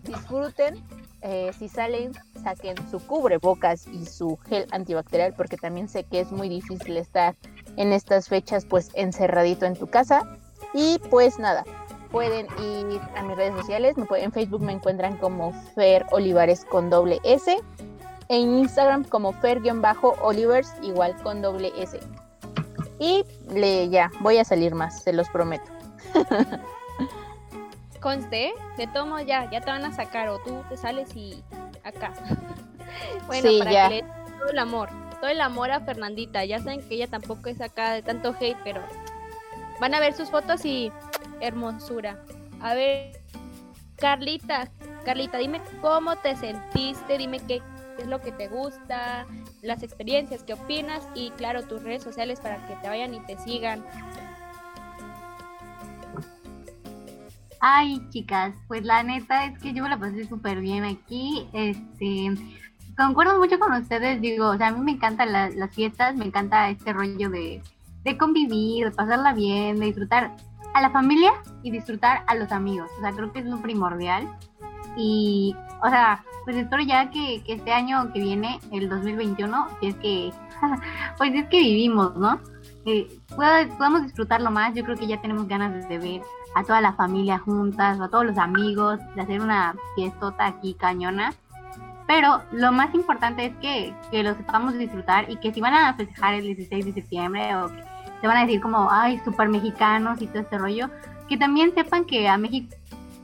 disfruten, 0.04 0.82
eh, 1.22 1.52
si 1.58 1.68
salen, 1.68 2.12
saquen 2.42 2.76
su 2.90 2.98
cubrebocas 2.98 3.86
y 3.86 4.06
su 4.06 4.36
gel 4.48 4.66
antibacterial, 4.70 5.34
porque 5.34 5.56
también 5.56 5.88
sé 5.88 6.04
que 6.04 6.20
es 6.20 6.32
muy 6.32 6.48
difícil 6.48 6.96
estar 6.96 7.36
en 7.76 7.92
estas 7.92 8.28
fechas 8.28 8.64
pues 8.64 8.90
encerradito 8.94 9.66
en 9.66 9.74
tu 9.76 9.86
casa. 9.86 10.22
Y 10.72 10.98
pues 11.10 11.38
nada, 11.38 11.64
pueden 12.10 12.46
ir 12.60 13.00
a 13.16 13.22
mis 13.22 13.36
redes 13.36 13.54
sociales, 13.56 13.96
me 13.96 14.04
pueden- 14.06 14.26
en 14.26 14.32
Facebook 14.32 14.60
me 14.62 14.72
encuentran 14.72 15.16
como 15.16 15.52
Fer 15.74 16.04
Olivares 16.10 16.64
con 16.64 16.90
doble 16.90 17.20
S, 17.24 17.56
en 18.28 18.58
Instagram 18.58 19.04
como 19.04 19.32
Fer-Olivers 19.34 20.72
igual 20.82 21.14
con 21.22 21.42
doble 21.42 21.72
S. 21.76 22.00
Y 22.98 23.24
le, 23.52 23.88
ya, 23.90 24.10
voy 24.20 24.38
a 24.38 24.44
salir 24.44 24.74
más, 24.74 25.02
se 25.02 25.12
los 25.12 25.28
prometo. 25.28 25.70
Conste, 28.00 28.52
de 28.76 28.86
todo 28.88 29.06
modo 29.06 29.20
ya, 29.20 29.50
ya 29.50 29.60
te 29.60 29.70
van 29.70 29.84
a 29.84 29.92
sacar 29.94 30.28
o 30.28 30.38
tú 30.38 30.62
te 30.68 30.76
sales 30.76 31.08
y 31.16 31.42
acá. 31.84 32.12
bueno, 33.26 33.48
Sí, 33.48 33.58
para 33.58 33.72
ya. 33.72 33.88
que 33.88 33.94
le 33.96 34.02
todo 34.38 34.50
el 34.50 34.58
amor, 34.58 34.90
el 35.26 35.40
amor 35.40 35.70
a 35.70 35.80
Fernandita. 35.80 36.44
Ya 36.44 36.58
saben 36.58 36.86
que 36.86 36.94
ella 36.94 37.08
tampoco 37.08 37.48
es 37.48 37.60
acá 37.60 37.92
de 37.92 38.02
tanto 38.02 38.34
hate, 38.38 38.58
pero 38.64 38.82
van 39.80 39.94
a 39.94 40.00
ver 40.00 40.14
sus 40.14 40.30
fotos 40.30 40.64
y 40.64 40.92
hermosura. 41.40 42.18
A 42.60 42.74
ver, 42.74 43.20
Carlita, 43.96 44.70
Carlita, 45.04 45.38
dime 45.38 45.60
cómo 45.80 46.16
te 46.16 46.36
sentiste, 46.36 47.18
dime 47.18 47.40
qué 47.40 47.62
es 47.98 48.06
lo 48.06 48.20
que 48.20 48.32
te 48.32 48.48
gusta, 48.48 49.26
las 49.62 49.82
experiencias, 49.82 50.42
qué 50.42 50.54
opinas 50.54 51.06
y 51.14 51.30
claro, 51.30 51.62
tus 51.62 51.82
redes 51.82 52.02
sociales 52.02 52.40
para 52.40 52.66
que 52.66 52.74
te 52.76 52.88
vayan 52.88 53.14
y 53.14 53.20
te 53.20 53.38
sigan. 53.38 53.84
Ay, 57.60 57.98
chicas, 58.10 58.54
pues 58.68 58.84
la 58.84 59.02
neta 59.02 59.46
es 59.46 59.58
que 59.58 59.72
yo 59.72 59.82
me 59.82 59.88
la 59.88 59.98
pasé 59.98 60.26
súper 60.26 60.60
bien 60.60 60.84
aquí. 60.84 61.48
Este, 61.54 62.30
concuerdo 62.96 63.38
mucho 63.38 63.58
con 63.58 63.72
ustedes, 63.72 64.20
digo, 64.20 64.48
o 64.50 64.56
sea, 64.56 64.68
a 64.68 64.70
mí 64.72 64.80
me 64.80 64.92
encantan 64.92 65.32
la- 65.32 65.50
las 65.50 65.74
fiestas, 65.74 66.14
me 66.16 66.24
encanta 66.26 66.68
este 66.70 66.92
rollo 66.92 67.30
de, 67.30 67.62
de 68.04 68.18
convivir, 68.18 68.86
de 68.86 68.90
pasarla 68.90 69.32
bien, 69.32 69.78
de 69.80 69.86
disfrutar 69.86 70.34
a 70.74 70.80
la 70.80 70.90
familia 70.90 71.32
y 71.62 71.70
disfrutar 71.70 72.24
a 72.26 72.34
los 72.34 72.50
amigos. 72.52 72.90
O 72.98 73.00
sea, 73.00 73.12
creo 73.12 73.32
que 73.32 73.38
es 73.40 73.46
lo 73.46 73.58
primordial. 73.58 74.28
Y, 74.96 75.54
o 75.82 75.88
sea, 75.88 76.24
pues 76.44 76.56
espero 76.56 76.82
ya 76.82 77.10
que, 77.10 77.42
que 77.44 77.54
este 77.54 77.72
año 77.72 78.12
que 78.12 78.20
viene, 78.20 78.60
el 78.70 78.88
2021, 78.88 79.68
si 79.80 79.86
es 79.88 79.94
que, 79.96 80.32
pues 81.18 81.34
es 81.34 81.46
que 81.48 81.58
vivimos, 81.60 82.16
¿no? 82.16 82.40
Eh, 82.86 83.08
podamos 83.36 84.02
disfrutarlo 84.02 84.50
más. 84.50 84.74
Yo 84.74 84.84
creo 84.84 84.96
que 84.96 85.06
ya 85.06 85.20
tenemos 85.20 85.48
ganas 85.48 85.88
de 85.88 85.98
ver 85.98 86.22
a 86.54 86.62
toda 86.62 86.80
la 86.80 86.92
familia 86.92 87.38
juntas, 87.38 87.98
a 88.00 88.08
todos 88.08 88.26
los 88.26 88.38
amigos, 88.38 88.98
de 89.16 89.22
hacer 89.22 89.40
una 89.40 89.74
fiestota 89.96 90.46
aquí 90.46 90.74
cañona. 90.74 91.32
Pero 92.06 92.42
lo 92.52 92.70
más 92.70 92.94
importante 92.94 93.46
es 93.46 93.56
que, 93.56 93.94
que 94.10 94.22
lo 94.22 94.34
sepamos 94.34 94.74
disfrutar 94.74 95.30
y 95.30 95.36
que 95.36 95.52
si 95.52 95.60
van 95.60 95.74
a 95.74 95.94
festejar 95.94 96.34
el 96.34 96.42
16 96.42 96.86
de 96.86 96.92
septiembre 96.92 97.56
o 97.56 97.68
se 97.68 98.26
van 98.26 98.36
a 98.36 98.40
decir 98.46 98.60
como, 98.60 98.88
ay, 98.90 99.20
super 99.24 99.48
mexicanos 99.48 100.20
y 100.20 100.26
todo 100.26 100.40
este 100.40 100.58
rollo, 100.58 100.90
que 101.28 101.36
también 101.36 101.74
sepan 101.74 102.04
que 102.04 102.28
a 102.28 102.36
México 102.36 102.74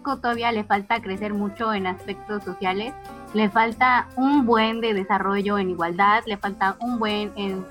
todavía 0.03 0.51
le 0.53 0.65
falta 0.65 1.01
crecer 1.01 1.35
mucho 1.35 1.75
en 1.75 1.87
aspectos 1.87 2.43
sociales, 2.45 2.95
le 3.35 3.51
falta 3.51 4.09
un 4.17 4.47
buen 4.47 4.81
de 4.81 4.95
desarrollo 4.95 5.59
en 5.59 5.71
igualdad, 5.71 6.23
le 6.27 6.37
falta 6.37 6.77
un 6.81 6.99
buen 6.99 7.33
en, 7.37 7.65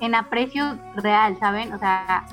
en 0.00 0.14
aprecio 0.14 0.78
real, 0.94 1.36
¿saben? 1.38 1.72
O 1.72 1.78
sea, 1.78 2.24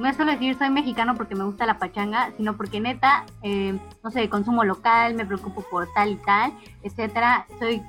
no 0.00 0.08
es 0.08 0.16
solo 0.16 0.32
decir 0.32 0.56
soy 0.56 0.70
mexicano 0.70 1.14
porque 1.14 1.34
me 1.34 1.44
gusta 1.44 1.66
la 1.66 1.78
pachanga, 1.78 2.32
sino 2.38 2.56
porque 2.56 2.80
neta, 2.80 3.26
eh, 3.42 3.78
no 4.02 4.10
sé, 4.10 4.30
consumo 4.30 4.64
local, 4.64 5.14
me 5.14 5.26
preocupo 5.26 5.62
por 5.70 5.92
tal 5.92 6.12
y 6.12 6.16
tal, 6.16 6.54
etcétera. 6.82 7.46
Soy, 7.58 7.82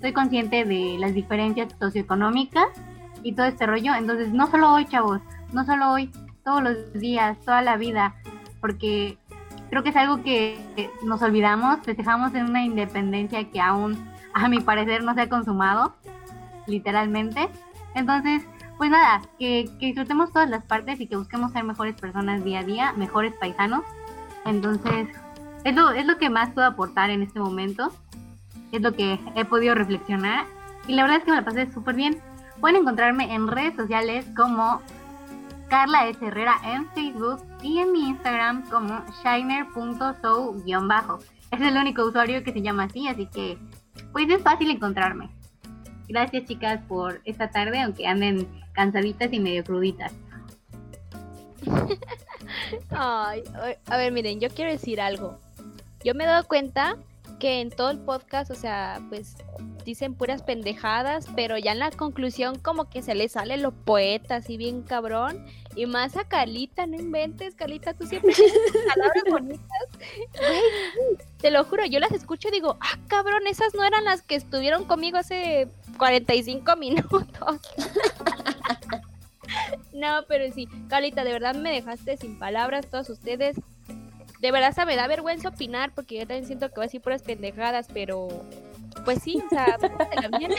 soy 0.00 0.12
consciente 0.12 0.64
de 0.64 0.96
las 0.98 1.12
diferencias 1.12 1.74
socioeconómicas 1.80 2.68
y 3.24 3.32
todo 3.32 3.46
este 3.46 3.66
rollo. 3.66 3.94
Entonces, 3.94 4.32
no 4.32 4.46
solo 4.46 4.72
hoy, 4.72 4.86
chavos, 4.86 5.20
no 5.52 5.64
solo 5.64 5.90
hoy, 5.90 6.12
todos 6.44 6.62
los 6.62 6.92
días, 6.92 7.36
toda 7.40 7.62
la 7.62 7.76
vida, 7.76 8.14
porque 8.60 9.18
creo 9.68 9.82
que 9.82 9.88
es 9.88 9.96
algo 9.96 10.22
que 10.22 10.56
nos 11.02 11.20
olvidamos, 11.20 11.80
festejamos 11.82 12.32
en 12.34 12.44
una 12.44 12.64
independencia 12.64 13.42
que 13.50 13.60
aún, 13.60 14.08
a 14.32 14.48
mi 14.48 14.60
parecer, 14.60 15.02
no 15.02 15.14
se 15.14 15.22
ha 15.22 15.28
consumado, 15.28 15.96
literalmente. 16.68 17.48
Entonces, 17.96 18.46
pues 18.78 18.90
nada, 18.90 19.22
que, 19.38 19.70
disfrutemos 19.80 20.32
todas 20.32 20.50
las 20.50 20.64
partes 20.64 21.00
y 21.00 21.06
que 21.06 21.16
busquemos 21.16 21.52
ser 21.52 21.64
mejores 21.64 21.94
personas 22.00 22.44
día 22.44 22.60
a 22.60 22.64
día, 22.64 22.92
mejores 22.92 23.32
paisanos. 23.34 23.82
Entonces, 24.44 25.08
es 25.64 25.74
lo, 25.74 25.90
es 25.90 26.06
lo 26.06 26.18
que 26.18 26.30
más 26.30 26.50
puedo 26.50 26.66
aportar 26.66 27.10
en 27.10 27.22
este 27.22 27.40
momento, 27.40 27.92
es 28.72 28.82
lo 28.82 28.92
que 28.92 29.18
he 29.34 29.44
podido 29.44 29.74
reflexionar 29.74 30.46
y 30.88 30.94
la 30.94 31.02
verdad 31.02 31.18
es 31.18 31.24
que 31.24 31.30
me 31.30 31.36
la 31.38 31.44
pasé 31.44 31.70
súper 31.72 31.94
bien. 31.96 32.18
Pueden 32.60 32.82
encontrarme 32.82 33.34
en 33.34 33.48
redes 33.48 33.74
sociales 33.74 34.24
como 34.36 34.80
Carla 35.68 36.08
S. 36.08 36.24
Herrera 36.24 36.56
en 36.64 36.88
Facebook 36.90 37.42
y 37.62 37.78
en 37.78 37.92
mi 37.92 38.08
Instagram 38.08 38.62
como 38.70 39.04
shiner.show-bajo. 39.22 41.18
Es 41.50 41.60
el 41.60 41.76
único 41.76 42.04
usuario 42.04 42.42
que 42.44 42.52
se 42.52 42.62
llama 42.62 42.84
así, 42.84 43.08
así 43.08 43.26
que 43.26 43.58
pues 44.12 44.28
es 44.30 44.42
fácil 44.42 44.70
encontrarme. 44.70 45.28
Gracias 46.08 46.44
chicas 46.44 46.80
por 46.86 47.20
esta 47.24 47.50
tarde, 47.50 47.82
aunque 47.82 48.06
anden 48.06 48.46
cansaditas 48.76 49.32
y 49.32 49.40
medio 49.40 49.64
cruditas. 49.64 50.12
Ay, 52.90 53.42
a 53.86 53.96
ver, 53.96 54.12
miren, 54.12 54.38
yo 54.38 54.48
quiero 54.50 54.70
decir 54.70 55.00
algo. 55.00 55.40
Yo 56.04 56.14
me 56.14 56.24
he 56.24 56.26
dado 56.26 56.46
cuenta 56.46 56.96
que 57.38 57.60
en 57.60 57.70
todo 57.70 57.90
el 57.90 57.98
podcast, 57.98 58.50
o 58.50 58.54
sea, 58.54 59.00
pues 59.08 59.36
dicen 59.84 60.14
puras 60.14 60.42
pendejadas, 60.42 61.26
pero 61.36 61.58
ya 61.58 61.72
en 61.72 61.78
la 61.78 61.90
conclusión 61.90 62.58
como 62.58 62.88
que 62.88 63.02
se 63.02 63.14
le 63.14 63.28
sale 63.28 63.56
lo 63.56 63.72
poeta, 63.72 64.36
así 64.36 64.56
bien 64.56 64.82
cabrón. 64.82 65.44
Y 65.74 65.86
más 65.86 66.16
a 66.16 66.24
Calita, 66.24 66.86
no 66.86 66.96
inventes, 66.96 67.54
Calita, 67.54 67.94
tú 67.94 68.06
siempre 68.06 68.34
tienes 68.34 68.54
palabras 68.94 69.24
bonitas. 69.28 69.88
te 71.38 71.50
lo 71.50 71.64
juro, 71.64 71.84
yo 71.84 72.00
las 72.00 72.12
escucho 72.12 72.48
y 72.48 72.52
digo, 72.52 72.78
ah, 72.80 72.98
cabrón, 73.08 73.46
esas 73.46 73.74
no 73.74 73.84
eran 73.84 74.04
las 74.04 74.22
que 74.22 74.36
estuvieron 74.36 74.84
conmigo 74.84 75.18
hace 75.18 75.68
45 75.98 76.76
minutos. 76.76 77.60
no, 79.92 80.24
pero 80.28 80.52
sí, 80.52 80.68
Calita, 80.88 81.24
de 81.24 81.32
verdad 81.32 81.54
me 81.54 81.72
dejaste 81.72 82.16
sin 82.16 82.38
palabras, 82.38 82.86
todos 82.86 83.10
ustedes 83.10 83.56
de 84.40 84.52
verdad 84.52 84.72
se 84.72 84.84
me 84.84 84.96
da 84.96 85.06
vergüenza 85.06 85.48
opinar 85.48 85.92
porque 85.94 86.16
yo 86.16 86.20
también 86.20 86.46
siento 86.46 86.68
que 86.68 86.74
voy 86.76 86.84
a 86.84 86.86
decir 86.86 87.00
puras 87.00 87.22
pendejadas, 87.22 87.88
pero 87.92 88.28
pues 89.04 89.22
sí, 89.22 89.42
o 89.44 89.48
sea, 89.48 89.78
bien. 90.38 90.52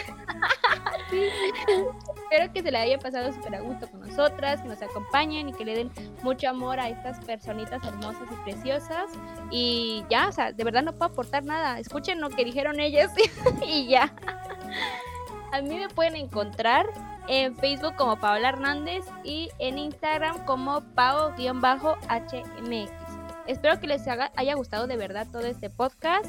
Espero 2.30 2.54
que 2.54 2.62
se 2.62 2.72
le 2.72 2.78
haya 2.78 2.98
pasado 2.98 3.32
súper 3.34 3.56
a 3.56 3.62
gusto 3.62 3.90
con 3.90 4.02
nosotras, 4.02 4.62
que 4.62 4.68
nos 4.68 4.82
acompañen 4.82 5.50
y 5.50 5.54
que 5.54 5.66
le 5.66 5.76
den 5.76 5.92
mucho 6.24 6.50
amor 6.50 6.80
a 6.80 6.90
estas 6.90 7.24
personitas 7.24 7.84
hermosas 7.84 8.28
y 8.32 8.36
preciosas. 8.44 9.12
Y 9.52 10.04
ya, 10.10 10.28
o 10.28 10.32
sea, 10.32 10.52
de 10.52 10.64
verdad 10.64 10.84
no 10.84 10.94
puedo 10.94 11.12
aportar 11.12 11.46
nada. 11.46 11.80
Escuchen 11.80 12.20
lo 12.20 12.30
que 12.30 12.44
dijeron 12.46 12.80
ellas 12.80 13.14
y 13.68 13.88
ya. 13.88 14.14
A 15.52 15.62
mí 15.62 15.76
me 15.76 15.90
pueden 15.90 16.16
encontrar 16.16 16.88
en 17.28 17.56
Facebook 17.56 17.96
como 17.96 18.20
Paola 18.20 18.50
Hernández 18.50 19.06
y 19.24 19.50
en 19.60 19.78
Instagram 19.78 20.46
como 20.46 20.82
pao-hmx. 20.96 22.92
Espero 23.48 23.80
que 23.80 23.88
les 23.88 24.06
haya 24.08 24.56
gustado 24.56 24.88
de 24.88 24.98
verdad 24.98 25.28
todo 25.32 25.46
este 25.46 25.70
podcast 25.70 26.26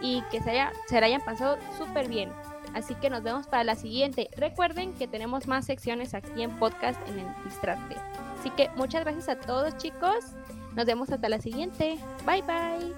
y 0.00 0.22
que 0.30 0.40
se, 0.40 0.50
haya, 0.50 0.72
hayan 0.90 1.20
pasado 1.20 1.58
súper 1.76 2.08
bien. 2.08 2.30
Así 2.74 2.94
que 2.94 3.10
nos 3.10 3.22
vemos 3.22 3.46
para 3.46 3.64
la 3.64 3.74
siguiente. 3.74 4.30
Recuerden 4.36 4.94
que 4.94 5.06
tenemos 5.06 5.46
más 5.46 5.66
secciones 5.66 6.14
aquí 6.14 6.42
en 6.42 6.58
podcast 6.58 6.98
en 7.08 7.18
el 7.18 7.26
Distracte. 7.44 7.96
Así 8.38 8.48
que 8.50 8.70
muchas 8.76 9.04
gracias 9.04 9.28
a 9.28 9.38
todos 9.38 9.76
chicos. 9.76 10.24
Nos 10.74 10.86
vemos 10.86 11.10
hasta 11.10 11.28
la 11.28 11.38
siguiente. 11.38 11.98
Bye 12.24 12.42
bye. 12.42 12.94